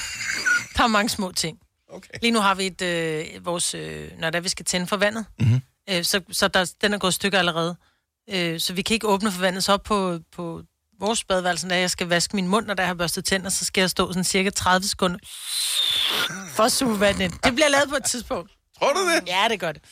der 0.76 0.82
er 0.82 0.86
mange 0.86 1.08
små 1.08 1.32
ting. 1.32 1.58
Okay. 1.92 2.08
Lige 2.22 2.30
nu 2.30 2.40
har 2.40 2.54
vi 2.54 2.66
et, 2.66 2.82
øh, 2.82 3.44
vores, 3.46 3.74
øh, 3.74 4.10
når 4.18 4.30
der 4.30 4.40
vi 4.40 4.48
skal 4.48 4.64
tænde 4.64 4.86
for 4.86 4.96
vandet, 4.96 5.24
Mhm. 5.40 5.60
øh, 5.90 6.04
så, 6.04 6.20
så 6.32 6.48
der, 6.48 6.72
den 6.82 6.94
er 6.94 6.98
gået 6.98 7.14
stykker 7.14 7.38
allerede. 7.38 7.76
Øh, 8.30 8.60
så 8.60 8.72
vi 8.72 8.82
kan 8.82 8.94
ikke 8.94 9.06
åbne 9.08 9.32
for 9.32 9.40
vandet. 9.40 9.64
Så 9.64 9.72
op 9.72 9.82
på, 9.82 10.18
på 10.36 10.62
vores 11.00 11.24
badeværelse, 11.24 11.66
når 11.66 11.74
jeg 11.74 11.90
skal 11.90 12.06
vaske 12.06 12.36
min 12.36 12.48
mund, 12.48 12.66
når 12.66 12.74
der 12.74 12.84
har 12.86 12.94
børstet 12.94 13.24
tænder, 13.24 13.50
så 13.50 13.64
skal 13.64 13.80
jeg 13.80 13.90
stå 13.90 14.08
sådan 14.12 14.24
cirka 14.24 14.50
30 14.50 14.86
sekunder 14.88 15.18
for 16.54 16.62
at 16.62 16.72
suge 16.72 17.00
vandet 17.00 17.20
ind. 17.24 17.32
Det 17.44 17.54
bliver 17.54 17.68
lavet 17.68 17.88
på 17.88 17.96
et 17.96 18.04
tidspunkt. 18.04 18.50
Tror 18.78 18.92
du 18.92 19.08
det? 19.14 19.22
Ja, 19.28 19.46
det 19.50 19.60
gør 19.60 19.72
det. 19.72 19.82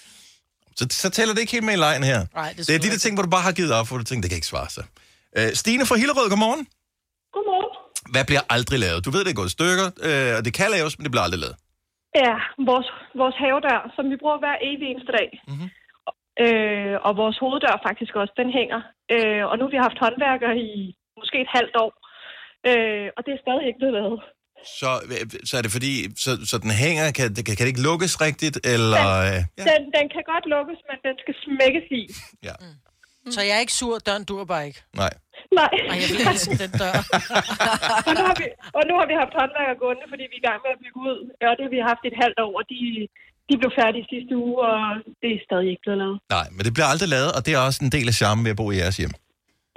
Så, 0.76 0.86
så 0.90 1.08
tæller 1.10 1.34
det 1.34 1.40
ikke 1.40 1.52
helt 1.52 1.64
med 1.64 1.74
i 1.74 1.76
lejen 1.76 2.04
her. 2.04 2.26
Nej, 2.34 2.52
det, 2.52 2.66
Det 2.66 2.74
er 2.74 2.78
de 2.78 2.90
der 2.90 2.98
ting, 2.98 3.16
hvor 3.16 3.22
du 3.22 3.30
bare 3.30 3.42
har 3.42 3.52
givet 3.52 3.72
op, 3.72 3.88
hvor 3.88 3.98
du 3.98 4.04
tænker, 4.04 4.20
det 4.22 4.30
kan 4.30 4.36
ikke 4.36 4.46
svare 4.46 4.70
sig. 4.70 4.84
Øh, 5.38 5.48
Stine 5.62 5.84
fra 5.88 5.96
Hillerød, 6.00 6.26
godmorgen. 6.32 6.62
Godmorgen. 7.34 7.72
Hvad 8.14 8.24
bliver 8.30 8.44
aldrig 8.56 8.78
lavet? 8.86 9.00
Du 9.06 9.10
ved, 9.14 9.20
det 9.24 9.32
er 9.32 9.40
gået 9.40 9.52
i 9.52 9.56
stykker, 9.58 9.86
øh, 10.08 10.32
og 10.38 10.42
det 10.46 10.52
kan 10.58 10.68
laves, 10.76 10.92
men 10.94 11.02
det 11.04 11.12
bliver 11.12 11.26
aldrig 11.26 11.40
lavet. 11.44 11.56
Ja, 12.24 12.36
vores, 12.70 12.88
vores 13.22 13.36
havedør, 13.42 13.80
som 13.96 14.04
vi 14.12 14.16
bruger 14.22 14.38
hver 14.42 14.56
evig 14.68 14.86
eneste 14.92 15.12
dag. 15.18 15.28
Mm-hmm. 15.50 15.68
Øh, 16.44 16.94
og 17.06 17.12
vores 17.22 17.36
hoveddør 17.42 17.76
faktisk 17.88 18.12
også, 18.20 18.34
den 18.42 18.50
hænger. 18.58 18.80
Øh, 19.14 19.42
og 19.50 19.54
nu 19.56 19.62
har 19.64 19.72
vi 19.74 19.86
haft 19.86 19.98
håndværker 20.04 20.50
i 20.66 20.68
måske 21.18 21.36
et 21.46 21.52
halvt 21.58 21.76
år. 21.84 21.92
Øh, 22.68 23.06
og 23.16 23.20
det 23.24 23.32
er 23.34 23.40
stadig 23.44 23.64
ikke 23.68 23.80
blevet 23.82 23.96
lavet. 24.00 24.20
Så, 24.80 24.90
øh, 25.12 25.24
så 25.48 25.52
er 25.58 25.62
det 25.64 25.72
fordi, 25.76 25.92
så, 26.24 26.30
så 26.50 26.56
den 26.64 26.72
hænger, 26.84 27.04
kan, 27.18 27.26
det, 27.36 27.42
kan, 27.46 27.54
kan 27.56 27.64
det 27.64 27.72
ikke 27.74 27.86
lukkes 27.90 28.14
rigtigt, 28.26 28.56
eller... 28.74 29.06
Øh, 29.28 29.38
Ja. 29.58 29.64
Den, 29.70 29.82
den 29.96 30.06
kan 30.14 30.22
godt 30.32 30.44
lukkes, 30.54 30.80
men 30.88 30.96
den 31.06 31.14
skal 31.22 31.34
smækkes 31.44 31.86
i. 32.00 32.02
Ja. 32.48 32.54
Så 33.36 33.40
jeg 33.48 33.54
er 33.58 33.62
ikke 33.66 33.76
sur, 33.80 33.94
døren 34.08 34.24
dur 34.30 34.42
bare 34.52 34.64
ikke. 34.68 34.80
Nej. 35.02 35.12
Nej. 35.60 35.72
Og 35.90 35.94
jeg 36.00 36.06
vil 36.12 36.20
elske 36.32 36.54
den 36.64 36.72
dør. 36.82 36.94
og, 38.06 38.12
nu 38.18 38.22
har 38.28 38.36
vi, 38.40 38.46
og 38.78 38.82
nu 38.88 38.92
har 39.00 39.06
vi 39.10 39.14
haft 39.22 39.32
håndværker 39.40 39.74
gående, 39.82 40.04
fordi 40.12 40.24
vi 40.32 40.36
er 40.38 40.42
i 40.44 40.46
gang 40.48 40.58
med 40.64 40.70
at 40.76 40.80
bygge 40.84 40.98
ud. 41.08 41.16
Og 41.50 41.52
det 41.56 41.62
har 41.66 41.72
vi 41.76 41.80
haft 41.90 42.02
i 42.06 42.08
et 42.12 42.18
halvt 42.24 42.38
år, 42.46 42.52
og 42.60 42.64
de, 42.72 42.78
de 43.48 43.54
blev 43.60 43.70
færdige 43.80 44.04
sidste 44.12 44.32
uge, 44.46 44.56
og 44.70 44.78
det 45.22 45.28
er 45.36 45.40
stadig 45.48 45.68
ikke 45.72 45.82
blevet 45.84 45.98
lavet. 46.02 46.16
Nej, 46.36 46.46
men 46.54 46.62
det 46.66 46.72
bliver 46.76 46.88
aldrig 46.92 47.08
lavet, 47.16 47.30
og 47.36 47.40
det 47.44 47.52
er 47.56 47.60
også 47.68 47.80
en 47.86 47.92
del 47.96 48.06
af 48.12 48.16
charmen 48.20 48.42
ved 48.46 48.52
at 48.54 48.58
bo 48.62 48.66
i 48.74 48.76
jeres 48.82 48.96
hjem. 49.02 49.12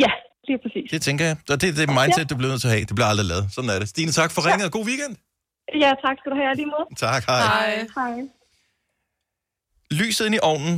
Ja, 0.06 0.12
lige 0.48 0.60
præcis. 0.64 0.88
Det 0.96 1.02
tænker 1.08 1.24
jeg. 1.30 1.36
Og 1.54 1.58
det 1.62 1.68
er 1.72 1.76
det 1.82 1.88
mindset, 2.00 2.26
du 2.32 2.36
bliver 2.40 2.52
nødt 2.54 2.62
til 2.66 2.70
at 2.72 2.76
have. 2.78 2.86
Det 2.92 2.96
bliver 2.98 3.10
aldrig 3.14 3.28
lavet. 3.34 3.46
Sådan 3.56 3.70
er 3.74 3.78
det. 3.82 3.88
Stine, 3.94 4.12
tak 4.20 4.30
for 4.36 4.42
ringet, 4.48 4.66
og 4.70 4.74
god 4.78 4.86
weekend. 4.92 5.14
Ja, 5.84 5.92
tak 6.06 6.16
skal 6.20 6.30
du 6.34 6.38
have 6.42 6.52
lige 6.62 6.70
måde. 6.76 6.86
Tak, 7.06 7.22
hej. 7.32 7.42
Hej. 8.00 8.14
Lyset 10.02 10.26
ind 10.28 10.36
i 10.40 10.42
ovnen, 10.52 10.76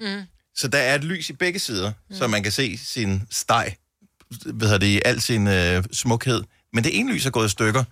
Mm. 0.00 0.22
Så 0.58 0.68
der 0.68 0.78
er 0.78 0.94
et 0.94 1.04
lys 1.04 1.30
i 1.30 1.32
begge 1.32 1.58
sider, 1.58 1.92
mm. 2.10 2.16
så 2.16 2.26
man 2.26 2.42
kan 2.42 2.52
se 2.52 2.78
sin 2.78 3.22
steg, 3.30 3.74
hvad 4.44 4.66
hedder 4.68 4.78
det, 4.78 4.86
i 4.86 5.00
al 5.04 5.20
sin 5.20 5.46
øh, 5.46 5.84
smukhed. 5.92 6.42
Men 6.72 6.84
det 6.84 6.98
ene 6.98 7.12
lys 7.12 7.26
er 7.26 7.30
gået 7.30 7.46
i 7.46 7.50
stykker. 7.50 7.84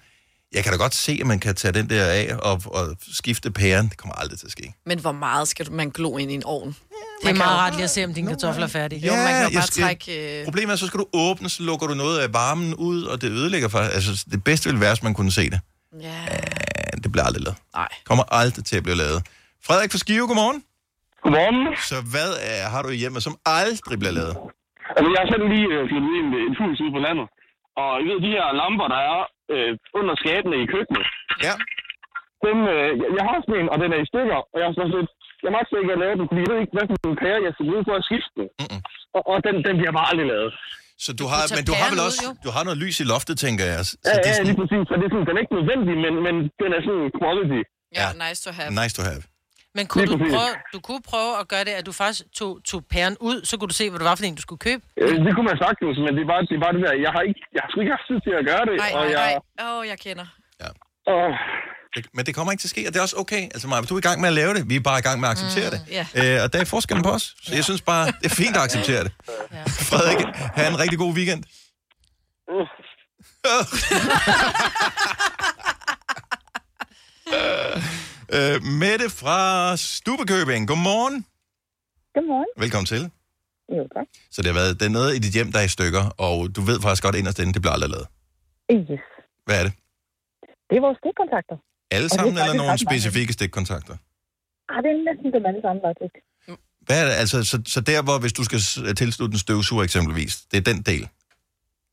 Jeg 0.55 0.63
kan 0.65 0.73
da 0.73 0.79
godt 0.79 0.95
se, 0.95 1.19
at 1.21 1.27
man 1.27 1.41
kan 1.41 1.55
tage 1.55 1.73
den 1.73 1.91
der 1.91 2.05
af 2.05 2.35
og, 2.43 2.63
og 2.67 2.97
skifte 3.13 3.51
pæren. 3.51 3.89
Det 3.89 3.97
kommer 3.97 4.15
aldrig 4.15 4.39
til 4.39 4.47
at 4.47 4.53
ske. 4.53 4.75
Men 4.87 4.99
hvor 4.99 5.13
meget 5.13 5.49
skal 5.49 5.67
du- 5.67 5.73
man 5.73 5.91
glo 5.91 6.17
ind 6.19 6.31
i 6.31 6.35
en 6.35 6.45
ovn? 6.45 6.77
Det 7.23 7.31
er 7.31 7.35
meget 7.35 7.59
rart 7.59 7.73
lige 7.75 7.85
at 7.85 7.91
se, 7.91 8.05
om 8.05 8.15
dine 8.15 8.29
kartofler 8.31 8.65
er 8.65 8.69
færdige. 8.69 9.07
Jo, 9.07 9.15
man 9.15 9.27
kan 9.35 9.43
jo 9.53 9.59
bare 9.59 9.67
skal- 9.67 9.83
trække... 9.83 10.39
Øh... 10.41 10.45
Problemet 10.45 10.73
er, 10.73 10.77
så 10.77 10.87
skal 10.87 11.01
du 11.01 11.07
åbne, 11.13 11.49
så 11.49 11.63
lukker 11.63 11.87
du 11.87 11.95
noget 11.95 12.19
af 12.19 12.33
varmen 12.33 12.75
ud, 12.75 13.03
og 13.03 13.21
det 13.21 13.31
ødelægger 13.31 13.69
for... 13.69 13.79
Altså, 13.79 14.25
det 14.31 14.45
bedste 14.45 14.69
ville 14.69 14.81
være, 14.81 14.95
hvis 14.95 15.03
man 15.03 15.15
kunne 15.15 15.33
se 15.33 15.51
det. 15.51 15.61
Ja. 16.01 16.25
Men 16.95 17.03
det 17.03 17.13
bliver 17.13 17.25
aldrig 17.25 17.43
lavet. 17.43 17.57
Nej. 17.75 17.89
Kommer 18.05 18.25
aldrig 18.35 18.65
til 18.65 18.77
at 18.77 18.83
blive 18.83 18.97
lavet. 18.97 19.23
Frederik 19.67 19.91
fra 19.91 19.99
Skive, 19.99 20.27
godmorgen. 20.27 20.63
Godmorgen. 21.27 21.61
Så 21.93 21.99
hvad 22.15 22.31
er, 22.53 22.61
har 22.75 22.81
du 22.85 22.89
i 22.97 22.99
hjemme, 23.03 23.19
som 23.27 23.35
aldrig 23.61 23.97
bliver 24.03 24.15
lavet? 24.21 24.35
Altså, 24.97 25.09
jeg 25.15 25.21
har 25.23 25.29
selv 25.33 25.45
lige 25.55 25.69
øh, 25.77 25.83
flyttet 25.91 26.13
ind 26.21 26.29
i 26.39 26.41
et 26.51 26.57
hus 26.61 26.77
ude 26.85 26.93
på 26.97 27.01
landet. 27.07 27.27
Og 27.83 27.91
I 28.03 28.05
ved, 28.09 28.19
de 28.27 28.31
her 28.37 28.47
lamper, 28.61 28.87
der 28.95 29.01
er 29.13 29.21
øh, 29.55 29.71
under 29.99 30.15
skabene 30.23 30.57
i 30.63 30.67
køkkenet. 30.75 31.05
Ja. 31.47 31.55
Dem, 32.47 32.59
øh, 32.75 32.89
jeg, 33.01 33.09
jeg 33.19 33.25
har 33.29 33.37
sådan 33.45 33.57
en, 33.61 33.69
og 33.73 33.77
den 33.83 33.91
er 33.97 34.01
i 34.05 34.09
stykker. 34.13 34.39
Og 34.53 34.57
jeg 34.61 34.67
har 34.69 34.75
sådan 34.79 34.93
lidt... 34.97 35.11
Jeg 35.45 35.51
magter 35.57 35.77
ikke 35.83 35.95
at 35.97 36.01
lave 36.05 36.15
den, 36.19 36.25
fordi 36.31 36.41
jeg 36.45 36.51
ved 36.53 36.59
ikke, 36.65 36.75
hvad 36.77 36.87
for 36.91 36.97
en 37.13 37.19
pære, 37.25 37.39
jeg 37.47 37.53
skal 37.55 37.65
bruge 37.71 37.85
for 37.89 37.95
at 38.01 38.05
skifte 38.09 38.33
den. 38.39 38.47
Mm-mm. 38.61 38.81
Og, 39.17 39.23
og 39.31 39.37
den, 39.47 39.55
den 39.67 39.75
bliver 39.81 39.95
bare 39.99 40.09
aldrig 40.11 40.27
lavet. 40.35 40.51
Så 41.05 41.11
du 41.21 41.25
har, 41.33 41.41
men 41.57 41.65
du 41.71 41.75
har 41.81 41.89
vel 41.93 42.01
også 42.09 42.23
du 42.47 42.51
har 42.57 42.63
noget 42.69 42.79
lys 42.85 42.97
i 43.05 43.07
loftet, 43.13 43.35
tænker 43.47 43.65
jeg. 43.73 43.81
Så 43.89 43.93
Ja, 44.09 44.15
det 44.27 44.31
ja, 44.33 44.41
er 44.41 44.45
lige 44.51 44.59
præcis. 44.63 44.83
Så 44.91 44.95
det 45.01 45.05
er 45.09 45.13
sådan, 45.15 45.27
den 45.29 45.35
er 45.39 45.43
ikke 45.45 45.57
nødvendig, 45.59 45.95
men, 46.05 46.13
men 46.27 46.35
den 46.63 46.71
er 46.77 46.81
sådan 46.89 47.07
quality. 47.21 47.61
Ja, 48.01 48.07
nice 48.25 48.41
to 48.47 48.51
have. 48.59 48.69
nice 48.83 48.95
to 48.99 49.03
have. 49.11 49.21
Men 49.79 49.85
kunne 49.93 50.07
du, 50.13 50.17
prøve, 50.35 50.53
du 50.75 50.79
kunne 50.89 51.03
prøve 51.13 51.33
at 51.41 51.45
gøre 51.53 51.65
det, 51.69 51.75
at 51.81 51.85
du 51.89 51.93
faktisk 52.03 52.23
tog, 52.41 52.53
tog 52.71 52.81
pæren 52.95 53.15
ud, 53.29 53.39
så 53.49 53.53
kunne 53.59 53.71
du 53.73 53.79
se, 53.83 53.87
hvad 53.91 53.99
det 54.01 54.07
var 54.11 54.17
for 54.19 54.25
en, 54.29 54.35
du 54.41 54.45
skulle 54.47 54.63
købe. 54.69 54.83
Øh, 55.03 55.15
det 55.27 55.31
kunne 55.35 55.49
man 55.51 55.59
sagtens, 55.65 55.97
men 56.05 56.11
det 56.17 56.23
er 56.27 56.31
bare 56.35 56.43
det, 56.51 56.55
er 56.61 56.65
bare 56.67 56.75
det 56.77 56.83
der. 56.87 56.95
Jeg 57.07 57.13
har, 57.17 57.23
ikke, 57.31 57.41
jeg 57.55 57.61
har 57.65 57.69
sgu 57.71 57.77
ikke 57.85 57.95
haft 57.97 58.07
tid 58.11 58.19
til 58.27 58.33
at 58.41 58.45
gøre 58.51 58.65
det. 58.69 58.75
Nej, 58.85 58.93
og 58.99 59.03
nej, 59.05 59.13
jeg, 59.17 59.27
nej. 59.59 59.67
Åh, 59.67 59.79
oh, 59.79 59.83
jeg 59.93 59.99
kender. 60.07 60.27
Åh, 61.15 61.33
Det, 61.95 62.01
men 62.17 62.23
det 62.27 62.33
kommer 62.37 62.51
ikke 62.53 62.63
til 62.65 62.71
at 62.71 62.75
ske, 62.77 62.83
og 62.87 62.91
det 62.93 62.99
er 62.99 63.05
også 63.09 63.19
okay. 63.25 63.43
Altså, 63.55 63.67
Maja, 63.69 63.83
du 63.91 63.95
er 63.95 63.99
i 64.05 64.07
gang 64.09 64.19
med 64.23 64.29
at 64.33 64.37
lave 64.41 64.53
det. 64.57 64.63
Vi 64.73 64.77
er 64.81 64.85
bare 64.91 64.99
i 65.03 65.07
gang 65.09 65.17
med 65.21 65.27
at 65.29 65.33
acceptere 65.37 65.69
det. 65.75 65.81
ja. 65.99 66.05
Øh, 66.21 66.37
og 66.45 66.49
der 66.53 66.59
er 66.61 66.65
forskellen 66.77 67.05
på 67.09 67.13
os. 67.19 67.25
Så 67.45 67.51
jeg 67.59 67.65
synes 67.69 67.83
bare, 67.93 68.05
det 68.21 68.27
er 68.33 68.37
fint 68.43 68.55
at 68.59 68.63
acceptere 68.67 69.03
det. 69.07 69.13
Frederik, 69.91 70.21
have 70.59 70.69
en 70.75 70.79
rigtig 70.83 70.99
god 71.05 71.13
weekend. 71.19 71.43
øh, 78.37 78.55
Mette 78.83 79.07
fra 79.21 79.39
Stubekøbing, 79.77 80.63
godmorgen. 80.71 81.17
Godmorgen. 82.15 82.51
Velkommen 82.65 82.89
til. 82.95 83.03
Jo, 83.77 83.83
tak. 83.97 84.07
Så 84.35 84.39
det, 84.43 84.49
har 84.53 84.59
været, 84.61 84.73
det 84.81 84.87
er 84.91 84.95
noget 84.99 85.11
i 85.17 85.21
dit 85.25 85.35
hjem, 85.39 85.49
der 85.53 85.61
er 85.63 85.67
i 85.71 85.75
stykker, 85.79 86.05
og 86.27 86.37
du 86.57 86.61
ved 86.71 86.79
faktisk 86.85 87.03
godt 87.07 87.17
inderst 87.21 87.39
inde, 87.43 87.53
det 87.57 87.63
bliver 87.63 87.77
aldrig 87.77 87.91
lavet. 87.97 88.09
Yes. 88.77 89.03
Hvad 89.47 89.57
er 89.61 89.65
det? 89.67 89.73
Det 90.69 90.75
er 90.79 90.83
vores 90.87 90.99
stikkontakter. 91.03 91.57
Alle 91.97 92.09
sammen, 92.17 92.35
eller 92.41 92.57
nogle 92.63 92.79
specifikke 92.89 93.33
stikkontakter? 93.39 93.97
Ah, 94.73 94.79
det 94.83 94.91
er 94.95 94.99
næsten 95.09 95.29
dem 95.37 95.45
alle 95.51 95.63
sammen, 95.67 95.83
faktisk. 95.89 96.15
Hvad 96.87 96.97
er 97.03 97.07
det? 97.09 97.15
Altså, 97.23 97.37
så, 97.51 97.57
så 97.75 97.81
der, 97.81 98.01
hvor 98.07 98.17
hvis 98.23 98.35
du 98.39 98.45
skal 98.49 98.61
tilslutte 99.03 99.35
en 99.35 99.43
støvsuger 99.47 99.85
eksempelvis, 99.89 100.33
det 100.51 100.57
er 100.63 100.67
den 100.73 100.81
del? 100.91 101.05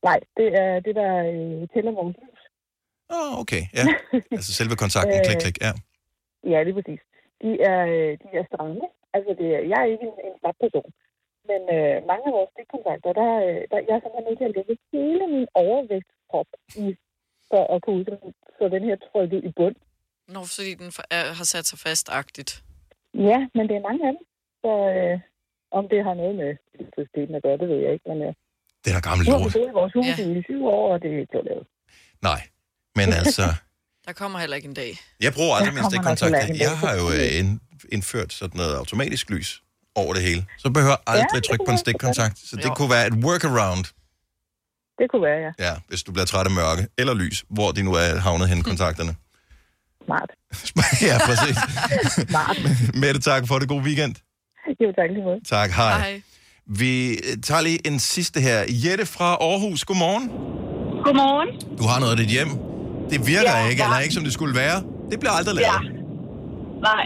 Nej, 0.08 0.18
det 0.38 0.48
er 0.62 0.72
det, 0.86 0.94
der 1.00 1.10
øh, 1.32 1.60
tæller 1.72 1.92
vores 2.00 2.16
lys. 2.22 2.40
Åh, 3.14 3.32
oh, 3.32 3.40
okay, 3.42 3.62
ja. 3.78 3.84
Altså 4.36 4.52
selve 4.52 4.76
kontakten, 4.76 5.20
klik, 5.26 5.36
klik, 5.44 5.56
ja. 5.66 5.72
Ja, 6.50 6.58
det 6.64 6.70
er 6.72 6.78
præcis. 6.80 7.02
De 7.42 7.50
er, 7.70 7.80
øh, 7.94 8.12
de 8.22 8.28
er 8.40 8.44
stramme. 8.50 8.84
Altså, 9.16 9.30
det 9.40 9.48
er, 9.56 9.60
jeg 9.72 9.78
er 9.84 9.88
ikke 9.94 10.06
en, 10.10 10.16
en 10.28 10.34
slap 10.40 10.56
person. 10.64 10.90
Men 11.50 11.60
øh, 11.76 11.96
mange 12.10 12.24
af 12.28 12.34
vores 12.38 12.50
stikkontakter, 12.54 13.10
der, 13.20 13.30
øh, 13.46 13.60
der 13.70 13.78
jeg 13.88 13.94
er 13.96 14.02
simpelthen 14.02 14.26
nødt 14.28 14.38
til 14.40 14.48
at 14.50 14.54
lægge 14.56 14.74
hele 14.94 15.24
min 15.34 15.46
overvægtskrop 15.64 16.50
i, 16.84 16.86
for 17.50 17.62
at 17.74 17.78
kunne 17.82 17.96
ud, 18.00 18.32
så 18.58 18.64
den 18.74 18.82
her 18.88 18.96
trykket 19.08 19.40
i 19.48 19.50
bund. 19.58 19.76
Nå, 20.34 20.40
fordi 20.54 20.72
den 20.82 20.90
er, 21.16 21.22
har 21.38 21.46
sat 21.52 21.66
sig 21.70 21.78
fastagtigt. 21.86 22.52
Ja, 23.14 23.38
men 23.56 23.62
det 23.68 23.74
er 23.76 23.84
mange 23.88 24.02
af 24.08 24.12
dem. 24.16 24.22
Så 24.62 24.70
øh, 24.94 25.16
om 25.78 25.84
det 25.92 26.00
har 26.06 26.14
noget 26.14 26.34
med 26.40 26.50
elektriciteten 26.74 27.34
at 27.38 27.42
gøre, 27.42 27.58
det 27.62 27.68
ved 27.68 27.80
jeg 27.84 27.92
ikke. 27.92 28.08
Men 28.10 28.18
øh, 28.26 28.32
Det 28.82 28.88
er 28.90 28.96
da 28.98 29.02
gammel 29.08 29.22
nu 29.26 29.32
har 29.32 29.38
vi 29.38 29.44
lort. 29.44 29.54
boet 29.58 29.70
i 29.72 29.78
vores 29.80 29.92
hus 29.98 30.06
ja. 30.18 30.38
i 30.38 30.42
syv 30.48 30.60
år, 30.76 30.84
og 30.92 31.02
det 31.02 31.08
er 31.14 31.18
ikke 31.20 31.42
lavet. 31.50 31.66
Nej, 32.28 32.40
men 32.98 33.08
altså, 33.20 33.44
Der 34.06 34.12
kommer 34.12 34.38
heller 34.38 34.56
ikke 34.56 34.68
en 34.68 34.74
dag. 34.74 34.98
jeg 35.20 35.32
bruger 35.32 35.56
aldrig 35.56 35.74
min 35.74 35.84
stikkontakter. 35.84 36.54
Jeg 36.58 36.78
har 36.78 36.94
jo 36.94 37.10
øh, 37.10 37.38
ind, 37.40 37.60
indført 37.92 38.32
sådan 38.32 38.56
noget 38.56 38.74
automatisk 38.76 39.30
lys 39.30 39.62
over 39.94 40.14
det 40.14 40.22
hele. 40.22 40.44
Så 40.58 40.70
behøver 40.70 40.90
jeg 41.06 41.14
aldrig 41.14 41.28
det 41.34 41.44
trykke 41.44 41.64
på 41.66 41.72
en 41.72 41.78
stikkontakt. 41.78 42.38
Så 42.38 42.56
det 42.56 42.64
Jo. 42.64 42.74
kunne 42.74 42.90
være 42.90 43.06
et 43.06 43.12
workaround, 43.14 43.84
Det 44.98 45.06
kunne 45.10 45.22
være, 45.22 45.40
ja. 45.46 45.70
ja, 45.70 45.74
hvis 45.88 46.02
du 46.02 46.12
bliver 46.12 46.26
træt 46.26 46.46
af 46.46 46.52
mørke 46.52 46.86
eller 46.98 47.14
lys, 47.14 47.44
hvor 47.50 47.70
de 47.72 47.82
nu 47.82 47.92
er 47.94 48.18
havnet 48.18 48.48
hen, 48.48 48.62
kontakterne. 48.62 49.14
Smart. 50.04 50.30
ja, 51.10 51.18
præcis. 51.26 51.56
Smart. 52.28 52.58
Mette, 52.94 53.20
tak 53.20 53.48
for 53.48 53.58
det. 53.58 53.68
God 53.68 53.82
weekend. 53.82 54.14
Jo, 54.80 54.92
tak 54.98 55.10
lige 55.10 55.24
måde. 55.24 55.40
Tak, 55.48 55.70
hej. 55.70 55.98
hej. 55.98 56.22
Vi 56.66 57.10
øh, 57.12 57.42
tager 57.42 57.60
lige 57.60 57.86
en 57.86 58.00
sidste 58.00 58.40
her. 58.40 58.64
Jette 58.68 59.06
fra 59.06 59.34
Aarhus, 59.40 59.84
godmorgen. 59.84 60.28
Godmorgen. 61.04 61.76
Du 61.78 61.84
har 61.84 62.00
noget 62.00 62.12
af 62.12 62.16
dit 62.18 62.28
hjem. 62.28 62.48
Det 63.12 63.18
virker 63.32 63.54
Ja, 63.58 63.68
ikke, 63.70 63.80
ja. 63.82 63.86
eller 63.86 64.00
ikke, 64.04 64.14
som 64.18 64.24
det 64.28 64.34
skulle 64.38 64.54
være. 64.64 64.78
Det 65.10 65.16
bliver 65.22 65.34
aldrig 65.38 65.54
lavet. 65.56 65.70
Ja. 65.72 65.78
Nej, 66.88 67.04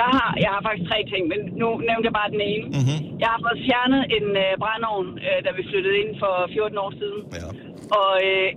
jeg 0.00 0.08
har, 0.16 0.28
jeg 0.44 0.50
har 0.54 0.60
faktisk 0.68 0.86
tre 0.92 0.98
ting, 1.12 1.22
men 1.32 1.40
nu 1.62 1.68
nævnte 1.88 2.04
jeg 2.08 2.14
bare 2.20 2.30
den 2.36 2.42
ene. 2.52 2.64
Mm-hmm. 2.78 2.98
Jeg 3.22 3.28
har 3.34 3.40
fået 3.46 3.58
fjernet 3.66 4.02
en 4.16 4.26
øh, 4.44 4.50
brændeovn, 4.62 5.08
øh, 5.26 5.38
da 5.46 5.50
vi 5.58 5.62
flyttede 5.70 5.96
ind 6.02 6.10
for 6.22 6.32
14 6.56 6.84
år 6.84 6.90
siden. 7.00 7.20
Ja. 7.38 7.48
Og 8.00 8.10
øh, 8.28 8.48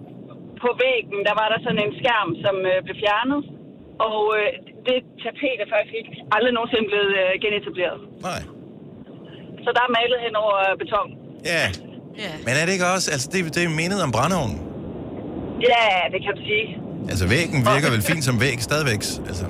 på 0.64 0.70
væggen, 0.84 1.20
der 1.28 1.34
var 1.42 1.48
der 1.54 1.60
sådan 1.66 1.82
en 1.86 1.94
skærm, 2.02 2.30
som 2.44 2.56
øh, 2.72 2.78
blev 2.86 2.96
fjernet. 3.04 3.40
Og 4.08 4.20
øh, 4.38 4.48
det 4.88 4.98
tapet 5.24 5.58
er 5.64 5.70
faktisk 5.76 5.94
ikke 6.00 6.12
aldrig 6.36 6.54
nogensinde 6.58 6.86
blevet 6.92 7.12
øh, 7.24 7.32
genetableret. 7.44 8.00
Nej. 8.30 8.42
Så 9.64 9.70
der 9.76 9.82
er 9.88 9.92
malet 9.98 10.20
hen 10.26 10.34
over 10.44 10.56
øh, 10.68 10.74
beton. 10.82 11.08
Ja. 11.54 11.64
Ja. 12.24 12.32
Men 12.46 12.54
er 12.60 12.64
det 12.66 12.74
ikke 12.78 12.90
også, 12.96 13.08
altså 13.16 13.28
det, 13.34 13.40
det 13.56 13.62
er 13.68 13.72
menet 13.82 14.00
om 14.08 14.12
brændeovnen? 14.18 14.60
Ja, 15.68 15.86
det 16.14 16.20
kan 16.26 16.32
du 16.38 16.42
sige. 16.50 16.66
Altså 17.12 17.26
væggen 17.36 17.60
virker 17.72 17.90
vel 17.96 18.02
fint 18.12 18.24
som 18.30 18.36
væg 18.46 18.58
stadigvæk, 18.70 19.02
altså. 19.32 19.46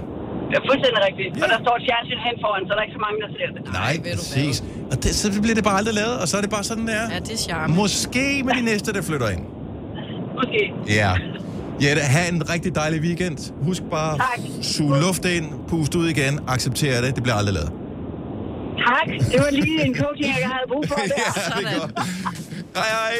Det 0.49 0.55
er 0.61 0.63
fuldstændig 0.69 0.99
rigtigt. 1.07 1.29
Ja. 1.37 1.43
Og 1.43 1.47
der 1.53 1.59
står 1.65 1.73
et 1.79 1.83
fjernsyn 1.89 2.19
hen 2.27 2.35
foran, 2.43 2.61
så 2.67 2.71
der 2.75 2.79
er 2.81 2.85
ikke 2.87 2.97
så 2.99 3.03
mange, 3.07 3.17
der 3.25 3.29
ser 3.37 3.47
det. 3.55 3.61
Nej, 3.81 3.93
præcis. 4.17 4.55
Og 4.91 4.95
det, 5.03 5.09
så 5.21 5.41
bliver 5.43 5.55
det 5.59 5.63
bare 5.69 5.77
aldrig 5.81 5.95
lavet, 6.01 6.15
og 6.21 6.27
så 6.27 6.33
er 6.37 6.41
det 6.45 6.49
bare 6.57 6.63
sådan, 6.71 6.85
det 6.89 6.95
er. 7.03 7.07
Ja, 7.15 7.19
det 7.27 7.33
er 7.37 7.41
charme. 7.47 7.75
Måske 7.83 8.25
med 8.47 8.53
de 8.59 8.61
næste, 8.71 8.93
der 8.93 9.01
flytter 9.09 9.29
ind. 9.35 9.43
Måske. 10.39 10.61
Ja. 11.01 11.11
Jette, 11.83 12.01
have 12.15 12.27
en 12.35 12.49
rigtig 12.53 12.75
dejlig 12.75 12.99
weekend. 13.07 13.37
Husk 13.67 13.83
bare 13.91 14.17
Tak. 14.17 14.39
suge 14.61 14.99
luft 15.05 15.25
ind, 15.25 15.45
puste 15.69 15.97
ud 16.01 16.07
igen, 16.15 16.33
acceptere 16.47 17.01
det. 17.05 17.15
Det 17.15 17.23
bliver 17.23 17.35
aldrig 17.41 17.53
lavet. 17.59 17.71
Tak. 18.87 19.07
Det 19.31 19.39
var 19.45 19.51
lige 19.51 19.85
en 19.87 19.95
coaching, 19.95 20.27
jeg 20.43 20.49
havde 20.55 20.67
brug 20.73 20.83
for 20.87 20.95
der. 21.01 21.05
ja, 21.17 21.59
det 21.59 21.67
er 21.75 21.79
godt. 21.79 21.91
Hej, 22.75 22.89
hej. 22.89 23.15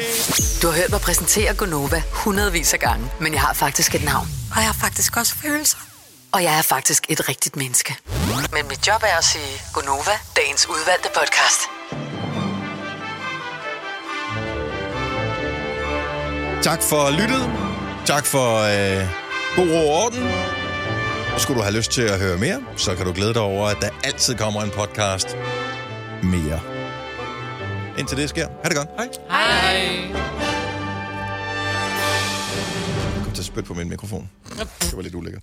Du 0.62 0.66
har 0.66 0.74
hørt 0.80 0.90
mig 0.90 1.00
præsentere 1.00 1.54
Gonova 1.54 2.02
hundredvis 2.12 2.72
af 2.74 2.80
gange, 2.80 3.10
men 3.20 3.32
jeg 3.32 3.40
har 3.40 3.52
faktisk 3.54 3.94
et 3.94 4.04
navn. 4.04 4.28
Og 4.50 4.56
jeg 4.56 4.66
har 4.66 4.78
faktisk 4.80 5.16
også 5.16 5.34
følelser. 5.34 5.78
Og 6.32 6.42
jeg 6.42 6.58
er 6.58 6.62
faktisk 6.62 7.06
et 7.08 7.28
rigtigt 7.28 7.56
menneske. 7.56 7.96
Men 8.52 8.68
mit 8.68 8.86
job 8.86 9.02
er 9.02 9.18
at 9.18 9.24
sige 9.24 9.62
Gonova, 9.74 10.14
dagens 10.36 10.68
udvalgte 10.68 11.08
podcast. 11.18 11.60
Tak 16.62 16.82
for 16.82 17.10
lyttet. 17.10 17.50
Tak 18.06 18.26
for 18.26 18.48
øh, 18.58 19.06
god 19.56 19.70
ro 19.74 19.88
og 19.90 20.04
orden. 20.04 20.22
Og 21.34 21.40
skulle 21.40 21.58
du 21.58 21.62
have 21.62 21.76
lyst 21.76 21.90
til 21.90 22.02
at 22.02 22.18
høre 22.20 22.38
mere, 22.38 22.62
så 22.76 22.94
kan 22.94 23.06
du 23.06 23.12
glæde 23.12 23.34
dig 23.34 23.42
over, 23.42 23.68
at 23.68 23.76
der 23.80 23.90
altid 24.04 24.34
kommer 24.34 24.62
en 24.62 24.70
podcast 24.70 25.36
mere. 26.22 26.79
Indtil 27.98 28.16
det 28.16 28.28
sker. 28.28 28.48
Ha' 28.62 28.68
det 28.68 28.76
godt. 28.76 28.88
Hej. 28.96 29.08
Hej. 29.30 30.10
Jeg 33.14 33.24
kom 33.24 33.32
til 33.32 33.42
at 33.42 33.46
spytte 33.46 33.66
på 33.68 33.74
min 33.74 33.88
mikrofon. 33.88 34.30
Det 34.80 34.96
var 34.96 35.02
lidt 35.02 35.14
ulækkert. 35.14 35.42